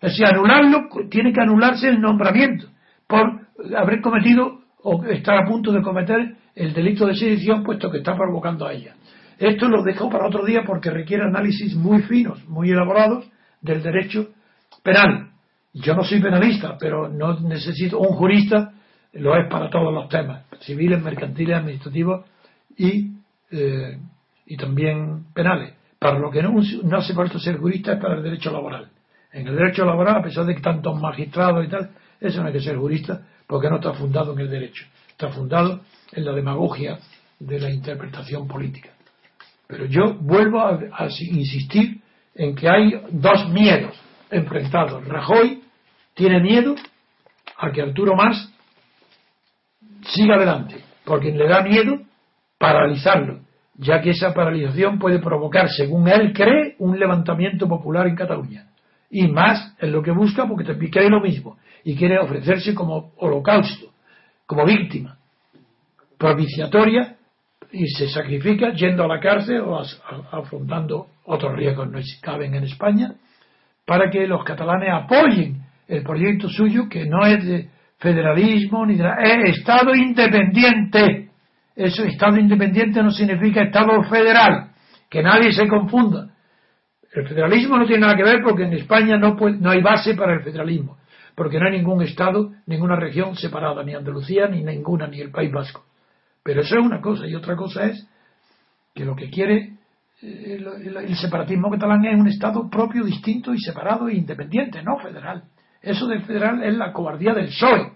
Es 0.00 0.12
decir, 0.12 0.26
anularlo, 0.26 0.88
tiene 1.10 1.32
que 1.32 1.40
anularse 1.40 1.88
el 1.88 2.00
nombramiento 2.00 2.68
por 3.06 3.46
haber 3.76 4.00
cometido 4.00 4.60
o 4.82 5.04
estar 5.04 5.36
a 5.36 5.46
punto 5.46 5.72
de 5.72 5.82
cometer 5.82 6.36
el 6.54 6.72
delito 6.72 7.06
de 7.06 7.14
sedición, 7.14 7.62
puesto 7.62 7.90
que 7.90 7.98
está 7.98 8.14
provocando 8.14 8.66
a 8.66 8.72
ella. 8.72 8.94
Esto 9.38 9.68
lo 9.68 9.82
dejo 9.82 10.08
para 10.08 10.28
otro 10.28 10.44
día 10.44 10.62
porque 10.64 10.90
requiere 10.90 11.24
análisis 11.24 11.74
muy 11.74 12.02
finos, 12.02 12.46
muy 12.48 12.70
elaborados 12.70 13.28
del 13.60 13.82
derecho 13.82 14.28
penal. 14.82 15.30
Yo 15.74 15.94
no 15.94 16.04
soy 16.04 16.20
penalista, 16.20 16.76
pero 16.78 17.08
no 17.08 17.38
necesito 17.40 17.98
un 17.98 18.16
jurista, 18.16 18.72
lo 19.12 19.36
es 19.36 19.48
para 19.50 19.68
todos 19.68 19.92
los 19.92 20.08
temas, 20.08 20.44
civiles, 20.60 21.02
mercantiles, 21.02 21.56
administrativos 21.56 22.24
y, 22.78 23.15
eh, 23.50 23.98
y 24.46 24.56
también 24.56 25.26
penales. 25.32 25.74
Para 25.98 26.18
lo 26.18 26.30
que 26.30 26.42
no, 26.42 26.54
no 26.84 26.96
hace 26.98 27.14
falta 27.14 27.38
ser 27.38 27.58
jurista 27.58 27.94
es 27.94 28.00
para 28.00 28.16
el 28.16 28.22
derecho 28.22 28.50
laboral. 28.50 28.90
En 29.32 29.46
el 29.46 29.56
derecho 29.56 29.84
laboral, 29.84 30.16
a 30.16 30.22
pesar 30.22 30.44
de 30.44 30.54
que 30.54 30.60
tantos 30.60 31.00
magistrados 31.00 31.64
y 31.64 31.68
tal, 31.68 31.90
eso 32.20 32.40
no 32.40 32.48
hay 32.48 32.52
que 32.52 32.60
ser 32.60 32.76
jurista 32.76 33.26
porque 33.46 33.68
no 33.68 33.76
está 33.76 33.92
fundado 33.92 34.32
en 34.32 34.40
el 34.40 34.50
derecho, 34.50 34.84
está 35.08 35.28
fundado 35.28 35.80
en 36.12 36.24
la 36.24 36.32
demagogia 36.32 36.98
de 37.38 37.60
la 37.60 37.70
interpretación 37.70 38.48
política. 38.48 38.90
Pero 39.66 39.86
yo 39.86 40.14
vuelvo 40.14 40.60
a, 40.60 40.78
insistir 41.20 42.00
en 42.34 42.54
que 42.54 42.68
hay 42.68 43.00
dos 43.10 43.48
miedos 43.50 43.94
enfrentados. 44.30 45.06
Rajoy 45.06 45.62
tiene 46.14 46.40
miedo 46.40 46.74
a 47.58 47.70
que 47.70 47.82
Arturo 47.82 48.14
Más 48.14 48.52
siga 50.02 50.36
adelante, 50.36 50.84
porque 51.04 51.32
le 51.32 51.48
da 51.48 51.62
miedo 51.62 52.00
paralizarlo, 52.58 53.40
ya 53.74 54.00
que 54.00 54.10
esa 54.10 54.32
paralización 54.32 54.98
puede 54.98 55.18
provocar, 55.18 55.68
según 55.68 56.08
él 56.08 56.32
cree, 56.32 56.76
un 56.78 56.98
levantamiento 56.98 57.68
popular 57.68 58.06
en 58.06 58.16
Cataluña. 58.16 58.66
Y 59.10 59.28
más 59.28 59.74
es 59.78 59.88
lo 59.90 60.02
que 60.02 60.10
busca 60.10 60.46
porque 60.46 60.64
te 60.64 60.90
cree 60.90 61.08
lo 61.08 61.20
mismo 61.20 61.58
y 61.84 61.94
quiere 61.94 62.18
ofrecerse 62.18 62.74
como 62.74 63.12
holocausto, 63.18 63.86
como 64.46 64.64
víctima 64.64 65.16
propiciatoria 66.18 67.16
y 67.72 67.86
se 67.88 68.08
sacrifica 68.08 68.72
yendo 68.72 69.04
a 69.04 69.08
la 69.08 69.20
cárcel 69.20 69.60
o 69.60 69.80
afrontando 70.32 71.08
otros 71.24 71.54
riesgos 71.54 71.90
no 71.90 71.98
caben 72.22 72.54
en 72.54 72.64
España 72.64 73.14
para 73.84 74.10
que 74.10 74.26
los 74.26 74.44
catalanes 74.44 74.90
apoyen 74.92 75.62
el 75.88 76.02
proyecto 76.02 76.48
suyo 76.48 76.88
que 76.88 77.06
no 77.06 77.24
es 77.26 77.44
de 77.44 77.68
federalismo 77.98 78.84
ni 78.86 78.96
de 78.96 79.08
es 79.22 79.58
Estado 79.58 79.94
independiente. 79.94 81.25
Eso 81.76 82.04
Estado 82.04 82.38
independiente 82.38 83.02
no 83.02 83.10
significa 83.10 83.62
Estado 83.62 84.02
federal, 84.04 84.70
que 85.10 85.22
nadie 85.22 85.52
se 85.52 85.68
confunda. 85.68 86.30
El 87.12 87.28
federalismo 87.28 87.76
no 87.76 87.86
tiene 87.86 88.00
nada 88.00 88.16
que 88.16 88.24
ver 88.24 88.42
porque 88.42 88.64
en 88.64 88.72
España 88.72 89.18
no, 89.18 89.36
no 89.36 89.70
hay 89.70 89.82
base 89.82 90.14
para 90.14 90.34
el 90.34 90.42
federalismo, 90.42 90.96
porque 91.34 91.60
no 91.60 91.66
hay 91.66 91.76
ningún 91.76 92.02
Estado, 92.02 92.50
ninguna 92.66 92.96
región 92.96 93.36
separada, 93.36 93.84
ni 93.84 93.94
Andalucía, 93.94 94.48
ni 94.48 94.64
ninguna, 94.64 95.06
ni 95.06 95.20
el 95.20 95.30
País 95.30 95.52
Vasco. 95.52 95.84
Pero 96.42 96.62
eso 96.62 96.78
es 96.78 96.84
una 96.84 97.02
cosa, 97.02 97.26
y 97.26 97.34
otra 97.34 97.56
cosa 97.56 97.86
es 97.86 98.08
que 98.94 99.04
lo 99.04 99.14
que 99.14 99.28
quiere 99.28 99.76
eh, 100.22 100.58
el, 100.58 101.16
separatismo 101.16 101.70
catalán 101.70 102.06
es 102.06 102.18
un 102.18 102.28
Estado 102.28 102.70
propio, 102.70 103.04
distinto 103.04 103.52
y 103.52 103.58
separado 103.58 104.08
e 104.08 104.14
independiente, 104.14 104.82
no 104.82 104.98
federal. 104.98 105.44
Eso 105.82 106.06
del 106.06 106.22
federal 106.22 106.62
es 106.62 106.74
la 106.74 106.92
cobardía 106.92 107.34
del 107.34 107.48
PSOE. 107.48 107.92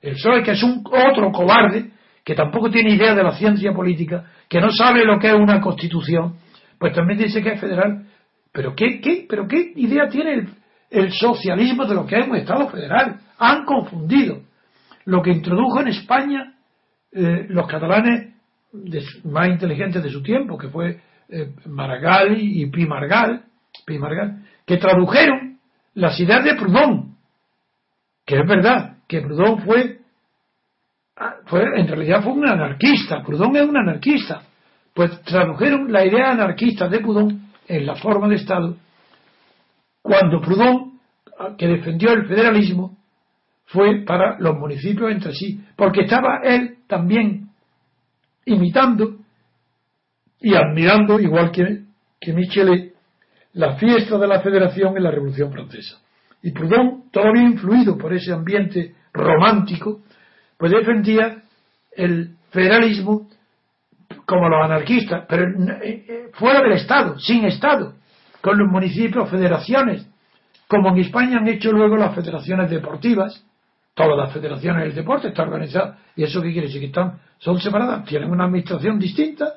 El 0.00 0.14
PSOE, 0.14 0.42
que 0.42 0.52
es 0.52 0.62
un 0.64 0.82
otro 0.84 1.30
cobarde, 1.30 1.92
que 2.24 2.34
tampoco 2.34 2.70
tiene 2.70 2.94
idea 2.94 3.14
de 3.14 3.22
la 3.22 3.32
ciencia 3.32 3.72
política, 3.72 4.24
que 4.48 4.60
no 4.60 4.70
sabe 4.70 5.04
lo 5.04 5.18
que 5.18 5.28
es 5.28 5.34
una 5.34 5.60
constitución, 5.60 6.36
pues 6.78 6.92
también 6.94 7.18
dice 7.18 7.42
que 7.42 7.54
es 7.54 7.60
federal. 7.60 8.06
Pero 8.52 8.74
¿qué, 8.74 9.00
qué, 9.00 9.26
pero 9.28 9.48
qué 9.48 9.72
idea 9.76 10.08
tiene 10.08 10.46
el, 10.90 11.12
socialismo 11.12 11.86
de 11.86 11.94
lo 11.94 12.06
que 12.06 12.18
es 12.18 12.28
un 12.28 12.36
Estado 12.36 12.68
federal? 12.68 13.20
Han 13.38 13.64
confundido 13.64 14.42
lo 15.06 15.22
que 15.22 15.30
introdujo 15.30 15.80
en 15.80 15.88
España 15.88 16.54
eh, 17.12 17.46
los 17.48 17.66
catalanes 17.66 18.34
más 19.24 19.48
inteligentes 19.48 20.02
de 20.02 20.10
su 20.10 20.22
tiempo, 20.22 20.56
que 20.56 20.68
fue 20.68 21.00
eh, 21.28 21.52
Maragall 21.66 22.36
y 22.38 22.66
Pi 22.66 22.86
Margall, 22.86 23.42
que 24.66 24.76
tradujeron 24.76 25.58
las 25.94 26.18
ideas 26.20 26.44
de 26.44 26.54
Proudhon, 26.54 27.16
que 28.24 28.38
es 28.38 28.46
verdad, 28.46 28.98
que 29.08 29.20
Proudhon 29.20 29.62
fue, 29.62 29.98
fue 31.46 31.62
en 31.78 31.88
realidad 31.88 32.22
fue 32.22 32.32
un 32.32 32.48
anarquista, 32.48 33.22
Proudhon 33.22 33.56
es 33.56 33.68
un 33.68 33.76
anarquista, 33.76 34.42
pues 34.94 35.20
tradujeron 35.22 35.92
la 35.92 36.04
idea 36.04 36.30
anarquista 36.30 36.88
de 36.88 37.00
Proudhon 37.00 37.50
en 37.68 37.86
la 37.86 37.96
forma 37.96 38.28
de 38.28 38.36
Estado, 38.36 38.76
cuando 40.02 40.40
Proudhon, 40.40 40.98
ah, 41.38 41.54
que 41.56 41.68
defendió 41.68 42.12
el 42.12 42.26
federalismo, 42.26 42.96
fue 43.66 44.04
para 44.04 44.38
los 44.38 44.58
municipios 44.58 45.10
entre 45.10 45.32
sí, 45.32 45.60
porque 45.76 46.02
estaba 46.02 46.40
él 46.44 46.78
también 46.86 47.48
imitando 48.44 49.16
y 50.40 50.54
admirando, 50.54 51.20
igual 51.20 51.52
que, 51.52 51.84
que 52.20 52.32
Michelet, 52.32 52.92
la 53.54 53.76
fiesta 53.76 54.18
de 54.18 54.26
la 54.26 54.40
federación 54.40 54.96
en 54.96 55.04
la 55.04 55.10
Revolución 55.10 55.52
Francesa. 55.52 55.98
Y 56.42 56.50
Proudhon, 56.50 57.04
todavía 57.12 57.42
influido 57.42 57.96
por 57.96 58.12
ese 58.12 58.32
ambiente 58.32 58.94
romántico, 59.12 60.00
pues 60.62 60.70
defendía 60.70 61.42
el 61.96 62.36
federalismo 62.52 63.28
como 64.24 64.48
los 64.48 64.64
anarquistas, 64.64 65.24
pero 65.28 65.42
eh, 65.82 66.04
eh, 66.08 66.30
fuera 66.34 66.62
del 66.62 66.74
Estado, 66.74 67.18
sin 67.18 67.44
Estado, 67.46 67.94
con 68.40 68.56
los 68.56 68.70
municipios, 68.70 69.28
federaciones, 69.28 70.08
como 70.68 70.90
en 70.90 70.98
España 70.98 71.38
han 71.38 71.48
hecho 71.48 71.72
luego 71.72 71.96
las 71.96 72.14
federaciones 72.14 72.70
deportivas, 72.70 73.44
Todas 73.94 74.16
las 74.16 74.32
federaciones 74.32 74.84
del 74.84 74.94
deporte 74.94 75.28
están 75.28 75.48
organizadas. 75.48 75.98
¿Y 76.14 76.22
eso 76.22 76.40
qué 76.40 76.52
quiere 76.52 76.68
decir? 76.68 76.80
Que 76.80 76.86
están, 76.86 77.18
son 77.38 77.58
separadas, 77.58 78.04
tienen 78.04 78.30
una 78.30 78.44
administración 78.44 79.00
distinta 79.00 79.54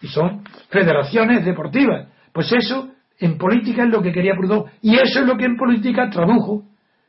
y 0.00 0.06
son 0.06 0.44
federaciones 0.70 1.44
deportivas. 1.44 2.06
Pues 2.32 2.52
eso 2.52 2.90
en 3.18 3.38
política 3.38 3.82
es 3.82 3.90
lo 3.90 4.00
que 4.00 4.12
quería 4.12 4.36
Proudhon 4.36 4.66
y 4.82 4.94
eso 4.94 5.20
es 5.20 5.26
lo 5.26 5.36
que 5.36 5.46
en 5.46 5.56
política 5.56 6.08
tradujo 6.10 6.62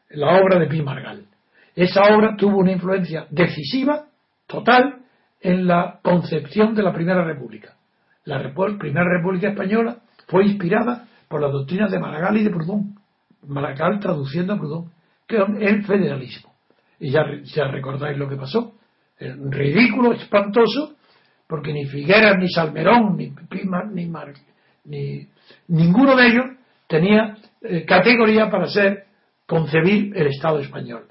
la 0.09 0.41
obra 0.41 0.57
de 0.57 0.65
Pi 0.65 0.81
Margal. 0.81 1.27
Esa 1.75 2.03
obra 2.15 2.35
tuvo 2.37 2.59
una 2.59 2.71
influencia 2.71 3.27
decisiva, 3.29 4.05
total, 4.47 4.99
en 5.41 5.67
la 5.67 5.99
concepción 6.01 6.73
de 6.73 6.83
la 6.83 6.93
Primera 6.93 7.23
República. 7.23 7.75
La 8.23 8.41
Primera 8.41 9.05
República 9.17 9.49
Española 9.49 9.97
fue 10.27 10.45
inspirada 10.45 11.07
por 11.27 11.41
las 11.41 11.51
doctrinas 11.51 11.91
de 11.91 11.99
Maragall 11.99 12.37
y 12.37 12.43
de 12.43 12.49
Proudhon. 12.49 12.95
Maragall 13.47 13.99
traduciendo 13.99 14.53
a 14.53 14.57
Proudhon, 14.57 14.91
que 15.27 15.37
es 15.37 15.43
el 15.59 15.83
federalismo. 15.83 16.53
Y 16.99 17.11
ya, 17.11 17.23
recordáis 17.67 18.17
lo 18.17 18.29
que 18.29 18.37
pasó. 18.37 18.75
El 19.19 19.51
ridículo, 19.51 20.13
espantoso, 20.13 20.95
porque 21.47 21.73
ni 21.73 21.85
Figueras, 21.85 22.37
ni 22.39 22.49
Salmerón, 22.49 23.17
ni 23.17 23.29
Pima, 23.29 23.83
ni, 23.83 24.07
Mar, 24.07 24.33
ni 24.85 25.27
ninguno 25.67 26.15
de 26.15 26.27
ellos 26.27 26.45
tenía 26.87 27.37
eh, 27.61 27.85
categoría 27.85 28.49
para 28.49 28.67
ser 28.67 29.05
concebir 29.45 30.15
el 30.15 30.27
Estado 30.27 30.59
español. 30.59 31.05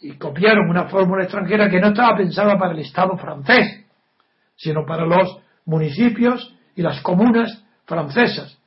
Y 0.00 0.12
copiaron 0.12 0.68
una 0.70 0.88
fórmula 0.88 1.24
extranjera 1.24 1.68
que 1.68 1.80
no 1.80 1.88
estaba 1.88 2.16
pensada 2.16 2.58
para 2.58 2.72
el 2.72 2.80
Estado 2.80 3.16
francés, 3.18 3.84
sino 4.56 4.84
para 4.86 5.04
los 5.04 5.38
municipios 5.66 6.54
y 6.74 6.82
las 6.82 7.00
comunas 7.02 7.64
francesas, 7.84 8.58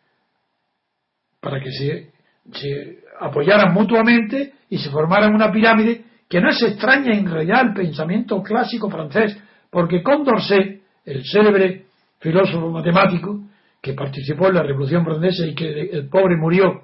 para 1.40 1.60
que 1.60 1.72
se, 1.72 3.00
apoyaran 3.20 3.74
mutuamente 3.74 4.54
y 4.70 4.78
se 4.78 4.90
formaran 4.90 5.34
una 5.34 5.52
pirámide 5.52 6.04
que 6.30 6.42
no 6.42 6.50
es 6.50 6.62
extraña 6.62 7.18
en 7.18 7.30
realidad 7.30 7.60
al 7.60 7.74
pensamiento 7.74 8.42
clásico 8.42 8.90
francés, 8.90 9.38
porque 9.70 10.04
Condorcet, 10.04 10.82
el 11.06 11.24
célebre 11.26 11.86
filósofo 12.20 12.70
matemático, 12.70 13.42
que 13.82 13.94
participó 13.94 14.48
en 14.48 14.56
la 14.56 14.64
Revolución 14.64 15.04
Francesa 15.04 15.46
y 15.46 15.54
que 15.54 15.90
el 15.92 16.08
pobre 16.10 16.38
murió 16.38 16.84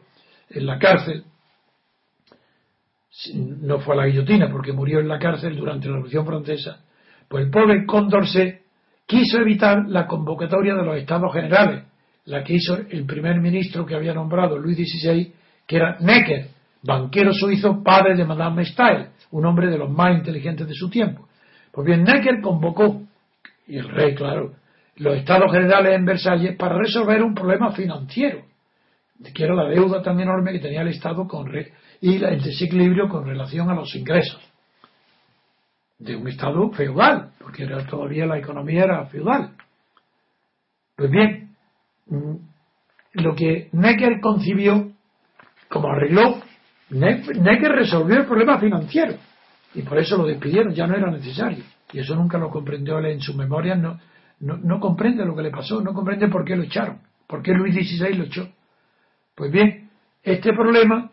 en 0.50 0.66
la 0.66 0.78
cárcel, 0.78 1.24
no 3.34 3.80
fue 3.80 3.95
a 3.95 3.97
la 3.97 4.05
guillotina 4.07 4.49
porque 4.49 4.74
murió 4.74 4.99
en 4.99 5.07
la 5.07 5.20
cárcel 5.20 5.55
durante 5.55 5.88
la 5.88 5.93
Revolución 5.93 6.26
Francesa, 6.26 6.82
pues 7.28 7.45
el 7.45 7.51
pobre 7.51 7.86
Condorcet 7.86 8.61
quiso 9.05 9.39
evitar 9.39 9.88
la 9.88 10.07
convocatoria 10.07 10.76
de 10.76 10.84
los 10.84 10.97
estados 10.97 11.34
generales, 11.34 11.84
la 12.26 12.43
que 12.43 12.53
hizo 12.53 12.78
el 12.89 13.05
primer 13.05 13.41
ministro 13.41 13.86
que 13.86 13.95
había 13.95 14.13
nombrado 14.13 14.57
Luis 14.57 14.78
XVI, 14.78 15.34
que 15.65 15.76
era 15.76 15.97
Necker, 15.99 16.47
banquero 16.84 17.34
suizo, 17.34 17.84
padre 17.84 18.15
de 18.15 18.26
Madame 18.26 18.65
Stael, 18.65 19.09
un 19.32 19.45
hombre 19.45 19.67
de 19.67 19.78
los 19.78 19.89
más 19.89 20.15
inteligentes 20.15 20.67
de 20.67 20.74
su 20.74 20.89
tiempo. 20.89 21.28
Pues 21.72 21.86
bien, 21.86 22.03
Necker 22.03 22.39
convocó, 22.41 23.01
y 23.67 23.78
el 23.78 23.89
rey, 23.89 24.15
claro, 24.15 24.53
los 24.97 25.15
estados 25.15 25.51
generales 25.51 25.93
en 25.93 26.05
Versalles 26.05 26.55
para 26.57 26.78
resolver 26.78 27.24
un 27.24 27.34
problema 27.34 27.72
financiero, 27.72 28.43
que 29.34 29.43
era 29.43 29.53
la 29.53 29.67
deuda 29.67 30.01
tan 30.01 30.20
enorme 30.20 30.51
que 30.51 30.59
tenía 30.59 30.82
el 30.82 30.89
Estado 30.89 31.28
con 31.28 31.47
y 32.02 32.24
el 32.24 32.41
desequilibrio 32.41 33.10
con 33.10 33.26
relación 33.26 33.70
a 33.70 33.76
los 33.76 33.93
ingresos 33.95 34.41
de 35.97 36.16
un 36.16 36.28
Estado 36.28 36.72
feudal, 36.72 37.32
porque 37.39 37.64
era, 37.64 37.86
todavía 37.86 38.26
la 38.26 38.38
economía 38.38 38.84
era 38.84 39.06
feudal. 39.08 39.52
Pues 40.95 41.12
bien, 41.12 41.56
mm, 42.08 42.36
lo 43.14 43.36
que 43.36 43.70
Necker 43.74 44.22
concibió 44.22 44.91
como 45.70 45.89
arregló, 45.89 46.41
Necker 46.89 47.72
resolvió 47.72 48.18
el 48.18 48.26
problema 48.26 48.60
financiero 48.60 49.16
y 49.76 49.84
por 49.84 50.00
eso 50.00 50.18
lo 50.18 50.26
despidieron, 50.26 50.74
ya 50.74 50.88
no 50.88 50.95
era 50.95 51.12
necesario. 51.12 51.64
Y 51.91 52.00
eso 52.00 52.16
nunca 52.16 52.38
lo 52.38 52.50
comprendió 52.50 53.00
él 53.00 53.06
en 53.08 53.22
su 53.22 53.36
memoria, 53.36 53.76
no, 53.76 54.00
no, 54.39 54.80
comprende 54.80 55.26
lo 55.26 55.36
que 55.36 55.43
le 55.43 55.52
pasó, 55.52 55.82
no 55.82 55.93
comprende 55.93 56.28
por 56.28 56.45
qué 56.45 56.56
lo 56.56 56.64
echaron, 56.64 57.00
por 57.28 57.41
qué 57.41 57.52
Luis 57.52 57.76
XVI 57.76 58.14
lo 58.16 58.24
echó. 58.26 58.47
Pues 59.36 59.52
bien, 59.52 59.89
este 60.24 60.54
problema 60.54 61.12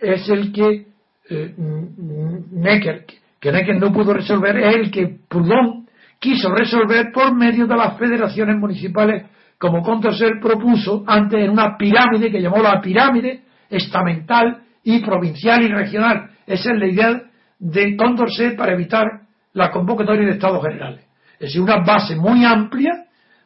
es 0.00 0.28
el 0.28 0.52
que 0.52 0.86
eh, 1.30 1.54
Necker, 1.56 3.04
que 3.40 3.52
Necker 3.52 3.80
no 3.80 3.92
pudo 3.92 4.12
resolver, 4.12 4.56
es 4.58 4.76
el 4.76 4.90
que 4.90 5.18
Proudhon 5.28 5.86
quiso 6.18 6.54
resolver 6.54 7.12
por 7.12 7.34
medio 7.34 7.66
de 7.66 7.76
las 7.76 7.98
federaciones 7.98 8.56
municipales, 8.56 9.26
como 9.58 9.82
Condorcet 9.82 10.40
propuso 10.40 11.04
antes 11.06 11.40
en 11.42 11.50
una 11.50 11.76
pirámide 11.76 12.30
que 12.30 12.40
llamó 12.40 12.58
la 12.58 12.80
pirámide 12.80 13.42
estamental 13.70 14.62
y 14.82 15.00
provincial 15.00 15.62
y 15.62 15.68
regional. 15.68 16.30
Esa 16.46 16.72
es 16.72 16.78
la 16.78 16.86
idea 16.86 17.22
de 17.58 17.96
Condorcet 17.96 18.56
para 18.56 18.72
evitar 18.72 19.06
la 19.54 19.70
convocatoria 19.70 20.26
de 20.26 20.32
estados 20.32 20.62
generales. 20.62 21.04
Es 21.34 21.48
decir, 21.48 21.62
una 21.62 21.82
base 21.84 22.16
muy 22.16 22.44
amplia 22.44 23.04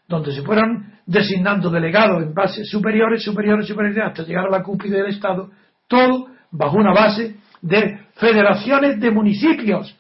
donde 0.09 0.33
se 0.33 0.43
fueran 0.43 0.99
designando 1.07 1.71
delegados 1.71 2.23
en 2.23 2.35
bases 2.35 2.69
superiores, 2.69 3.23
superiores, 3.23 3.67
superiores, 3.67 4.05
hasta 4.05 4.25
llegar 4.25 4.47
a 4.47 4.51
la 4.51 4.63
cúpula 4.63 4.99
del 4.99 5.07
Estado, 5.09 5.51
todo 5.89 6.29
bajo 6.51 6.77
una 6.77 6.93
base 6.93 7.37
de 7.63 7.99
federaciones 8.15 9.01
de 9.01 9.11
municipios. 9.11 9.97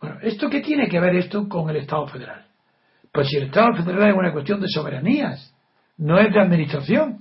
Bueno, 0.00 0.18
¿esto 0.22 0.50
qué 0.50 0.60
tiene 0.60 0.88
que 0.88 1.00
ver 1.00 1.16
esto 1.16 1.48
con 1.48 1.70
el 1.70 1.76
Estado 1.76 2.06
federal? 2.08 2.44
Pues 3.12 3.28
si 3.28 3.36
el 3.36 3.44
Estado 3.44 3.74
federal 3.74 4.10
es 4.10 4.16
una 4.16 4.32
cuestión 4.32 4.60
de 4.60 4.68
soberanías, 4.68 5.54
no 5.98 6.18
es 6.18 6.32
de 6.32 6.40
administración. 6.40 7.20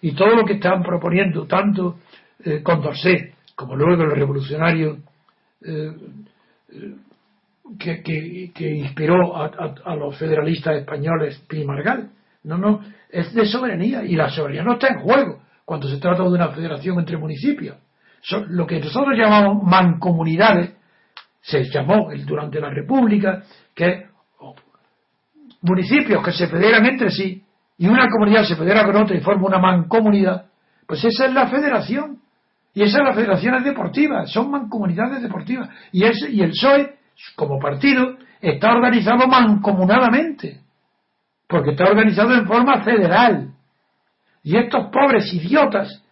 Y 0.00 0.12
todo 0.12 0.34
lo 0.34 0.44
que 0.44 0.54
están 0.54 0.82
proponiendo, 0.82 1.46
tanto 1.46 1.98
eh, 2.44 2.62
Condorcet 2.62 3.34
como 3.54 3.74
luego 3.74 4.02
el 4.04 4.10
revolucionario 4.10 4.98
eh, 5.62 5.92
eh, 6.72 6.94
que, 7.78 8.70
inspiró 8.76 9.36
a, 9.36 9.96
los 9.96 10.16
federalistas 10.16 10.76
españoles 10.76 11.42
Pi 11.48 11.64
Margal. 11.64 12.10
No, 12.44 12.58
no, 12.58 12.80
es 13.10 13.34
de 13.34 13.44
soberanía 13.46 14.04
y 14.04 14.14
la 14.14 14.30
soberanía 14.30 14.62
no 14.62 14.74
está 14.74 14.88
en 14.88 15.00
juego 15.00 15.40
cuando 15.66 15.88
se 15.88 15.98
trata 15.98 16.22
de 16.22 16.30
una 16.30 16.48
federación 16.48 16.98
entre 16.98 17.18
municipios. 17.18 17.76
lo 18.48 18.66
que 18.66 18.80
nosotros 18.80 19.18
llamamos 19.18 19.62
mancomunidades 19.62 20.74
se 21.42 21.64
llamó 21.64 22.08
durante 22.24 22.58
la 22.60 22.70
República, 22.70 23.42
que 23.74 24.06
municipios 25.60 26.24
que 26.24 26.32
se 26.32 26.46
federan 26.46 26.86
entre 26.86 27.10
sí 27.10 27.44
y 27.76 27.86
una 27.86 28.08
comunidad 28.08 28.44
se 28.44 28.56
federa 28.56 28.84
con 28.86 28.96
otra 28.96 29.16
y 29.16 29.20
forma 29.20 29.46
una 29.46 29.58
mancomunidad, 29.58 30.46
pues 30.86 31.04
esa 31.04 31.26
es 31.26 31.34
la 31.34 31.48
federación. 31.48 32.20
Y 32.72 32.82
esas 32.82 32.96
son 32.96 33.04
las 33.04 33.16
federaciones 33.16 33.64
deportivas, 33.64 34.30
son 34.30 34.50
mancomunidades 34.50 35.22
deportivas. 35.22 35.68
Y, 35.92 36.04
y 36.04 36.42
el 36.42 36.50
PSOE 36.50 36.96
como 37.34 37.58
partido, 37.58 38.16
está 38.40 38.72
organizado 38.72 39.26
mancomunadamente, 39.26 40.60
porque 41.48 41.70
está 41.70 41.84
organizado 41.84 42.34
en 42.34 42.46
forma 42.46 42.82
federal. 42.82 43.55
Y 44.46 44.56
estos 44.56 44.92
pobres 44.92 45.34
idiotas 45.34 46.04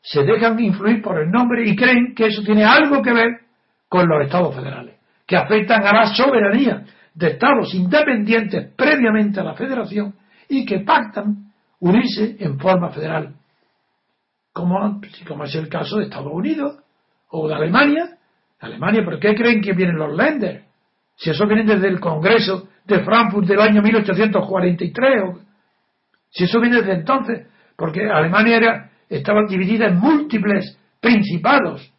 se 0.00 0.22
dejan 0.24 0.58
influir 0.58 1.02
por 1.02 1.20
el 1.20 1.30
nombre 1.30 1.68
y 1.68 1.76
creen 1.76 2.14
que 2.14 2.24
eso 2.24 2.42
tiene 2.42 2.64
algo 2.64 3.02
que 3.02 3.12
ver 3.12 3.40
con 3.86 4.08
los 4.08 4.24
estados 4.24 4.54
federales, 4.56 4.94
que 5.26 5.36
afectan 5.36 5.86
a 5.86 5.92
la 5.92 6.06
soberanía 6.06 6.86
de 7.12 7.26
estados 7.26 7.74
independientes 7.74 8.72
previamente 8.74 9.40
a 9.40 9.44
la 9.44 9.52
federación 9.52 10.14
y 10.48 10.64
que 10.64 10.80
pactan 10.80 11.52
unirse 11.80 12.34
en 12.40 12.58
forma 12.58 12.88
federal, 12.88 13.34
como, 14.54 14.98
como 15.28 15.44
es 15.44 15.54
el 15.54 15.68
caso 15.68 15.98
de 15.98 16.04
Estados 16.04 16.32
Unidos 16.32 16.78
o 17.28 17.46
de 17.46 17.54
Alemania, 17.54 18.08
Alemania, 18.60 19.04
¿por 19.04 19.20
qué 19.20 19.34
creen 19.34 19.60
que 19.60 19.74
vienen 19.74 19.96
los 19.96 20.16
Länder? 20.16 20.64
Si 21.14 21.28
eso 21.28 21.46
viene 21.46 21.64
desde 21.64 21.88
el 21.88 22.00
Congreso 22.00 22.68
de 22.86 23.04
Frankfurt 23.04 23.46
del 23.46 23.60
año 23.60 23.82
1843, 23.82 25.24
si 26.30 26.44
eso 26.44 26.58
viene 26.58 26.76
desde 26.76 26.94
entonces, 26.94 27.51
porque 27.76 28.08
Alemania 28.08 28.56
era, 28.56 28.90
estaba 29.08 29.42
dividida 29.48 29.86
en 29.86 29.98
múltiples 29.98 30.78
principados. 31.00 31.92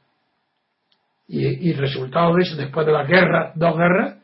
Y, 1.27 1.69
y 1.69 1.73
resultado 1.73 2.35
de 2.35 2.43
eso, 2.43 2.55
después 2.55 2.85
de 2.85 2.91
la 2.91 3.05
guerra, 3.05 3.51
dos 3.55 3.75
guerras, 3.77 4.17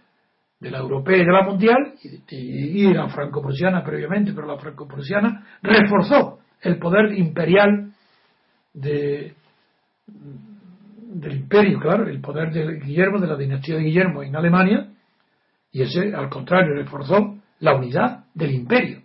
de 0.59 0.71
la 0.71 0.79
europea 0.79 1.17
y 1.17 1.25
de 1.25 1.31
la 1.31 1.43
mundial, 1.43 1.93
y, 2.29 2.85
y 2.85 2.93
la 2.93 3.07
franco-prusiana 3.07 3.83
previamente, 3.83 4.33
pero 4.33 4.47
la 4.47 4.57
franco-prusiana 4.57 5.45
reforzó 5.61 6.39
el 6.61 6.77
poder 6.77 7.17
imperial 7.17 7.93
de, 8.73 9.33
del 10.07 11.33
imperio, 11.33 11.79
claro, 11.79 12.07
el 12.07 12.19
poder 12.19 12.51
de 12.51 12.79
Guillermo, 12.79 13.19
de 13.19 13.27
la 13.27 13.37
dinastía 13.37 13.75
de 13.75 13.83
Guillermo 13.83 14.21
en 14.21 14.35
Alemania, 14.35 14.89
y 15.71 15.81
ese, 15.83 16.13
al 16.13 16.29
contrario, 16.29 16.73
reforzó 16.75 17.37
la 17.59 17.75
unidad 17.75 18.25
del 18.33 18.51
imperio. 18.51 19.01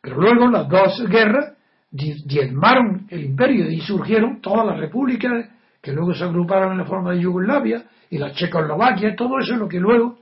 Pero 0.00 0.20
luego 0.20 0.48
las 0.48 0.68
dos 0.68 1.04
guerras 1.08 1.55
diezmaron 1.96 3.06
el 3.08 3.24
imperio 3.24 3.70
y 3.70 3.80
surgieron 3.80 4.40
todas 4.40 4.66
las 4.66 4.78
repúblicas 4.78 5.48
que 5.80 5.92
luego 5.92 6.14
se 6.14 6.24
agruparon 6.24 6.72
en 6.72 6.78
la 6.78 6.84
forma 6.84 7.12
de 7.12 7.20
Yugoslavia 7.20 7.84
y 8.10 8.18
la 8.18 8.32
Checoslovaquia, 8.32 9.14
todo 9.16 9.38
eso 9.38 9.54
es 9.54 9.58
lo 9.58 9.68
que 9.68 9.80
luego 9.80 10.18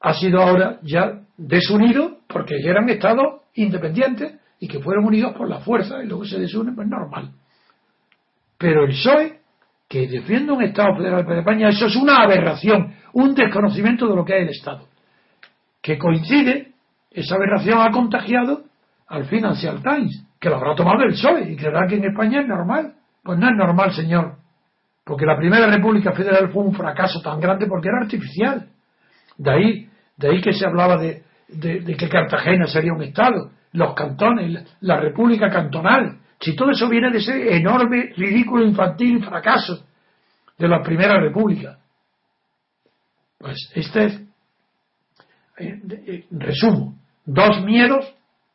ha 0.00 0.14
sido 0.14 0.40
ahora 0.42 0.78
ya 0.82 1.20
desunido 1.36 2.18
porque 2.28 2.56
eran 2.62 2.88
estados 2.88 3.42
independientes 3.54 4.38
y 4.60 4.68
que 4.68 4.80
fueron 4.80 5.06
unidos 5.06 5.34
por 5.36 5.48
la 5.48 5.60
fuerza 5.60 6.02
y 6.02 6.06
luego 6.06 6.24
se 6.24 6.38
desunen, 6.38 6.74
pues 6.74 6.88
normal. 6.88 7.32
Pero 8.58 8.84
el 8.84 8.90
PSOE, 8.90 9.40
que 9.88 10.08
defienda 10.08 10.52
un 10.52 10.62
Estado 10.62 10.96
federal 10.96 11.26
de 11.26 11.38
España, 11.38 11.68
eso 11.68 11.86
es 11.86 11.96
una 11.96 12.22
aberración, 12.22 12.94
un 13.12 13.34
desconocimiento 13.34 14.08
de 14.08 14.16
lo 14.16 14.24
que 14.24 14.36
es 14.36 14.42
el 14.42 14.48
Estado. 14.50 14.88
Que 15.82 15.98
coincide, 15.98 16.72
esa 17.10 17.34
aberración 17.36 17.80
ha 17.80 17.90
contagiado 17.90 18.63
al 19.08 19.24
Financial 19.26 19.82
Times, 19.82 20.26
que 20.40 20.48
lo 20.48 20.56
habrá 20.56 20.74
tomado 20.74 21.02
el 21.02 21.12
PSOE 21.12 21.52
y 21.52 21.56
creerá 21.56 21.86
que 21.86 21.96
en 21.96 22.04
España 22.04 22.40
es 22.40 22.48
normal. 22.48 22.94
Pues 23.22 23.38
no 23.38 23.48
es 23.48 23.56
normal, 23.56 23.92
señor. 23.92 24.36
Porque 25.04 25.26
la 25.26 25.36
primera 25.36 25.66
República 25.66 26.12
Federal 26.12 26.50
fue 26.50 26.64
un 26.64 26.74
fracaso 26.74 27.20
tan 27.20 27.40
grande 27.40 27.66
porque 27.66 27.88
era 27.88 28.02
artificial. 28.02 28.68
De 29.36 29.50
ahí, 29.50 29.88
de 30.16 30.28
ahí 30.28 30.40
que 30.40 30.52
se 30.52 30.66
hablaba 30.66 30.96
de, 30.96 31.22
de 31.48 31.96
que 31.96 32.08
Cartagena 32.08 32.66
sería 32.66 32.92
un 32.92 33.02
Estado, 33.02 33.50
los 33.72 33.94
cantones, 33.94 34.64
la 34.80 35.00
República 35.00 35.50
Cantonal. 35.50 36.18
Si 36.40 36.54
todo 36.54 36.70
eso 36.70 36.88
viene 36.88 37.10
de 37.10 37.18
ese 37.18 37.56
enorme, 37.56 38.12
ridículo, 38.16 38.64
infantil 38.64 39.24
fracaso 39.24 39.84
de 40.58 40.68
la 40.68 40.82
Primera 40.82 41.18
República. 41.20 41.78
Pues 43.38 43.70
este 43.74 44.04
es, 44.04 44.20
eh, 45.58 45.80
eh, 46.06 46.24
resumo, 46.30 46.96
dos 47.24 47.62
miedos 47.62 48.14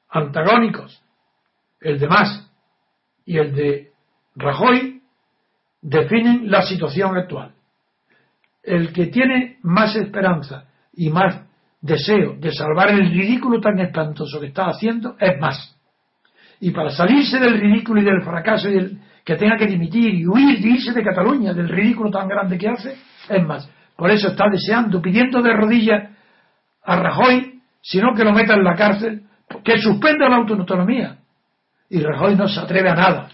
antagónicos, 0.10 1.02
el 1.82 2.00
de 2.00 2.08
Mas 2.08 2.52
y 3.26 3.38
el 3.38 3.54
de 3.54 3.92
Rajoy, 4.36 5.02
definen 5.82 6.50
la 6.50 6.64
situación 6.64 7.16
actual. 7.16 7.54
El 8.64 8.92
que 8.92 9.08
tiene 9.08 9.58
más 9.64 9.96
esperanza 9.96 10.66
y 10.94 11.10
más 11.10 11.46
deseo 11.82 12.36
de 12.38 12.52
salvar 12.52 12.90
el 12.90 13.10
ridículo 13.10 13.62
tan 13.62 13.80
espantoso 13.80 14.40
que 14.40 14.48
está 14.48 14.66
haciendo 14.66 15.16
es 15.20 15.40
más. 15.40 15.76
Y 16.60 16.72
para 16.72 16.90
salirse 16.90 17.40
del 17.40 17.60
ridículo 17.60 18.02
y 18.02 18.06
del 18.06 18.22
fracaso 18.22 18.70
y 18.70 18.74
del, 18.74 19.00
que 19.24 19.36
tenga 19.36 19.58
que 19.58 19.68
dimitir 19.68 20.14
y 20.14 20.28
huir, 20.28 20.60
de 20.60 20.70
irse 20.70 20.92
de 20.92 21.04
Cataluña, 21.04 21.54
del 21.54 21.70
ridículo 21.70 22.10
tan 22.10 22.28
grande 22.28 22.58
que 22.58 22.68
hace, 22.68 22.98
es 23.30 23.46
más. 23.46 23.70
Por 23.96 24.12
eso 24.12 24.30
está 24.30 24.46
deseando, 24.50 25.02
pidiendo 25.02 25.42
de 25.42 25.54
rodillas 25.54 26.10
a 26.84 26.96
Rajoy, 26.96 27.62
sino 27.82 28.14
que 28.14 28.24
lo 28.24 28.34
meta 28.34 28.56
en 28.56 28.64
la 28.64 28.76
cárcel, 28.76 29.24
que 29.64 29.78
suspenda 29.80 30.30
la 30.30 30.38
autonomía. 30.38 31.18
Y 31.90 32.02
Rajoy 32.02 32.36
no 32.36 32.48
se 32.48 32.60
atreve 32.60 32.90
a 32.90 32.96
nada. 32.96 33.30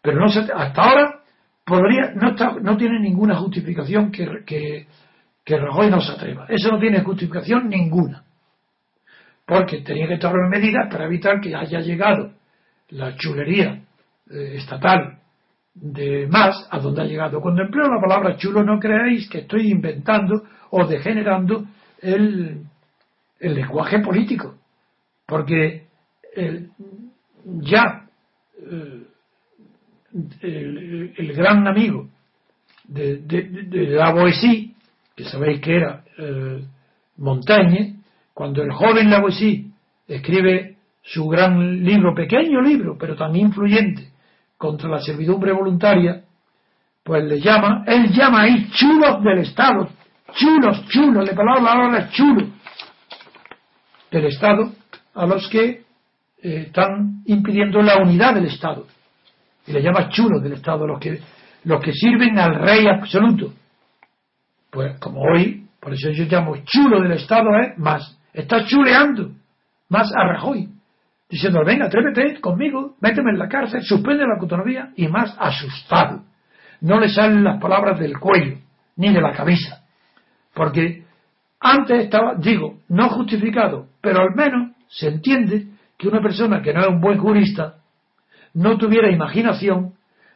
Pero 0.00 0.20
no 0.20 0.28
se, 0.28 0.40
hasta 0.40 0.82
ahora 0.82 1.20
podría, 1.64 2.12
no, 2.14 2.30
está, 2.30 2.52
no 2.60 2.76
tiene 2.76 3.00
ninguna 3.00 3.36
justificación 3.36 4.10
que, 4.12 4.44
que, 4.46 4.86
que 5.44 5.58
Rajoy 5.58 5.90
no 5.90 6.00
se 6.00 6.12
atreva. 6.12 6.46
Eso 6.48 6.70
no 6.70 6.78
tiene 6.78 7.00
justificación 7.00 7.68
ninguna. 7.68 8.22
Porque 9.44 9.82
tenía 9.82 10.08
que 10.08 10.18
tomar 10.18 10.48
medidas 10.48 10.88
para 10.90 11.04
evitar 11.06 11.40
que 11.40 11.54
haya 11.54 11.80
llegado 11.80 12.32
la 12.90 13.16
chulería 13.16 13.82
eh, 14.30 14.54
estatal 14.56 15.18
de 15.74 16.26
más 16.26 16.66
a 16.70 16.78
donde 16.78 17.02
ha 17.02 17.04
llegado. 17.04 17.40
Cuando 17.40 17.62
empleo 17.62 17.88
la 17.88 18.00
palabra 18.00 18.36
chulo 18.36 18.62
no 18.64 18.78
creáis 18.78 19.28
que 19.28 19.40
estoy 19.40 19.70
inventando 19.70 20.42
o 20.70 20.86
degenerando 20.86 21.64
el, 22.00 22.62
el 23.38 23.54
lenguaje 23.54 23.98
político. 24.00 24.54
Porque 25.26 25.86
el, 26.34 26.70
ya 27.44 28.06
eh, 28.58 29.02
el, 30.40 31.32
gran 31.34 31.66
amigo 31.66 32.08
de, 32.84 33.18
de, 33.18 33.86
la 33.88 34.12
Boesí 34.12 34.76
que 35.16 35.24
sabéis 35.24 35.60
que 35.60 35.76
era 35.76 36.04
eh, 36.18 36.62
Montaigne, 37.16 37.96
cuando 38.34 38.62
el 38.62 38.70
joven 38.70 39.10
Lavoisier 39.10 39.64
escribe 40.06 40.76
su 41.02 41.26
gran 41.26 41.82
libro, 41.82 42.14
pequeño 42.14 42.60
libro, 42.60 42.96
pero 42.98 43.16
tan 43.16 43.34
influyente, 43.34 44.10
contra 44.58 44.90
la 44.90 45.00
servidumbre 45.00 45.52
voluntaria, 45.52 46.22
pues 47.02 47.24
le 47.24 47.40
llama, 47.40 47.84
él 47.86 48.12
llama 48.12 48.42
ahí 48.42 48.68
chulos 48.72 49.22
del 49.22 49.38
Estado, 49.38 49.88
chulos, 50.34 50.86
chulos, 50.88 51.24
le 51.26 51.34
palabra 51.34 51.62
la 51.62 51.72
palabra 51.72 52.10
chulo 52.10 52.46
del 54.10 54.26
Estado, 54.26 54.72
a 55.16 55.26
los 55.26 55.48
que 55.48 55.64
eh, 56.42 56.64
están 56.66 57.22
impidiendo 57.26 57.82
la 57.82 57.98
unidad 57.98 58.34
del 58.34 58.46
Estado. 58.46 58.86
Y 59.66 59.72
le 59.72 59.82
llama 59.82 60.08
chulos 60.10 60.42
del 60.42 60.52
Estado, 60.52 60.86
los 60.86 61.00
que, 61.00 61.18
los 61.64 61.82
que 61.82 61.92
sirven 61.92 62.38
al 62.38 62.54
rey 62.54 62.86
absoluto 62.86 63.52
pues 64.76 64.98
como 64.98 65.22
hoy, 65.22 65.64
por 65.80 65.94
eso 65.94 66.10
yo 66.10 66.24
llamo 66.24 66.54
chulo 66.66 67.00
del 67.00 67.12
Estado, 67.12 67.48
¿eh? 67.58 67.72
Más. 67.78 68.18
Está 68.34 68.66
chuleando 68.66 69.30
más 69.88 70.12
a 70.14 70.22
Rajoy. 70.34 70.68
Diciendo, 71.30 71.62
venga, 71.64 71.86
atrévete 71.86 72.42
conmigo, 72.42 72.94
méteme 73.00 73.30
en 73.30 73.38
la 73.38 73.48
cárcel, 73.48 73.82
suspende 73.82 74.26
la 74.26 74.34
autonomía 74.38 74.90
y 74.94 75.08
más 75.08 75.34
asustado. 75.38 76.24
No 76.82 77.00
le 77.00 77.08
salen 77.08 77.42
las 77.42 77.58
palabras 77.58 77.98
del 77.98 78.18
cuello, 78.18 78.58
ni 78.96 79.14
de 79.14 79.20
la 79.22 79.32
cabeza. 79.32 79.82
Porque 80.52 81.04
antes 81.58 82.04
estaba, 82.04 82.34
digo, 82.34 82.80
no 82.90 83.08
justificado, 83.08 83.86
pero 84.02 84.20
al 84.20 84.34
menos 84.34 84.72
se 84.88 85.08
entiende 85.08 85.66
que 85.98 86.08
una 86.08 86.20
persona 86.20 86.62
que 86.62 86.72
no 86.72 86.80
es 86.80 86.88
un 86.88 87.00
buen 87.00 87.18
jurista 87.18 87.76
no 88.54 88.76
tuviera 88.78 89.10
imaginación 89.10 89.94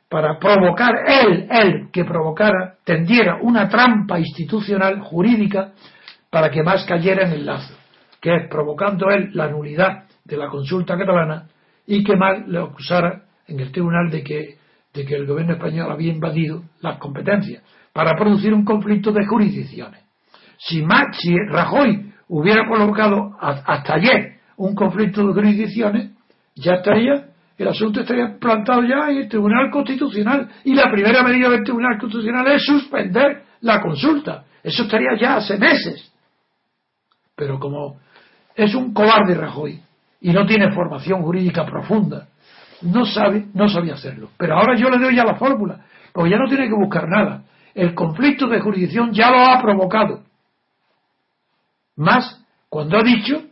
para 0.08 0.38
provocar 0.38 0.92
él, 1.06 1.46
él 1.50 1.88
que 1.92 2.04
provocara, 2.04 2.74
tendiera 2.84 3.38
una 3.40 3.68
trampa 3.68 4.18
institucional 4.18 5.00
jurídica 5.00 5.72
para 6.30 6.50
que 6.50 6.62
más 6.62 6.84
cayera 6.84 7.26
en 7.26 7.32
el 7.32 7.46
lazo, 7.46 7.74
que 8.20 8.34
es 8.34 8.48
provocando 8.48 9.08
él 9.10 9.30
la 9.34 9.48
nulidad 9.48 10.04
de 10.24 10.36
la 10.36 10.48
consulta 10.48 10.98
catalana 10.98 11.46
y 11.86 12.02
que 12.02 12.16
más 12.16 12.46
le 12.46 12.58
acusara 12.58 13.22
en 13.46 13.60
el 13.60 13.70
tribunal 13.70 14.10
de 14.10 14.22
que, 14.22 14.56
de 14.92 15.04
que 15.04 15.14
el 15.14 15.26
gobierno 15.26 15.54
español 15.54 15.90
había 15.90 16.12
invadido 16.12 16.64
las 16.80 16.98
competencias 16.98 17.62
para 17.92 18.16
producir 18.16 18.52
un 18.52 18.64
conflicto 18.64 19.12
de 19.12 19.26
jurisdicciones. 19.26 20.00
Si, 20.58 20.84
si 21.12 21.36
Rajoy 21.48 22.12
hubiera 22.28 22.64
provocado 22.68 23.36
hasta 23.40 23.94
ayer 23.94 24.39
un 24.60 24.74
conflicto 24.74 25.26
de 25.26 25.32
jurisdicciones, 25.32 26.10
ya 26.54 26.74
estaría 26.74 27.26
el 27.56 27.68
asunto 27.68 28.00
estaría 28.00 28.38
plantado 28.38 28.82
ya 28.84 29.10
en 29.10 29.18
el 29.18 29.28
Tribunal 29.28 29.70
Constitucional 29.70 30.48
y 30.64 30.74
la 30.74 30.90
primera 30.90 31.22
medida 31.22 31.50
del 31.50 31.62
Tribunal 31.62 31.98
Constitucional 31.98 32.46
es 32.52 32.64
suspender 32.64 33.42
la 33.60 33.82
consulta. 33.82 34.44
Eso 34.62 34.84
estaría 34.84 35.10
ya 35.20 35.36
hace 35.36 35.58
meses. 35.58 36.10
Pero 37.36 37.58
como 37.58 38.00
es 38.54 38.74
un 38.74 38.94
cobarde 38.94 39.34
Rajoy 39.34 39.78
y 40.22 40.32
no 40.32 40.46
tiene 40.46 40.72
formación 40.72 41.20
jurídica 41.20 41.66
profunda, 41.66 42.28
no 42.80 43.04
sabe, 43.04 43.48
no 43.52 43.68
sabía 43.68 43.92
hacerlo. 43.92 44.30
Pero 44.38 44.56
ahora 44.56 44.74
yo 44.74 44.88
le 44.88 44.96
doy 44.96 45.14
ya 45.14 45.24
la 45.24 45.34
fórmula, 45.34 45.84
porque 46.14 46.30
ya 46.30 46.38
no 46.38 46.48
tiene 46.48 46.66
que 46.66 46.74
buscar 46.74 47.08
nada. 47.08 47.42
El 47.74 47.94
conflicto 47.94 48.46
de 48.46 48.60
jurisdicción 48.60 49.12
ya 49.12 49.30
lo 49.30 49.40
ha 49.40 49.60
provocado. 49.60 50.22
Más 51.96 52.42
cuando 52.70 52.96
ha 52.96 53.02
dicho 53.02 53.49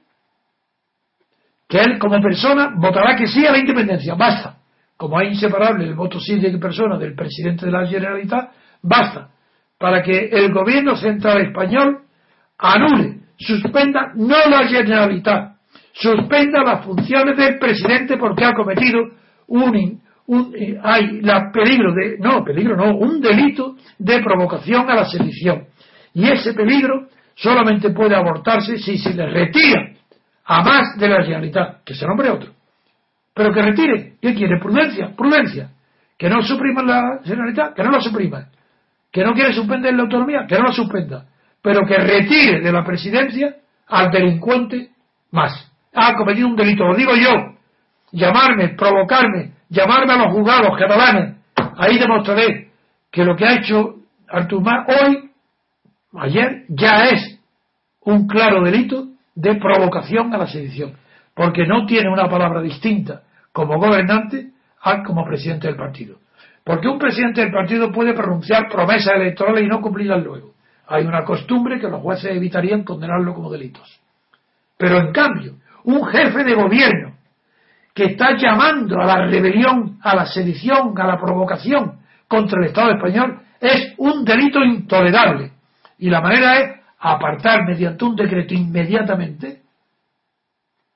que 1.69 1.79
él 1.79 1.99
como 1.99 2.21
persona 2.21 2.73
votará 2.77 3.15
que 3.15 3.27
sí 3.27 3.47
a 3.47 3.53
la 3.53 3.59
independencia, 3.59 4.15
basta. 4.15 4.57
Como 4.97 5.19
hay 5.19 5.29
inseparable 5.29 5.85
el 5.85 5.95
voto 5.95 6.19
sí 6.19 6.39
de 6.41 6.57
persona 6.59 6.97
del 6.97 7.15
presidente 7.15 7.67
de 7.67 7.73
la 7.73 7.87
Generalitat, 7.87 8.51
basta. 8.83 9.29
Para 9.79 10.03
que 10.03 10.29
el 10.33 10.53
gobierno 10.53 10.97
central 10.97 11.43
español 11.43 11.99
anule, 12.59 13.19
suspenda 13.37 14.13
no 14.15 14.37
la 14.49 14.67
Generalitat, 14.67 15.59
suspenda 15.93 16.65
las 16.65 16.85
funciones 16.85 17.37
del 17.37 17.59
presidente 17.59 18.17
porque 18.17 18.45
ha 18.45 18.55
cometido 18.55 19.01
un, 19.49 20.01
un 20.27 20.55
eh, 20.57 20.79
hay 20.83 21.21
la 21.21 21.51
peligro 21.53 21.93
de 21.95 22.19
no 22.19 22.45
peligro 22.45 22.77
no 22.77 22.97
un 22.97 23.21
delito 23.21 23.77
de 23.99 24.21
provocación 24.21 24.89
a 24.91 24.95
la 24.95 25.05
sedición 25.07 25.65
y 26.13 26.29
ese 26.29 26.53
peligro 26.53 27.09
solamente 27.35 27.91
puede 27.91 28.15
abortarse 28.15 28.79
si 28.79 28.99
se 28.99 29.15
le 29.15 29.27
retira 29.27 29.98
a 30.51 30.63
más 30.63 30.97
de 30.97 31.09
la 31.09 31.23
Generalitat, 31.23 31.85
que 31.85 31.95
se 31.95 32.07
nombre 32.07 32.31
otro. 32.31 32.51
Pero 33.35 33.53
que 33.53 33.61
retire. 33.61 34.15
¿Qué 34.21 34.35
quiere? 34.35 34.59
Prudencia, 34.59 35.15
prudencia. 35.15 35.71
Que 36.17 36.31
no 36.31 36.43
suprima 36.43 36.83
la 36.83 37.21
Generalitat, 37.23 37.75
que 37.75 37.83
no 37.85 37.91
la 37.91 38.01
suprima. 38.01 38.47
Que 39.13 39.23
no 39.25 39.35
quiere 39.35 39.53
suspender 39.53 39.95
la 39.95 40.05
autonomía, 40.05 40.47
que 40.49 40.57
no 40.57 40.65
la 40.65 40.73
suspenda. 40.73 41.27
Pero 41.63 41.87
que 41.87 41.99
retire 41.99 42.63
de 42.63 42.73
la 42.73 42.83
presidencia 42.83 43.57
al 43.89 44.11
delincuente 44.11 44.89
más. 45.33 45.71
Ha 45.95 46.15
cometido 46.15 46.49
un 46.49 46.57
delito, 46.57 46.85
lo 46.85 46.97
digo 46.97 47.13
yo. 47.15 47.55
Llamarme, 48.13 48.71
provocarme, 48.71 49.53
llamarme 49.69 50.15
a 50.15 50.17
los 50.17 50.33
juzgados 50.33 50.79
catalanes. 50.79 51.37
Ahí 51.77 51.99
demostraré 51.99 52.71
que 53.11 53.23
lo 53.23 53.37
que 53.37 53.45
ha 53.45 53.55
hecho 53.57 53.97
Artur 54.27 54.63
Mas 54.63 54.87
hoy, 54.89 55.31
ayer, 56.21 56.65
ya 56.71 57.11
es 57.11 57.39
un 58.01 58.27
claro 58.27 58.65
delito 58.65 59.09
de 59.39 59.55
provocación 59.55 60.35
a 60.35 60.39
la 60.39 60.49
sedición, 60.49 60.95
porque 61.33 61.65
no 61.65 61.87
tiene 61.87 62.11
una 62.11 62.29
palabra 62.29 62.61
distinta 62.61 63.23
como 63.53 63.79
gobernante 63.79 64.51
a 64.83 65.05
como 65.05 65.25
presidente 65.25 65.69
del 65.69 65.77
partido. 65.77 66.17
Porque 66.65 66.89
un 66.89 66.99
presidente 66.99 67.43
del 67.43 67.53
partido 67.53 67.93
puede 67.93 68.15
pronunciar 68.15 68.69
promesas 68.69 69.15
electorales 69.15 69.63
y 69.63 69.69
no 69.69 69.81
cumplirlas 69.81 70.25
luego. 70.25 70.55
Hay 70.89 71.05
una 71.05 71.25
costumbre 71.25 71.79
que 71.79 71.89
los 71.89 72.03
jueces 72.03 72.33
evitarían 72.33 72.83
condenarlo 72.83 73.33
como 73.33 73.51
delitos. 73.51 74.01
Pero 74.77 74.99
en 74.99 75.13
cambio, 75.13 75.55
un 75.85 76.05
jefe 76.07 76.43
de 76.43 76.55
gobierno 76.55 77.15
que 77.95 78.07
está 78.07 78.37
llamando 78.37 79.01
a 79.01 79.07
la 79.07 79.27
rebelión, 79.27 79.99
a 80.03 80.17
la 80.17 80.27
sedición, 80.27 81.01
a 81.01 81.07
la 81.07 81.21
provocación 81.21 82.01
contra 82.27 82.61
el 82.61 82.67
Estado 82.67 82.91
español, 82.91 83.41
Es 83.61 83.95
un 83.99 84.25
delito 84.25 84.63
intolerable. 84.63 85.53
Y 85.99 86.11
la 86.11 86.21
manera 86.21 86.61
es 86.61 86.78
apartar 86.99 87.65
mediante 87.67 88.05
un 88.05 88.17
decreto 88.17 88.55
inmediatamente 88.55 89.63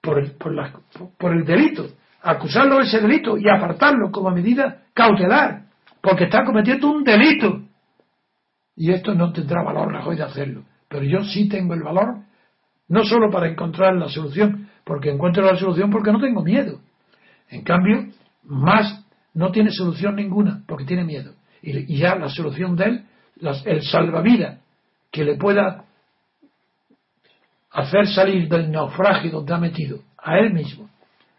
por 0.00 0.18
el, 0.18 0.32
por, 0.32 1.32
el 1.32 1.44
delito, 1.44 1.86
acusarlo 2.22 2.78
de 2.78 2.84
ese 2.84 3.00
delito 3.00 3.38
y 3.38 3.48
apartarlo 3.48 4.10
como 4.10 4.30
medida 4.30 4.82
cautelar, 4.92 5.66
porque 6.00 6.24
está 6.24 6.44
cometiendo 6.44 6.90
un 6.90 7.04
delito. 7.04 7.62
Y 8.74 8.90
esto 8.90 9.14
no 9.14 9.32
tendrá 9.32 9.62
valor 9.62 9.92
Rajoy 9.92 10.16
de 10.16 10.24
hacerlo. 10.24 10.64
Pero 10.88 11.04
yo 11.04 11.22
sí 11.22 11.48
tengo 11.48 11.74
el 11.74 11.82
valor, 11.82 12.24
no 12.88 13.04
solo 13.04 13.30
para 13.30 13.48
encontrar 13.48 13.94
la 13.94 14.08
solución, 14.08 14.68
porque 14.84 15.10
encuentro 15.10 15.44
la 15.44 15.56
solución 15.56 15.90
porque 15.90 16.10
no 16.10 16.20
tengo 16.20 16.42
miedo. 16.42 16.80
En 17.48 17.62
cambio, 17.62 18.06
más 18.42 19.06
no 19.34 19.52
tiene 19.52 19.70
solución 19.70 20.16
ninguna, 20.16 20.62
porque 20.66 20.84
tiene 20.84 21.04
miedo. 21.04 21.34
Y, 21.62 21.96
ya 21.96 22.16
la 22.16 22.28
solución 22.28 22.74
de 22.76 22.84
él, 22.84 23.04
el 23.66 23.82
salvavidas 23.82 24.58
que 25.10 25.24
le 25.24 25.36
pueda 25.36 25.84
hacer 27.72 28.06
salir 28.08 28.48
del 28.48 28.70
naufragio 28.70 29.30
donde 29.30 29.54
ha 29.54 29.58
metido 29.58 30.00
a 30.18 30.38
él 30.38 30.52
mismo, 30.52 30.88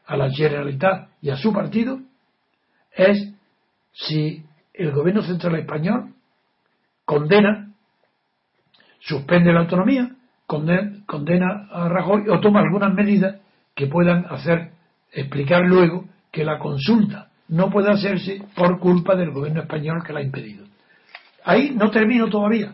a 0.06 0.18
la 0.18 0.30
Generalitat 0.30 1.10
y 1.22 1.30
a 1.30 1.38
su 1.38 1.54
partido, 1.54 2.00
es 2.92 3.34
si 3.94 4.44
el 4.74 4.92
gobierno 4.92 5.22
central 5.22 5.56
español 5.56 6.14
condena, 7.06 7.72
suspende 9.00 9.54
la 9.54 9.62
autonomía, 9.62 10.10
condena, 10.46 11.68
a 11.72 11.90
Rajoy 11.90 12.28
o 12.30 12.40
toma 12.40 12.62
algunas 12.62 12.94
medidas 12.94 13.38
que 13.76 13.88
puedan 13.88 14.26
hacer 14.30 14.72
explicar 15.12 15.64
luego 15.64 16.06
que 16.32 16.44
la 16.44 16.58
consulta 16.60 17.30
no 17.50 17.70
puede 17.70 17.92
hacerse 17.92 18.42
por 18.56 18.80
culpa 18.80 19.16
del 19.16 19.32
gobierno 19.32 19.62
español 19.62 20.04
que 20.06 20.14
la 20.14 20.20
ha 20.20 20.24
impedido. 20.24 20.66
Ahí 21.44 21.72
no 21.76 21.92
termino 21.92 22.30
todavía, 22.30 22.74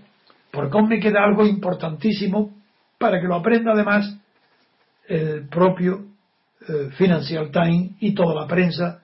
porque 0.52 0.78
aún 0.78 0.90
me 0.90 1.00
queda 1.00 1.24
algo 1.24 1.46
importantísimo 1.46 2.59
para 3.00 3.20
que 3.20 3.28
lo 3.28 3.36
aprenda 3.36 3.72
además 3.72 4.16
el 5.08 5.48
propio 5.48 6.06
eh, 6.68 6.90
Financial 6.92 7.50
Times 7.50 7.94
y 8.02 8.14
toda 8.14 8.36
la 8.36 8.46
prensa, 8.46 9.02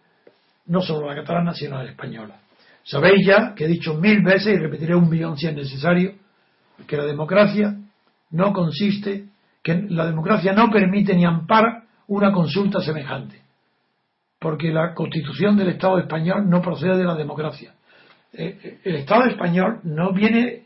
no 0.68 0.82
solo 0.82 1.08
la 1.08 1.16
catalana, 1.16 1.54
sino 1.54 1.82
la 1.82 1.89
española. 1.89 2.36
Sabéis 2.84 3.26
ya 3.26 3.56
que 3.56 3.66
he 3.66 3.68
dicho 3.68 3.96
mil 3.96 4.22
veces 4.22 4.54
y 4.54 4.58
repetiré 4.58 4.93
un 4.93 5.10
millón 5.10 5.38
si 5.38 5.48
es 5.48 5.56
necesario, 5.56 6.14
que 6.86 6.98
la 6.98 7.06
democracia 7.06 7.76
no 8.32 8.54
consiste, 8.54 9.30
que 9.64 9.86
la 9.89 10.06
democracia 10.06 10.54
no 10.54 10.70
permite 10.70 11.16
ni 11.16 11.26
ampara 11.26 11.86
una 12.08 12.32
consulta 12.32 12.82
semejante, 12.82 13.41
porque 14.39 14.72
la 14.72 14.93
constitución 14.93 15.58
del 15.58 15.70
Estado 15.70 15.98
español 15.98 16.48
no 16.50 16.62
procede 16.62 16.98
de 16.98 17.06
la 17.06 17.16
democracia. 17.16 17.74
Eh, 18.34 18.60
eh, 18.62 18.80
el 18.84 18.96
Estado 18.98 19.26
español 19.26 19.80
no 19.84 20.12
viene, 20.12 20.66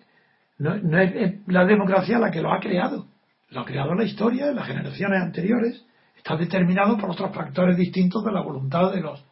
no, 0.57 0.73
es 0.73 1.47
la 1.47 1.65
democracia 1.65 2.17
la 2.17 2.32
que 2.32 2.41
lo 2.41 2.51
ha 2.51 2.59
creado, 2.59 3.05
lo 3.51 3.61
ha 3.61 3.65
creado 3.65 3.95
la 3.95 4.03
historia, 4.03 4.51
las 4.51 4.67
generaciones 4.67 5.21
anteriores, 5.21 5.85
está 6.15 6.35
determinado 6.35 6.97
por 6.97 7.11
otros 7.11 7.33
factores 7.33 7.77
distintos 7.77 8.23
de 8.23 8.31
la 8.31 8.41
voluntad 8.41 8.91
de 8.91 9.01
los 9.01 9.23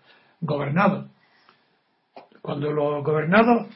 gobernados. 0.41 1.09
Cuando 2.41 2.71
los 2.71 3.03
gobernados 3.03 3.67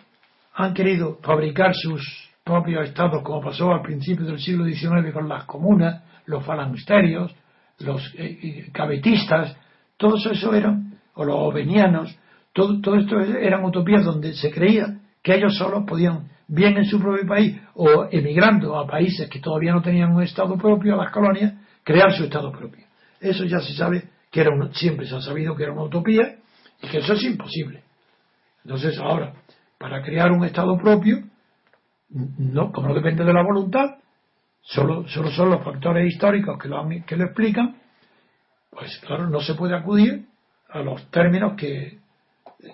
han 0.53 0.73
querido 0.73 1.19
fabricar 1.21 1.73
sus 1.75 2.01
propios 2.43 2.87
estados, 2.87 3.21
como 3.23 3.41
pasó 3.41 3.71
al 3.71 3.81
principio 3.81 4.25
del 4.25 4.39
siglo 4.39 4.65
XIX 4.65 5.13
con 5.13 5.29
las 5.29 5.45
comunas, 5.45 6.03
los 6.25 6.43
falangsterios, 6.43 7.33
los 7.79 8.13
eh, 8.17 8.69
cabetistas, 8.73 9.55
todos 9.97 10.25
eso 10.25 10.53
eran, 10.53 10.99
o 11.13 11.23
los 11.23 11.35
ovenianos, 11.35 12.17
todo, 12.53 12.81
todo 12.81 12.95
esto 12.95 13.19
eran 13.19 13.63
utopías 13.63 14.03
donde 14.03 14.33
se 14.33 14.51
creía 14.51 14.99
que 15.21 15.35
ellos 15.35 15.55
solos 15.55 15.83
podían 15.87 16.30
bien 16.51 16.75
en 16.77 16.85
su 16.85 16.99
propio 16.99 17.25
país 17.25 17.57
o 17.75 18.07
emigrando 18.11 18.77
a 18.77 18.85
países 18.85 19.29
que 19.29 19.39
todavía 19.39 19.71
no 19.71 19.81
tenían 19.81 20.13
un 20.13 20.21
Estado 20.21 20.57
propio, 20.57 20.95
a 20.95 21.03
las 21.05 21.11
colonias, 21.11 21.53
crear 21.81 22.11
su 22.11 22.25
Estado 22.25 22.51
propio. 22.51 22.85
Eso 23.21 23.45
ya 23.45 23.59
se 23.59 23.73
sabe 23.73 24.09
que 24.29 24.41
era 24.41 24.51
siempre 24.73 25.07
se 25.07 25.15
ha 25.15 25.21
sabido 25.21 25.55
que 25.55 25.63
era 25.63 25.71
una 25.71 25.83
utopía 25.83 26.35
y 26.81 26.87
que 26.87 26.97
eso 26.97 27.13
es 27.13 27.23
imposible. 27.23 27.83
Entonces 28.65 28.99
ahora, 28.99 29.33
para 29.77 30.03
crear 30.03 30.29
un 30.31 30.43
Estado 30.43 30.77
propio, 30.77 31.23
no, 32.09 32.71
como 32.73 32.89
no 32.89 32.95
depende 32.95 33.23
de 33.23 33.33
la 33.33 33.43
voluntad, 33.43 33.95
solo, 34.61 35.07
solo 35.07 35.31
son 35.31 35.51
los 35.51 35.63
factores 35.63 36.05
históricos 36.13 36.59
que 36.61 36.67
lo, 36.67 36.85
que 37.07 37.15
lo 37.15 37.25
explican, 37.25 37.77
pues 38.69 38.99
claro, 39.05 39.29
no 39.29 39.39
se 39.39 39.55
puede 39.55 39.75
acudir 39.75 40.25
a 40.69 40.79
los 40.79 41.09
términos 41.11 41.53
que 41.55 41.99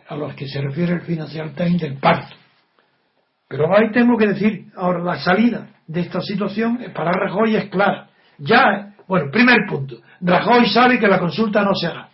a 0.09 0.15
los 0.15 0.33
que 0.33 0.47
se 0.47 0.61
refiere 0.61 0.93
el 0.93 1.01
Financial 1.01 1.53
Times 1.53 1.79
del 1.79 1.97
pacto. 1.97 2.35
Pero 3.47 3.75
ahí 3.75 3.91
tengo 3.91 4.17
que 4.17 4.27
decir, 4.27 4.65
ahora 4.75 4.99
la 4.99 5.19
salida 5.19 5.67
de 5.87 6.01
esta 6.01 6.21
situación 6.21 6.79
para 6.93 7.11
Rajoy 7.11 7.55
es 7.55 7.69
clara. 7.69 8.07
Ya, 8.37 8.93
bueno, 9.07 9.31
primer 9.31 9.65
punto, 9.67 9.97
Rajoy 10.21 10.67
sabe 10.67 10.99
que 10.99 11.07
la 11.07 11.19
consulta 11.19 11.63
no 11.63 11.73
se 11.73 11.87
hará. 11.87 12.09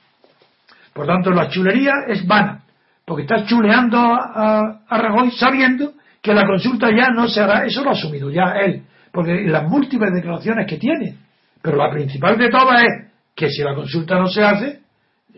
Por 0.93 1.07
tanto, 1.07 1.31
la 1.31 1.49
chulería 1.49 1.91
es 2.07 2.25
vana, 2.27 2.61
porque 3.03 3.23
está 3.23 3.43
chuleando 3.45 3.97
a, 3.97 4.81
a, 4.87 4.97
Rajoy 4.97 5.31
sabiendo 5.31 5.93
que 6.21 6.33
la 6.33 6.45
consulta 6.45 6.89
ya 6.95 7.09
no 7.09 7.27
se 7.27 7.41
hará. 7.41 7.65
Eso 7.65 7.83
lo 7.83 7.89
ha 7.89 7.93
asumido 7.93 8.29
ya 8.29 8.53
él, 8.63 8.83
porque 9.11 9.43
las 9.47 9.63
múltiples 9.63 10.13
declaraciones 10.13 10.67
que 10.67 10.77
tiene. 10.77 11.17
Pero 11.61 11.77
la 11.77 11.89
principal 11.89 12.37
de 12.37 12.49
todas 12.49 12.83
es 12.83 13.11
que 13.35 13.49
si 13.49 13.63
la 13.63 13.73
consulta 13.73 14.19
no 14.19 14.27
se 14.27 14.43
hace, 14.43 14.81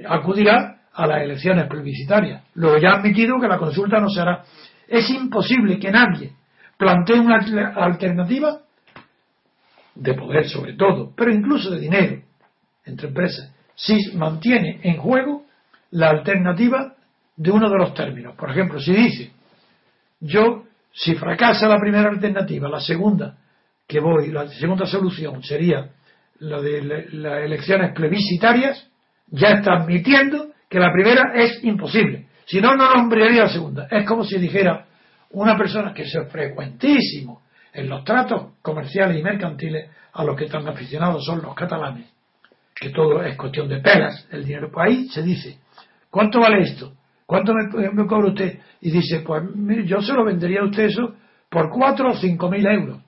acudirá 0.07 0.75
a 0.93 1.07
las 1.07 1.21
elecciones 1.21 1.67
plebiscitarias. 1.67 2.43
Luego 2.55 2.77
ya 2.77 2.91
ha 2.91 2.95
admitido 2.95 3.39
que 3.39 3.47
la 3.47 3.57
consulta 3.57 3.99
no 3.99 4.09
se 4.09 4.21
hará. 4.21 4.43
Es 4.87 5.09
imposible 5.09 5.79
que 5.79 5.91
nadie 5.91 6.33
plantee 6.77 7.19
una 7.19 7.37
alternativa 7.75 8.61
de 9.95 10.13
poder 10.13 10.47
sobre 10.49 10.73
todo, 10.73 11.13
pero 11.15 11.31
incluso 11.31 11.71
de 11.71 11.79
dinero 11.79 12.21
entre 12.85 13.07
empresas, 13.07 13.51
si 13.75 14.15
mantiene 14.15 14.79
en 14.83 14.97
juego 14.97 15.45
la 15.91 16.09
alternativa 16.09 16.95
de 17.35 17.51
uno 17.51 17.69
de 17.69 17.77
los 17.77 17.93
términos. 17.93 18.35
Por 18.35 18.51
ejemplo, 18.51 18.79
si 18.79 18.93
dice, 18.93 19.31
yo, 20.19 20.65
si 20.91 21.15
fracasa 21.15 21.67
la 21.67 21.79
primera 21.79 22.09
alternativa, 22.09 22.69
la 22.69 22.79
segunda 22.79 23.37
que 23.87 23.99
voy, 23.99 24.31
la 24.31 24.47
segunda 24.47 24.85
solución 24.85 25.43
sería 25.43 25.89
la 26.39 26.61
de 26.61 27.07
las 27.11 27.43
elecciones 27.43 27.93
plebiscitarias, 27.93 28.89
ya 29.27 29.49
está 29.49 29.73
admitiendo 29.73 30.51
que 30.69 30.79
la 30.79 30.91
primera 30.91 31.33
es 31.35 31.63
imposible. 31.63 32.24
Si 32.45 32.61
no, 32.61 32.75
no 32.75 32.93
nombraría 32.93 33.43
la 33.43 33.49
segunda. 33.49 33.87
Es 33.89 34.07
como 34.07 34.23
si 34.23 34.37
dijera 34.37 34.85
una 35.31 35.57
persona 35.57 35.93
que 35.93 36.03
es 36.03 36.17
frecuentísimo 36.29 37.41
en 37.73 37.89
los 37.89 38.03
tratos 38.03 38.53
comerciales 38.61 39.19
y 39.19 39.23
mercantiles 39.23 39.89
a 40.13 40.23
los 40.23 40.37
que 40.37 40.45
tan 40.45 40.67
aficionados 40.67 41.25
son 41.25 41.41
los 41.41 41.53
catalanes, 41.53 42.07
que 42.73 42.89
todo 42.89 43.21
es 43.21 43.35
cuestión 43.35 43.67
de 43.67 43.79
pelas, 43.79 44.27
el 44.31 44.45
dinero. 44.45 44.71
Pues 44.71 44.87
ahí 44.87 45.07
se 45.09 45.21
dice, 45.21 45.57
¿cuánto 46.09 46.39
vale 46.39 46.61
esto? 46.61 46.93
¿Cuánto 47.25 47.53
me, 47.53 48.07
cobra 48.07 48.29
usted? 48.29 48.59
Y 48.81 48.91
dice, 48.91 49.21
pues 49.21 49.43
mire, 49.55 49.85
yo 49.85 49.99
se 50.01 50.13
lo 50.13 50.23
vendería 50.23 50.61
a 50.61 50.65
usted 50.65 50.85
eso 50.85 51.15
por 51.49 51.69
cuatro 51.69 52.11
o 52.11 52.13
cinco 52.13 52.49
mil 52.49 52.65
euros. 52.65 53.01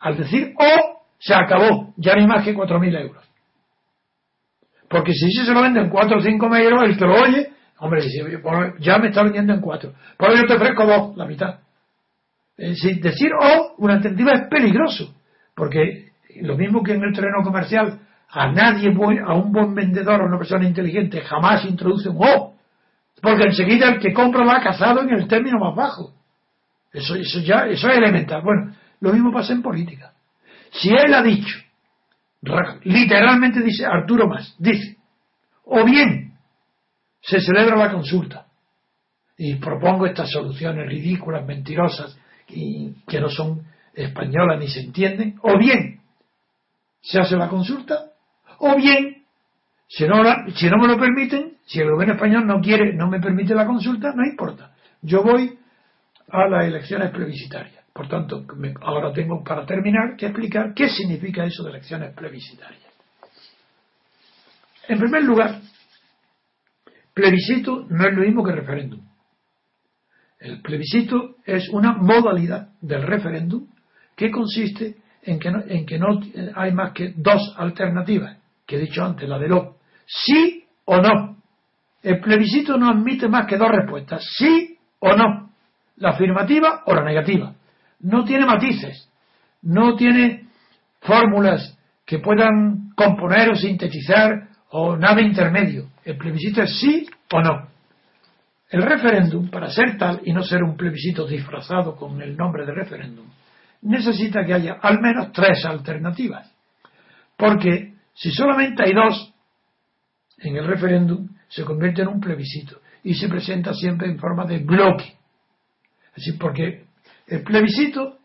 Al 0.00 0.16
decir, 0.16 0.54
oh, 0.58 1.02
se 1.18 1.34
acabó, 1.34 1.94
ya 1.96 2.14
no 2.14 2.20
hay 2.22 2.26
más 2.26 2.44
que 2.44 2.54
cuatro 2.54 2.80
mil 2.80 2.94
euros. 2.94 3.24
Porque 4.88 5.12
si 5.12 5.30
se 5.30 5.52
lo 5.52 5.62
vende 5.62 5.80
en 5.80 5.88
cuatro 5.88 6.18
o 6.18 6.20
cinco 6.20 6.48
mil 6.48 6.62
euros, 6.62 6.82
el 6.84 6.98
que 6.98 7.04
lo 7.04 7.14
oye, 7.14 7.52
hombre, 7.80 8.02
ya 8.78 8.98
me 8.98 9.08
está 9.08 9.22
vendiendo 9.22 9.52
en 9.54 9.60
cuatro. 9.60 9.92
Por 10.16 10.36
yo 10.36 10.46
te 10.46 10.54
ofrezco 10.54 10.86
dos, 10.86 11.16
la 11.16 11.26
mitad. 11.26 11.60
decir 12.56 13.30
oh, 13.38 13.74
una 13.78 13.94
alternativa 13.94 14.32
es 14.32 14.48
peligroso, 14.48 15.14
porque 15.54 16.10
lo 16.42 16.56
mismo 16.56 16.82
que 16.82 16.92
en 16.92 17.02
el 17.02 17.12
terreno 17.12 17.42
comercial, 17.42 18.00
a 18.28 18.52
nadie, 18.52 18.94
a 19.26 19.34
un 19.34 19.52
buen 19.52 19.74
vendedor 19.74 20.22
o 20.22 20.26
una 20.26 20.38
persona 20.38 20.66
inteligente 20.66 21.20
jamás 21.22 21.64
introduce 21.64 22.08
un 22.08 22.18
oh, 22.20 22.54
porque 23.20 23.48
enseguida 23.48 23.88
el 23.88 23.98
que 23.98 24.12
compra 24.12 24.44
va 24.44 24.62
casado 24.62 25.02
en 25.02 25.10
el 25.10 25.28
término 25.28 25.58
más 25.58 25.74
bajo. 25.74 26.12
Eso, 26.92 27.14
eso 27.16 27.40
ya, 27.40 27.66
eso 27.66 27.88
es 27.88 27.96
elemental. 27.96 28.42
Bueno, 28.42 28.74
lo 29.00 29.12
mismo 29.12 29.32
pasa 29.32 29.52
en 29.52 29.62
política. 29.62 30.12
Si 30.72 30.90
él 30.90 31.12
ha 31.12 31.22
dicho, 31.22 31.58
literalmente 32.84 33.60
dice 33.60 33.84
Arturo 33.86 34.26
Más, 34.28 34.54
dice, 34.58 34.96
o 35.64 35.84
bien 35.84 36.29
se 37.20 37.40
celebra 37.40 37.76
la 37.76 37.92
consulta 37.92 38.46
y 39.36 39.56
propongo 39.56 40.06
estas 40.06 40.30
soluciones 40.30 40.86
ridículas, 40.86 41.46
mentirosas 41.46 42.16
y 42.48 42.92
que 43.06 43.20
no 43.20 43.28
son 43.28 43.62
españolas 43.94 44.58
ni 44.58 44.68
se 44.68 44.80
entienden, 44.80 45.38
o 45.42 45.58
bien 45.58 46.00
se 47.00 47.18
hace 47.18 47.36
la 47.36 47.48
consulta, 47.48 48.10
o 48.58 48.76
bien, 48.76 49.24
si 49.88 50.06
no, 50.06 50.22
si 50.54 50.68
no 50.68 50.76
me 50.78 50.88
lo 50.88 50.98
permiten, 50.98 51.56
si 51.64 51.80
el 51.80 51.90
gobierno 51.90 52.14
español 52.14 52.46
no 52.46 52.60
quiere, 52.60 52.94
no 52.94 53.08
me 53.08 53.20
permite 53.20 53.54
la 53.54 53.66
consulta, 53.66 54.12
no 54.14 54.24
importa. 54.24 54.74
Yo 55.02 55.22
voy 55.22 55.58
a 56.28 56.46
las 56.46 56.66
elecciones 56.66 57.10
plebiscitarias. 57.10 57.84
Por 57.92 58.08
tanto, 58.08 58.44
ahora 58.82 59.12
tengo 59.12 59.42
para 59.42 59.66
terminar 59.66 60.16
que 60.16 60.26
explicar 60.26 60.74
qué 60.74 60.88
significa 60.88 61.44
eso 61.44 61.64
de 61.64 61.70
elecciones 61.70 62.14
plebiscitarias. 62.14 62.90
En 64.88 64.98
primer 64.98 65.22
lugar, 65.24 65.60
plebiscito 67.20 67.86
no 67.88 68.06
es 68.06 68.14
lo 68.14 68.22
mismo 68.22 68.44
que 68.44 68.52
referéndum. 68.52 69.00
El 70.38 70.62
plebiscito 70.62 71.36
es 71.44 71.68
una 71.68 71.92
modalidad 71.92 72.70
del 72.80 73.02
referéndum 73.02 73.66
que 74.16 74.30
consiste 74.30 74.96
en 75.22 75.38
que 75.38 75.50
no, 75.50 75.62
en 75.66 75.84
que 75.84 75.98
no 75.98 76.20
hay 76.54 76.72
más 76.72 76.92
que 76.92 77.12
dos 77.16 77.54
alternativas, 77.58 78.38
que 78.66 78.76
he 78.76 78.80
dicho 78.80 79.04
antes, 79.04 79.28
la 79.28 79.38
de 79.38 79.48
lo 79.48 79.76
sí 80.06 80.64
o 80.86 81.00
no. 81.00 81.36
El 82.02 82.20
plebiscito 82.20 82.78
no 82.78 82.88
admite 82.88 83.28
más 83.28 83.46
que 83.46 83.58
dos 83.58 83.68
respuestas, 83.68 84.24
sí 84.38 84.78
o 84.98 85.14
no, 85.14 85.50
la 85.96 86.10
afirmativa 86.10 86.82
o 86.86 86.94
la 86.94 87.04
negativa. 87.04 87.54
No 88.00 88.24
tiene 88.24 88.46
matices, 88.46 89.10
no 89.62 89.94
tiene 89.94 90.48
fórmulas 91.00 91.78
que 92.06 92.18
puedan 92.18 92.90
componer 92.96 93.50
o 93.50 93.54
sintetizar 93.54 94.49
o 94.70 94.96
nada 94.96 95.20
intermedio. 95.20 95.88
El 96.04 96.16
plebiscito 96.16 96.62
es 96.62 96.78
sí 96.78 97.06
o 97.32 97.40
no. 97.40 97.68
El 98.70 98.82
referéndum, 98.82 99.50
para 99.50 99.68
ser 99.68 99.98
tal 99.98 100.20
y 100.24 100.32
no 100.32 100.42
ser 100.42 100.62
un 100.62 100.76
plebiscito 100.76 101.26
disfrazado 101.26 101.96
con 101.96 102.20
el 102.22 102.36
nombre 102.36 102.64
de 102.64 102.72
referéndum, 102.72 103.26
necesita 103.82 104.44
que 104.44 104.54
haya 104.54 104.78
al 104.80 105.00
menos 105.00 105.32
tres 105.32 105.64
alternativas. 105.64 106.52
Porque 107.36 107.94
si 108.14 108.30
solamente 108.30 108.84
hay 108.84 108.92
dos 108.92 109.34
en 110.38 110.56
el 110.56 110.66
referéndum, 110.66 111.28
se 111.48 111.64
convierte 111.64 112.02
en 112.02 112.08
un 112.08 112.20
plebiscito 112.20 112.80
y 113.02 113.14
se 113.14 113.28
presenta 113.28 113.74
siempre 113.74 114.08
en 114.08 114.18
forma 114.18 114.44
de 114.44 114.58
bloque. 114.58 115.16
Así 116.16 116.32
porque 116.32 116.84
el 117.26 117.42
plebiscito, 117.42 118.18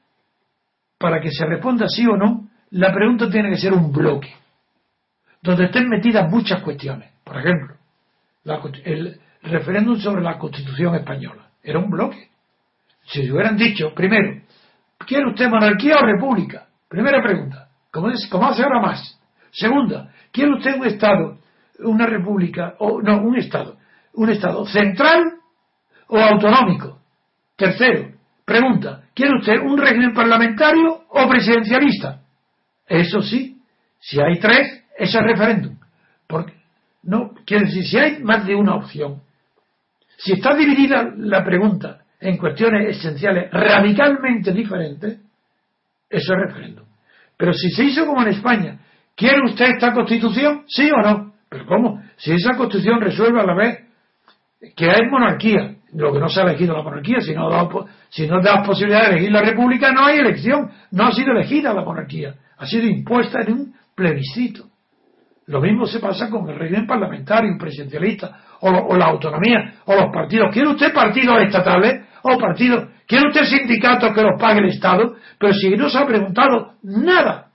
para 1.00 1.20
que 1.22 1.32
se 1.32 1.46
responda 1.46 1.88
sí 1.88 2.06
o 2.06 2.18
no, 2.18 2.50
la 2.72 2.94
pregunta 2.94 3.30
tiene 3.30 3.50
que 3.50 3.58
ser 3.58 3.74
un 3.74 3.92
bloque, 3.92 4.34
donde 5.46 5.66
estén 5.66 5.88
metidas 5.88 6.30
muchas 6.30 6.62
cuestiones. 6.62 7.12
Por 7.24 7.38
ejemplo, 7.38 7.76
el 8.84 9.20
referéndum 9.44 9.98
sobre 10.00 10.24
la 10.24 10.38
Constitución 10.38 10.96
española 10.96 11.50
era 11.64 11.80
un 11.80 11.90
bloque. 11.90 12.30
Si 13.06 13.32
hubieran 13.32 13.56
dicho, 13.56 13.94
primero, 13.94 14.42
¿quiere 15.06 15.30
usted 15.30 15.48
monarquía 15.48 15.96
o 16.02 16.06
república? 16.06 16.66
Primera 16.90 17.22
pregunta, 17.22 17.70
como, 17.92 18.08
hace 18.08 18.64
ahora 18.64 18.82
más. 18.82 19.20
Segunda, 19.52 20.12
¿quiere 20.32 20.54
usted 20.54 20.76
un 20.78 20.88
Estado, 20.88 21.38
una 21.80 22.08
república, 22.08 22.76
o 22.80 23.02
no, 23.02 23.22
un 23.22 23.38
Estado, 23.38 23.78
un 24.14 24.30
Estado 24.30 24.66
central 24.66 25.34
o 26.08 26.18
autonómico? 26.18 27.00
Tercero, 27.56 28.14
pregunta, 28.44 29.04
¿quiere 29.14 29.38
usted 29.38 29.60
un 29.62 29.78
régimen 29.78 30.14
parlamentario 30.14 31.04
o 31.10 31.30
presidencialista? 31.30 32.22
Eso 32.88 33.22
sí, 33.22 33.62
si 34.00 34.20
hay 34.20 34.40
tres, 34.40 34.85
ese 34.98 35.18
es 35.18 35.24
referéndum. 35.24 35.78
Porque, 36.28 36.54
no, 37.04 37.32
quiere 37.46 37.66
decir, 37.66 37.84
si 37.84 37.98
hay 37.98 38.24
más 38.24 38.46
de 38.46 38.56
una 38.56 38.76
opción, 38.76 39.22
si 40.18 40.34
está 40.34 40.56
dividida 40.56 41.14
la 41.18 41.44
pregunta 41.44 42.00
en 42.20 42.38
cuestiones 42.38 42.98
esenciales 42.98 43.52
radicalmente 43.52 44.52
diferentes, 44.52 45.20
eso 46.10 46.34
es 46.34 46.40
referéndum. 46.48 46.86
Pero 47.38 47.54
si 47.54 47.70
se 47.72 47.84
hizo 47.84 48.06
como 48.06 48.22
en 48.22 48.30
España, 48.30 48.80
¿quiere 49.16 49.42
usted 49.44 49.66
esta 49.66 49.94
constitución? 49.94 50.64
¿Sí 50.68 50.90
o 50.92 51.02
no? 51.02 51.34
Pero 51.50 51.66
¿cómo? 51.66 52.02
Si 52.16 52.32
esa 52.32 52.56
constitución 52.56 53.02
resuelve 53.02 53.42
a 53.42 53.46
la 53.46 53.56
vez 53.56 53.80
que 54.76 54.90
hay 54.90 55.10
monarquía, 55.10 55.76
lo 55.94 56.12
que 56.14 56.20
no 56.20 56.30
se 56.30 56.40
ha 56.40 56.44
elegido 56.44 56.76
la 56.76 56.84
monarquía, 56.84 57.20
si 57.22 57.34
no 57.34 57.50
da, 57.50 57.68
si 58.10 58.28
no 58.28 58.42
da 58.42 58.64
posibilidad 58.64 59.04
de 59.04 59.12
elegir 59.12 59.32
la 59.32 59.42
república, 59.42 59.92
no 59.92 60.06
hay 60.06 60.20
elección, 60.20 60.72
no 60.92 61.08
ha 61.08 61.12
sido 61.12 61.32
elegida 61.32 61.74
la 61.74 61.84
monarquía, 61.84 62.36
ha 62.58 62.66
sido 62.66 62.88
impuesta 62.88 63.42
en 63.42 63.54
un 63.54 63.76
plebiscito. 63.94 64.70
Lo 65.48 65.62
mismo 65.62 65.86
se 65.86 66.00
pasa 66.00 66.30
con 66.30 66.50
el 66.50 66.58
régimen 66.58 66.88
parlamentario, 66.88 67.56
presidencialista, 67.58 68.40
o, 68.62 68.96
la 68.96 69.06
autonomía, 69.06 69.76
o 69.86 69.96
los 69.96 70.12
partidos. 70.12 70.52
¿Quiere 70.52 70.70
usted 70.70 70.94
partidos 70.94 71.42
estatales 71.44 72.06
o 72.24 72.38
partidos? 72.38 72.90
¿Quiere 73.06 73.28
usted 73.28 73.44
sindicatos 73.44 74.14
que 74.14 74.22
los 74.22 74.40
pague 74.40 74.60
el 74.60 74.70
Estado? 74.70 75.16
Pero 75.38 75.54
si 75.54 75.70
no 75.72 75.90
se 75.90 76.00
ha 76.00 76.06
preguntado 76.08 76.74
nada. 76.82 77.52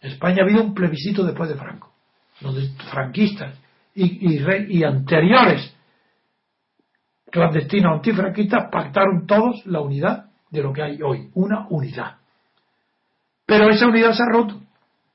En 0.00 0.12
España 0.12 0.42
ha 0.42 0.44
habido 0.44 0.62
un 0.62 0.74
plebiscito 0.74 1.24
después 1.24 1.48
de 1.48 1.56
Franco, 1.56 1.92
donde 2.40 2.68
franquistas 2.90 3.58
y 3.94 4.84
anteriores 4.84 5.76
clandestinos 7.30 7.96
antifranquistas 7.96 8.70
pactaron 8.70 9.26
todos 9.26 9.64
la 9.66 9.80
unidad 9.80 10.26
de 10.50 10.62
lo 10.62 10.72
que 10.72 10.82
hay 10.82 11.02
hoy, 11.02 11.30
una 11.34 11.66
unidad. 11.68 12.16
Pero 13.44 13.68
esa 13.68 13.86
unidad 13.86 14.12
se 14.12 14.22
ha 14.22 14.32
roto. 14.32 14.60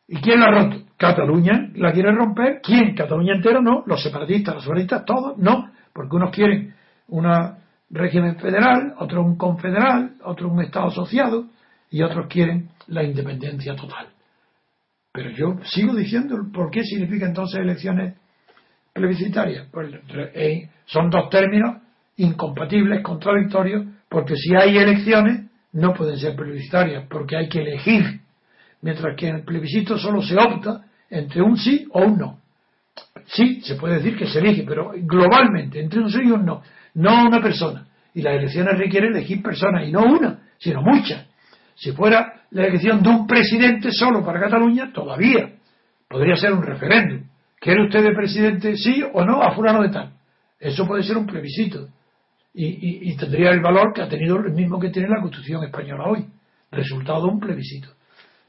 ¿Y 0.07 0.17
quién 0.21 0.39
la 0.39 0.47
ha 0.47 0.51
roto? 0.51 0.77
Cataluña 1.01 1.71
la 1.77 1.91
quiere 1.93 2.11
romper. 2.11 2.61
¿Quién? 2.61 2.93
Cataluña 2.93 3.33
entera 3.33 3.59
no. 3.59 3.83
Los 3.87 4.03
separatistas, 4.03 4.53
los 4.53 4.63
separatistas, 4.63 5.03
todos 5.03 5.35
no. 5.35 5.71
Porque 5.91 6.15
unos 6.15 6.29
quieren 6.29 6.75
un 7.07 7.25
régimen 7.89 8.35
federal, 8.35 8.93
otros 8.99 9.25
un 9.25 9.35
confederal, 9.35 10.11
otros 10.23 10.51
un 10.51 10.61
Estado 10.61 10.89
asociado 10.89 11.45
y 11.89 12.03
otros 12.03 12.27
quieren 12.27 12.69
la 12.85 13.03
independencia 13.03 13.75
total. 13.75 14.09
Pero 15.11 15.31
yo 15.31 15.55
sigo 15.63 15.95
diciendo 15.95 16.37
por 16.53 16.69
qué 16.69 16.83
significa 16.83 17.25
entonces 17.25 17.59
elecciones 17.59 18.13
plebiscitarias. 18.93 19.69
Pues, 19.71 19.89
eh, 20.35 20.69
son 20.85 21.09
dos 21.09 21.31
términos 21.31 21.77
incompatibles, 22.17 23.01
contradictorios, 23.01 23.87
porque 24.07 24.35
si 24.35 24.55
hay 24.55 24.77
elecciones 24.77 25.49
no 25.73 25.95
pueden 25.95 26.17
ser 26.17 26.35
plebiscitarias, 26.35 27.07
porque 27.09 27.37
hay 27.37 27.49
que 27.49 27.61
elegir 27.61 28.21
mientras 28.83 29.15
que 29.15 29.29
en 29.29 29.37
el 29.37 29.43
plebiscito 29.43 29.97
solo 29.97 30.21
se 30.21 30.35
opta 30.35 30.85
entre 31.11 31.41
un 31.41 31.57
sí 31.57 31.87
o 31.91 32.01
un 32.01 32.17
no. 32.17 32.39
Sí, 33.25 33.61
se 33.61 33.75
puede 33.75 33.95
decir 33.95 34.17
que 34.17 34.27
se 34.27 34.39
elige, 34.39 34.63
pero 34.67 34.93
globalmente, 34.95 35.79
entre 35.79 35.99
un 35.99 36.09
sí 36.09 36.21
y 36.23 36.31
un 36.31 36.45
no, 36.45 36.63
no 36.95 37.27
una 37.27 37.41
persona. 37.41 37.85
Y 38.13 38.21
las 38.21 38.35
elecciones 38.35 38.77
requieren 38.77 39.15
elegir 39.15 39.43
personas, 39.43 39.87
y 39.87 39.91
no 39.91 40.03
una, 40.03 40.39
sino 40.57 40.81
muchas. 40.81 41.27
Si 41.75 41.91
fuera 41.91 42.41
la 42.51 42.65
elección 42.65 43.03
de 43.03 43.09
un 43.09 43.27
presidente 43.27 43.91
solo 43.91 44.25
para 44.25 44.39
Cataluña, 44.39 44.91
todavía 44.91 45.53
podría 46.09 46.35
ser 46.35 46.53
un 46.53 46.63
referéndum. 46.63 47.23
¿Quiere 47.59 47.85
usted 47.85 48.03
de 48.03 48.13
presidente 48.13 48.75
sí 48.75 49.03
o 49.13 49.23
no 49.23 49.41
a 49.41 49.53
fulano 49.53 49.81
de 49.83 49.89
tal? 49.89 50.13
Eso 50.59 50.85
puede 50.87 51.03
ser 51.03 51.17
un 51.17 51.25
plebiscito. 51.25 51.87
Y, 52.53 53.09
y 53.09 53.15
tendría 53.15 53.51
el 53.51 53.61
valor 53.61 53.93
que 53.93 54.01
ha 54.01 54.09
tenido 54.09 54.35
el 54.37 54.51
mismo 54.51 54.79
que 54.79 54.89
tiene 54.89 55.07
la 55.07 55.21
Constitución 55.21 55.63
española 55.63 56.05
hoy. 56.05 56.25
Resultado 56.69 57.21
de 57.21 57.27
un 57.27 57.39
plebiscito. 57.39 57.89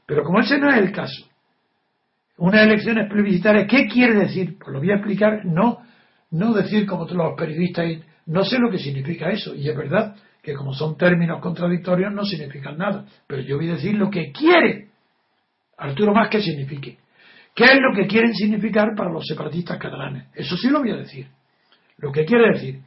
Pero 0.05 0.23
como 0.23 0.41
ese 0.41 0.57
no 0.59 0.69
es 0.69 0.77
el 0.77 0.91
caso, 0.91 1.25
unas 2.37 2.61
elecciones 2.61 3.09
plebiscitarias, 3.09 3.67
¿qué 3.69 3.87
quiere 3.87 4.15
decir? 4.15 4.57
Pues 4.57 4.73
lo 4.73 4.79
voy 4.79 4.91
a 4.91 4.95
explicar, 4.95 5.45
no, 5.45 5.79
no 6.31 6.53
decir 6.53 6.85
como 6.85 7.05
los 7.05 7.35
periodistas, 7.37 7.85
no 8.25 8.43
sé 8.43 8.57
lo 8.59 8.71
que 8.71 8.79
significa 8.79 9.29
eso, 9.29 9.53
y 9.55 9.69
es 9.69 9.77
verdad 9.77 10.15
que 10.41 10.53
como 10.53 10.73
son 10.73 10.97
términos 10.97 11.39
contradictorios 11.41 12.13
no 12.13 12.25
significan 12.25 12.77
nada, 12.77 13.05
pero 13.27 13.41
yo 13.41 13.57
voy 13.57 13.69
a 13.69 13.73
decir 13.73 13.95
lo 13.95 14.09
que 14.09 14.31
quiere 14.31 14.89
Arturo 15.77 16.13
más 16.13 16.29
que 16.29 16.41
signifique. 16.41 16.97
¿Qué 17.55 17.65
es 17.65 17.79
lo 17.79 17.95
que 17.95 18.07
quieren 18.07 18.33
significar 18.33 18.95
para 18.95 19.11
los 19.11 19.25
separatistas 19.25 19.77
catalanes? 19.77 20.27
Eso 20.33 20.55
sí 20.57 20.69
lo 20.69 20.79
voy 20.79 20.91
a 20.91 20.97
decir. 20.97 21.27
Lo 21.97 22.11
que 22.11 22.25
quiere 22.25 22.53
decir, 22.53 22.79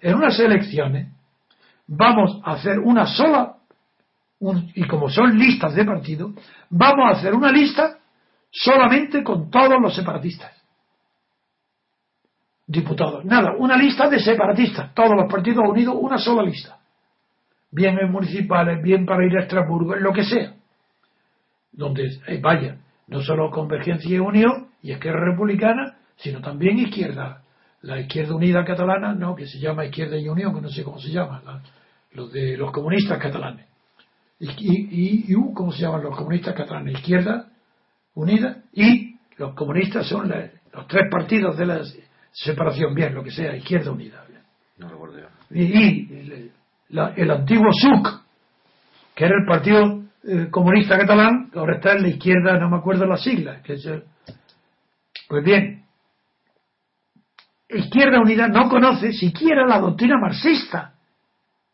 en 0.00 0.14
unas 0.14 0.38
elecciones 0.40 1.08
vamos 1.86 2.40
a 2.44 2.52
hacer 2.52 2.78
una 2.78 3.06
sola 3.06 3.56
y 4.74 4.84
como 4.88 5.08
son 5.08 5.38
listas 5.38 5.74
de 5.74 5.84
partido, 5.84 6.32
vamos 6.70 7.04
a 7.06 7.18
hacer 7.18 7.34
una 7.34 7.52
lista 7.52 7.98
solamente 8.52 9.24
con 9.24 9.50
todos 9.50 9.80
los 9.80 9.94
separatistas. 9.94 10.52
Diputados. 12.66 13.24
Nada, 13.24 13.54
una 13.58 13.76
lista 13.76 14.08
de 14.08 14.20
separatistas, 14.20 14.94
todos 14.94 15.16
los 15.16 15.30
partidos 15.30 15.64
unidos, 15.68 15.96
una 15.98 16.18
sola 16.18 16.42
lista. 16.42 16.78
Bien 17.70 17.98
en 17.98 18.12
municipales, 18.12 18.82
bien 18.82 19.04
para 19.04 19.26
ir 19.26 19.36
a 19.36 19.42
Estrasburgo, 19.42 19.96
en 19.96 20.02
lo 20.02 20.12
que 20.12 20.22
sea. 20.22 20.54
Donde 21.72 22.04
eh, 22.26 22.38
vaya, 22.40 22.76
no 23.08 23.20
solo 23.20 23.50
Convergencia 23.50 24.14
y 24.14 24.18
Unión 24.18 24.68
y 24.82 24.92
Izquierda 24.92 25.20
Republicana, 25.20 25.96
sino 26.16 26.40
también 26.40 26.78
izquierda. 26.78 27.42
La 27.80 27.98
izquierda 27.98 28.34
unida 28.34 28.64
catalana, 28.64 29.14
no, 29.14 29.34
que 29.34 29.46
se 29.46 29.58
llama 29.58 29.84
Izquierda 29.86 30.16
y 30.16 30.28
Unión, 30.28 30.54
que 30.54 30.60
no 30.60 30.68
sé 30.68 30.84
cómo 30.84 31.00
se 31.00 31.10
llama, 31.10 31.62
los 32.12 32.30
de 32.30 32.56
los 32.56 32.70
comunistas 32.70 33.18
catalanes 33.18 33.66
y, 34.42 35.32
y, 35.32 35.34
¿cómo 35.54 35.72
se 35.72 35.82
llaman 35.82 36.02
los 36.02 36.16
comunistas 36.16 36.54
catalanes? 36.54 36.94
Izquierda 36.94 37.51
Unida 38.14 38.62
y 38.72 39.16
los 39.38 39.54
comunistas 39.54 40.06
son 40.06 40.28
los 40.28 40.86
tres 40.86 41.10
partidos 41.10 41.56
de 41.56 41.66
la 41.66 41.80
separación, 42.32 42.94
bien, 42.94 43.14
lo 43.14 43.22
que 43.22 43.30
sea, 43.30 43.56
Izquierda 43.56 43.90
Unida. 43.90 44.24
No 44.78 44.88
recuerdo 44.88 45.18
Y, 45.50 45.62
y 45.62 46.52
el 46.90 47.30
antiguo 47.30 47.72
SUC, 47.72 48.22
que 49.14 49.24
era 49.24 49.36
el 49.38 49.46
Partido 49.46 50.02
eh, 50.24 50.48
Comunista 50.50 50.98
Catalán, 50.98 51.50
ahora 51.54 51.76
está 51.76 51.92
en 51.92 52.02
la 52.02 52.08
izquierda, 52.08 52.58
no 52.58 52.70
me 52.70 52.78
acuerdo 52.78 53.06
las 53.06 53.22
siglas. 53.22 53.62
Que 53.62 53.74
es 53.74 53.88
pues 55.28 55.44
bien, 55.44 55.84
Izquierda 57.68 58.20
Unida 58.20 58.48
no 58.48 58.68
conoce 58.68 59.12
siquiera 59.12 59.66
la 59.66 59.78
doctrina 59.78 60.18
marxista 60.18 60.94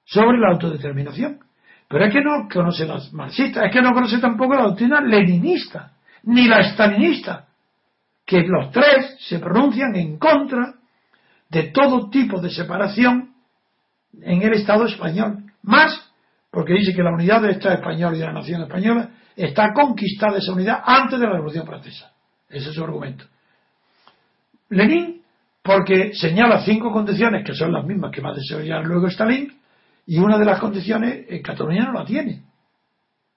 sobre 0.05 0.39
la 0.39 0.51
autodeterminación. 0.53 1.41
Pero 1.89 2.05
es 2.05 2.13
que 2.13 2.21
no 2.21 2.49
conoce 2.53 2.87
las 2.87 3.13
marxistas, 3.13 3.65
es 3.65 3.73
que 3.73 3.83
no 3.83 3.93
conoce 3.93 4.19
tampoco 4.19 4.55
la 4.55 4.65
doctrina 4.65 5.01
leninista, 5.01 5.93
ni 6.29 6.47
la 6.47 6.63
stalinista, 6.63 7.47
que 8.27 8.43
los 8.43 8.71
tres 8.71 9.17
se 9.21 9.39
pronuncian 9.39 9.97
en 9.97 10.19
contra 10.19 10.75
de 11.49 11.65
todo 11.71 12.11
tipo 12.11 12.39
de 12.41 12.51
separación 12.51 13.33
en 14.21 14.43
el 14.43 14.53
Estado 14.53 14.85
español. 14.85 15.45
Más 15.63 16.13
porque 16.51 16.75
dice 16.75 16.95
que 16.95 17.03
la 17.03 17.15
unidad 17.15 17.41
del 17.41 17.53
Estado 17.53 17.77
español 17.77 18.15
y 18.15 18.19
de 18.19 18.27
la 18.27 18.33
nación 18.33 18.63
española 18.63 19.11
está 19.35 19.73
conquistada 19.73 20.37
esa 20.37 20.53
unidad 20.53 20.83
antes 20.85 21.19
de 21.19 21.27
la 21.27 21.33
Revolución 21.33 21.67
Francesa. 21.67 22.13
Ese 22.49 22.69
es 22.69 22.75
su 22.75 22.85
argumento. 22.85 23.25
Lenin, 24.69 25.23
porque 25.63 26.13
señala 26.13 26.61
cinco 26.61 26.93
condiciones 26.93 27.43
que 27.45 27.55
son 27.55 27.73
las 27.73 27.87
mismas 27.87 28.11
que 28.11 28.21
va 28.21 28.31
a 28.31 28.35
desarrollar 28.35 28.85
luego 28.85 29.07
Stalin, 29.07 29.51
y 30.07 30.19
una 30.19 30.37
de 30.37 30.45
las 30.45 30.61
condiciones, 30.61 31.25
eh, 31.29 31.41
Cataluña 31.41 31.85
no 31.85 31.93
la 31.93 32.05
tiene. 32.05 32.43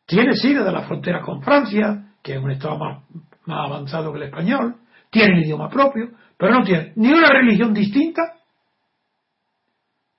Tiene 0.05 0.33
sí 0.35 0.53
de 0.53 0.71
la 0.71 0.81
frontera 0.83 1.21
con 1.21 1.41
Francia, 1.41 2.10
que 2.21 2.35
es 2.35 2.43
un 2.43 2.51
Estado 2.51 2.77
más, 2.77 3.03
más 3.45 3.65
avanzado 3.65 4.11
que 4.11 4.19
el 4.19 4.25
español, 4.25 4.75
tiene 5.09 5.39
el 5.39 5.45
idioma 5.45 5.69
propio, 5.69 6.11
pero 6.37 6.53
no 6.53 6.63
tiene 6.63 6.93
ni 6.95 7.11
una 7.11 7.29
religión 7.29 7.73
distinta 7.73 8.21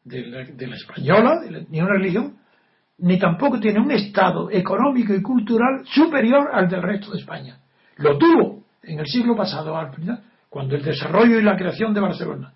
de 0.05 0.67
la, 0.67 0.77
española, 0.77 1.41
ni 1.69 1.81
una 1.81 1.95
religión, 1.95 2.37
ni 2.99 3.19
tampoco 3.19 3.61
tiene 3.61 3.81
un 3.81 3.91
Estado 3.91 4.51
económico 4.51 5.15
y 5.15 5.23
cultural 5.23 5.85
superior 5.85 6.51
al 6.53 6.69
del 6.69 6.83
resto 6.83 7.13
de 7.13 7.19
España. 7.19 7.59
Lo 7.97 8.19
tuvo 8.19 8.65
en 8.83 8.99
el 8.99 9.07
siglo 9.07 9.37
pasado, 9.37 9.75
cuando 10.49 10.75
el 10.75 10.83
desarrollo 10.83 11.39
y 11.39 11.43
la 11.43 11.57
creación 11.57 11.95
de 11.95 12.01
Barcelona. 12.01 12.53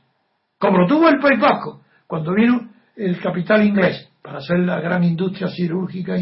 Como 0.59 0.79
lo 0.79 0.87
tuvo 0.87 1.09
el 1.09 1.19
País 1.19 1.41
Vasco, 1.41 1.83
cuando 2.07 2.35
vino 2.35 2.69
el 2.97 3.21
capital 3.21 3.65
inglés 3.65 4.11
para 4.23 4.39
hacer 4.39 4.59
la 4.61 4.81
gran 4.81 5.05
industria 5.05 5.49
cirúrgica. 5.49 6.17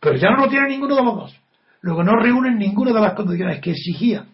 Pero 0.00 0.16
ya 0.16 0.30
no 0.30 0.44
lo 0.44 0.48
tiene 0.48 0.68
ninguno 0.68 0.96
de 0.96 1.02
los 1.02 1.16
dos. 1.16 1.40
Luego 1.80 2.02
no 2.02 2.16
reúnen 2.16 2.58
ninguna 2.58 2.92
de 2.92 3.00
las 3.00 3.14
condiciones 3.14 3.60
que 3.60 3.70
exigía 3.70 4.24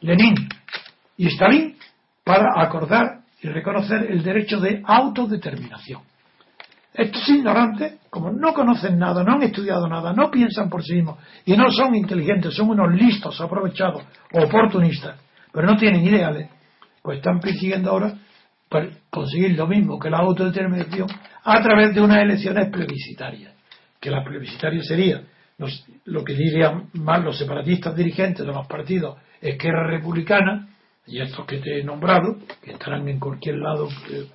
Lenin 0.00 0.34
y 1.16 1.26
Stalin 1.28 1.76
para 2.24 2.62
acordar 2.62 3.20
y 3.40 3.48
reconocer 3.48 4.10
el 4.10 4.22
derecho 4.22 4.60
de 4.60 4.82
autodeterminación. 4.84 6.02
Estos 6.94 7.26
ignorantes, 7.28 8.00
como 8.10 8.30
no 8.30 8.52
conocen 8.52 8.98
nada, 8.98 9.24
no 9.24 9.32
han 9.32 9.42
estudiado 9.42 9.88
nada, 9.88 10.12
no 10.12 10.30
piensan 10.30 10.68
por 10.68 10.82
sí 10.82 10.94
mismos 10.94 11.18
y 11.44 11.56
no 11.56 11.70
son 11.70 11.94
inteligentes, 11.94 12.54
son 12.54 12.70
unos 12.70 12.94
listos, 12.94 13.40
aprovechados, 13.40 14.04
oportunistas, 14.32 15.18
pero 15.50 15.66
no 15.66 15.76
tienen 15.76 16.04
ideales, 16.04 16.50
pues 17.02 17.18
están 17.18 17.40
persiguiendo 17.40 17.90
ahora 17.90 18.14
conseguir 19.10 19.56
lo 19.56 19.66
mismo 19.66 19.98
que 19.98 20.10
la 20.10 20.18
autodeterminación 20.18 21.08
a 21.44 21.62
través 21.62 21.94
de 21.94 22.00
unas 22.00 22.22
elecciones 22.22 22.70
plebiscitarias. 22.70 23.54
Que 24.00 24.10
las 24.10 24.26
plebiscitarias 24.26 24.86
sería 25.68 26.00
lo 26.04 26.24
que 26.24 26.34
dirían 26.34 26.88
más 26.94 27.22
los 27.22 27.38
separatistas 27.38 27.94
dirigentes 27.94 28.46
de 28.46 28.52
los 28.52 28.66
partidos 28.66 29.18
Esquerra 29.40 29.86
Republicana 29.86 30.68
y 31.06 31.20
estos 31.20 31.44
que 31.46 31.58
te 31.58 31.80
he 31.80 31.84
nombrado, 31.84 32.36
que 32.62 32.72
estarán 32.72 33.08
en 33.08 33.18
cualquier 33.18 33.56
lado, 33.56 33.88
eh, 34.10 34.26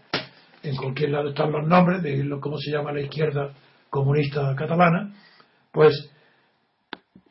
en 0.63 0.75
cualquier 0.75 1.11
lado 1.11 1.29
están 1.29 1.51
los 1.51 1.65
nombres 1.65 2.03
de 2.03 2.23
lo 2.23 2.41
cómo 2.41 2.57
se 2.57 2.71
llama 2.71 2.91
la 2.91 3.01
izquierda 3.01 3.53
comunista 3.89 4.53
catalana, 4.55 5.13
pues 5.71 6.11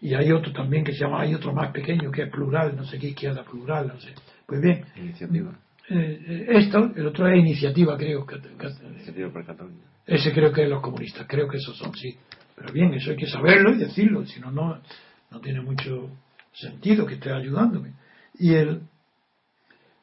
y 0.00 0.14
hay 0.14 0.30
otro 0.30 0.52
también 0.52 0.84
que 0.84 0.92
se 0.92 1.00
llama, 1.00 1.22
hay 1.22 1.34
otro 1.34 1.52
más 1.52 1.72
pequeño 1.72 2.10
que 2.10 2.22
es 2.22 2.30
plural, 2.30 2.76
no 2.76 2.84
sé 2.84 2.98
qué 2.98 3.08
izquierda 3.08 3.42
plural, 3.42 3.88
no 3.88 4.00
sé. 4.00 4.14
Pues 4.46 4.60
bien, 4.60 4.84
iniciativa. 4.96 5.52
Eh, 5.88 6.20
eh, 6.28 6.46
esto, 6.50 6.92
el 6.94 7.06
otro 7.06 7.28
es 7.28 7.38
iniciativa, 7.38 7.96
creo. 7.96 8.26
Que, 8.26 8.36
iniciativa 8.36 9.32
Cataluña. 9.44 9.82
Ese 10.06 10.32
creo 10.32 10.52
que 10.52 10.64
es 10.64 10.68
los 10.68 10.82
comunistas, 10.82 11.26
creo 11.26 11.48
que 11.48 11.56
esos 11.56 11.76
son, 11.76 11.92
sí. 11.94 12.16
Pero 12.56 12.72
bien, 12.72 12.94
eso 12.94 13.10
hay 13.10 13.16
que 13.16 13.26
saberlo 13.26 13.72
y 13.74 13.78
decirlo, 13.78 14.24
si 14.24 14.40
no, 14.40 14.50
no 14.50 15.40
tiene 15.40 15.60
mucho 15.60 16.10
sentido 16.52 17.06
que 17.06 17.14
esté 17.14 17.32
ayudándome. 17.32 17.92
Y 18.38 18.54
el, 18.54 18.82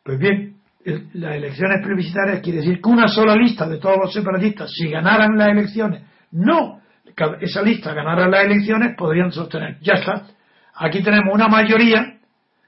pues 0.03 0.19
bien, 0.19 0.57
las 1.13 1.35
elecciones 1.35 1.83
plebiscitarias 1.83 2.41
quiere 2.41 2.59
decir 2.59 2.81
que 2.81 2.89
una 2.89 3.07
sola 3.07 3.35
lista 3.35 3.67
de 3.67 3.79
todos 3.79 3.97
los 3.97 4.13
separatistas, 4.13 4.71
si 4.71 4.89
ganaran 4.89 5.37
las 5.37 5.49
elecciones, 5.49 6.03
no 6.31 6.81
esa 7.41 7.61
lista 7.61 7.93
ganara 7.93 8.27
las 8.27 8.45
elecciones, 8.45 8.95
podrían 8.97 9.31
sostener. 9.31 9.77
Ya 9.81 9.93
está. 9.93 10.25
Aquí 10.75 11.03
tenemos 11.03 11.33
una 11.33 11.47
mayoría 11.47 12.17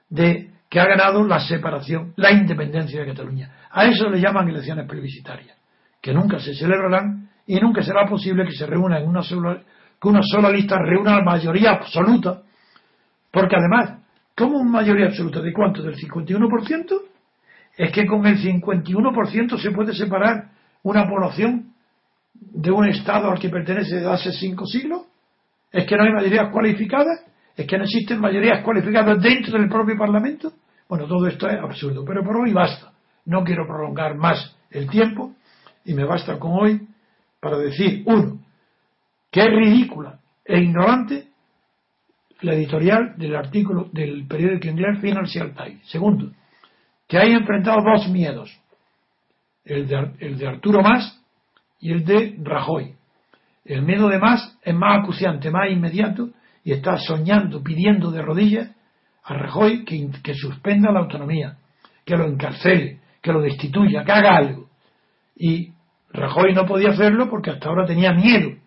de 0.08 0.50
que 0.68 0.80
ha 0.80 0.86
ganado 0.86 1.24
la 1.26 1.40
separación, 1.40 2.12
la 2.16 2.32
independencia 2.32 3.00
de 3.00 3.06
Cataluña. 3.06 3.50
A 3.70 3.86
eso 3.86 4.08
le 4.08 4.20
llaman 4.20 4.48
elecciones 4.48 4.86
plebiscitarias, 4.86 5.56
que 6.00 6.12
nunca 6.12 6.38
se 6.38 6.54
celebrarán 6.54 7.28
y 7.46 7.58
nunca 7.60 7.82
será 7.82 8.06
posible 8.06 8.44
que 8.44 8.52
se 8.52 8.66
reúna 8.66 8.98
en 8.98 9.08
una 9.08 9.22
sola, 9.22 9.62
que 10.00 10.08
una 10.08 10.22
sola 10.22 10.50
lista 10.50 10.78
reúna 10.78 11.16
la 11.16 11.24
mayoría 11.24 11.72
absoluta, 11.72 12.42
porque 13.30 13.56
además, 13.56 14.02
¿cómo 14.36 14.58
una 14.58 14.70
mayoría 14.70 15.06
absoluta? 15.06 15.40
¿De 15.40 15.52
cuánto? 15.52 15.82
¿Del 15.82 15.96
51%? 15.96 17.02
es 17.76 17.92
que 17.92 18.06
con 18.06 18.26
el 18.26 18.38
51% 18.38 19.58
se 19.58 19.70
puede 19.70 19.92
separar 19.92 20.50
una 20.82 21.06
población 21.06 21.72
de 22.32 22.70
un 22.70 22.88
Estado 22.88 23.30
al 23.30 23.38
que 23.38 23.48
pertenece 23.48 23.96
desde 23.96 24.10
hace 24.10 24.32
cinco 24.32 24.66
siglos. 24.66 25.02
Es 25.70 25.86
que 25.86 25.96
no 25.96 26.04
hay 26.04 26.12
mayorías 26.12 26.50
cualificadas. 26.50 27.24
Es 27.56 27.66
que 27.66 27.76
no 27.76 27.84
existen 27.84 28.20
mayorías 28.20 28.62
cualificadas 28.62 29.20
dentro 29.22 29.58
del 29.58 29.68
propio 29.68 29.96
Parlamento. 29.96 30.52
Bueno, 30.88 31.06
todo 31.06 31.26
esto 31.26 31.48
es 31.48 31.58
absurdo, 31.58 32.04
pero 32.04 32.22
por 32.22 32.36
hoy 32.36 32.52
basta. 32.52 32.92
No 33.26 33.44
quiero 33.44 33.66
prolongar 33.66 34.16
más 34.16 34.56
el 34.70 34.88
tiempo 34.88 35.32
y 35.84 35.94
me 35.94 36.04
basta 36.04 36.38
con 36.38 36.52
hoy 36.52 36.86
para 37.40 37.58
decir, 37.58 38.02
uno, 38.06 38.38
que 39.36 39.42
es 39.42 39.50
ridícula 39.50 40.18
e 40.46 40.58
ignorante 40.62 41.26
la 42.40 42.54
editorial 42.54 43.18
del 43.18 43.36
artículo 43.36 43.90
del 43.92 44.26
periódico 44.26 44.66
inglés 44.68 44.98
Financial 44.98 45.52
Times. 45.54 45.86
Segundo, 45.90 46.30
que 47.06 47.18
hay 47.18 47.32
enfrentado 47.32 47.82
dos 47.84 48.08
miedos, 48.08 48.50
el 49.66 49.88
de, 49.88 50.10
el 50.20 50.38
de 50.38 50.48
Arturo 50.48 50.80
Más 50.80 51.22
y 51.80 51.92
el 51.92 52.06
de 52.06 52.34
Rajoy. 52.42 52.94
El 53.66 53.82
miedo 53.82 54.08
de 54.08 54.18
Más 54.18 54.56
es 54.62 54.74
más 54.74 55.02
acuciante, 55.02 55.50
más 55.50 55.70
inmediato, 55.70 56.30
y 56.64 56.72
está 56.72 56.96
soñando, 56.96 57.62
pidiendo 57.62 58.10
de 58.10 58.22
rodillas 58.22 58.70
a 59.22 59.34
Rajoy 59.34 59.84
que, 59.84 60.08
que 60.22 60.32
suspenda 60.32 60.90
la 60.90 61.00
autonomía, 61.00 61.58
que 62.06 62.16
lo 62.16 62.24
encarcele, 62.24 63.00
que 63.20 63.34
lo 63.34 63.42
destituya, 63.42 64.02
que 64.02 64.12
haga 64.12 64.34
algo. 64.34 64.70
Y 65.36 65.72
Rajoy 66.08 66.54
no 66.54 66.64
podía 66.64 66.92
hacerlo 66.92 67.28
porque 67.28 67.50
hasta 67.50 67.68
ahora 67.68 67.84
tenía 67.84 68.14
miedo 68.14 68.64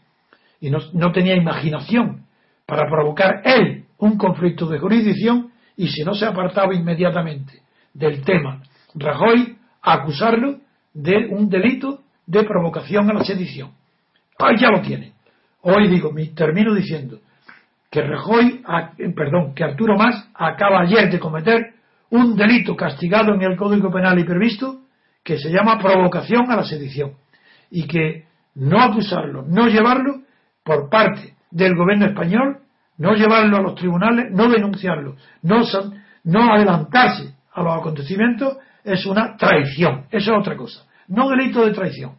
y 0.62 0.70
no, 0.70 1.12
tenía 1.12 1.36
imaginación 1.36 2.26
para 2.66 2.90
provocar 2.90 3.42
él 3.46 3.86
un 3.98 4.18
conflicto 4.18 4.68
de 4.68 4.80
jurisdicción 4.80 5.52
y 5.76 5.88
si 5.88 6.04
no 6.04 6.14
se 6.14 6.26
apartaba 6.26 6.74
inmediatamente 6.74 7.62
del 7.94 8.22
tema 8.24 8.62
Rajoy 8.96 9.58
acusarlo 9.82 10.60
de 10.94 11.28
un 11.30 11.50
delito 11.50 12.02
de 12.26 12.44
provocación 12.44 13.10
a 13.10 13.14
la 13.14 13.24
sedición. 13.24 13.72
Ahí 14.40 14.58
ya 14.58 14.70
lo 14.70 14.82
tiene. 14.82 15.14
Hoy 15.62 15.88
digo, 15.88 16.12
termino 16.36 16.74
diciendo 16.74 17.20
que 17.90 18.02
Rajoy, 18.02 18.64
perdón, 19.16 19.54
que 19.54 19.64
Arturo 19.64 19.98
Más 19.98 20.30
acaba 20.34 20.82
ayer 20.82 21.10
de 21.12 21.20
cometer 21.20 21.74
un 22.12 22.36
delito 22.36 22.76
castigado 22.76 23.34
en 23.34 23.42
el 23.42 23.58
Código 23.58 23.92
Penal 23.92 24.18
y 24.20 24.24
previsto 24.24 24.82
que 25.24 25.38
se 25.38 25.50
llama 25.50 25.80
provocación 25.80 26.50
a 26.52 26.56
la 26.56 26.64
sedición 26.64 27.14
y 27.70 27.88
que 27.88 28.26
no 28.56 28.82
acusarlo, 28.82 29.44
no 29.48 29.68
llevarlo 29.68 30.19
por 30.70 30.88
parte 30.88 31.34
del 31.50 31.76
gobierno 31.76 32.06
español, 32.06 32.60
no 33.00 33.16
llevarlo 33.16 33.58
a 33.58 33.62
los 33.62 33.74
tribunales, 33.74 34.28
no 34.30 34.48
denunciarlo, 34.48 35.16
no, 35.42 35.64
no 36.26 36.54
adelantarse 36.54 37.34
a 37.52 37.64
los 37.64 37.80
acontecimientos 37.80 38.58
es 38.84 39.04
una 39.08 39.36
traición. 39.36 40.06
Eso 40.12 40.32
es 40.32 40.40
otra 40.40 40.56
cosa. 40.56 40.86
No 41.08 41.28
delito 41.28 41.66
de 41.66 41.72
traición. 41.72 42.18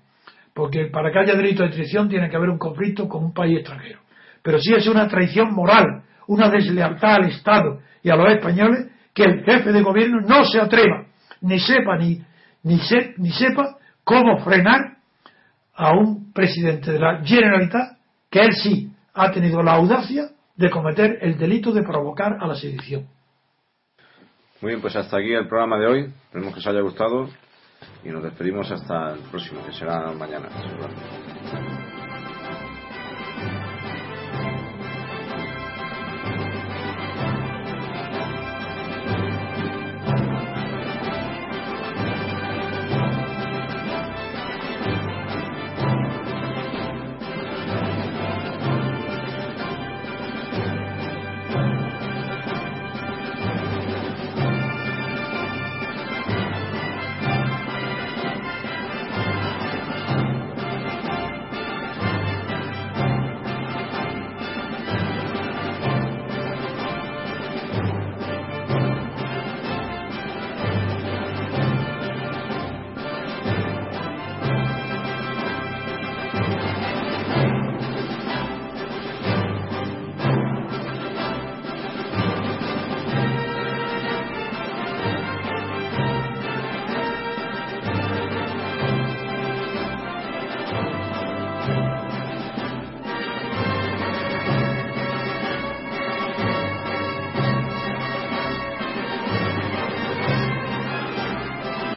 Porque 0.53 0.87
para 0.87 1.13
que 1.13 1.21
haya 1.21 1.37
delito 1.37 1.63
de 1.63 1.69
traición 1.69 2.09
tiene 2.09 2.29
que 2.29 2.35
haber 2.35 2.51
un 2.51 2.59
conflicto 2.59 3.09
con 3.09 3.23
un 3.23 3.33
país 3.33 3.59
extranjero. 3.59 4.01
Pero 4.43 4.59
sí 4.59 4.75
es 4.75 4.89
una 4.89 5.07
traición 5.07 5.55
moral, 5.55 6.03
una 6.27 6.51
deslealtad 6.51 7.15
al 7.15 7.27
Estado 7.27 7.79
y 8.03 8.11
a 8.11 8.17
los 8.17 8.33
españoles 8.33 8.89
que 9.15 9.23
el 9.23 9.45
jefe 9.45 9.71
de 9.71 9.81
gobierno 9.81 10.23
no 10.23 10.45
se 10.45 10.61
atreva, 10.61 11.07
ni 11.43 11.61
sepa 11.61 11.97
ni, 11.99 12.21
ni, 12.65 12.81
ni 13.19 13.31
sepa 13.31 13.77
cómo 14.03 14.39
frenar 14.43 14.97
a 15.73 15.93
un 15.93 16.33
presidente 16.33 16.91
de 16.91 16.99
la 16.99 17.23
Generalitat 17.25 18.00
que 18.31 18.41
él 18.41 18.53
sí 18.55 18.91
ha 19.13 19.33
tenido 19.33 19.63
la 19.63 19.75
audacia 19.75 20.31
de 20.57 20.71
cometer 20.71 21.19
el 21.21 21.39
delito 21.39 21.73
de 21.73 21.83
provocar 21.83 22.39
a 22.41 22.47
la 22.47 22.55
sedición. 22.55 23.09
Muy 24.61 24.73
bien, 24.73 24.81
pues 24.81 24.95
hasta 24.95 25.17
aquí 25.17 25.33
el 25.33 25.49
programa 25.49 25.79
de 25.79 25.87
hoy. 25.87 26.13
Esperemos 26.25 26.53
que 26.53 26.61
os 26.61 26.67
haya 26.67 26.81
gustado 26.81 27.29
y 28.05 28.11
nos 28.11 28.23
despedimos 28.23 28.71
hasta 28.71 29.15
el 29.15 29.21
próximo, 29.31 29.65
que 29.65 29.73
será 29.73 30.13
mañana. 30.13 30.49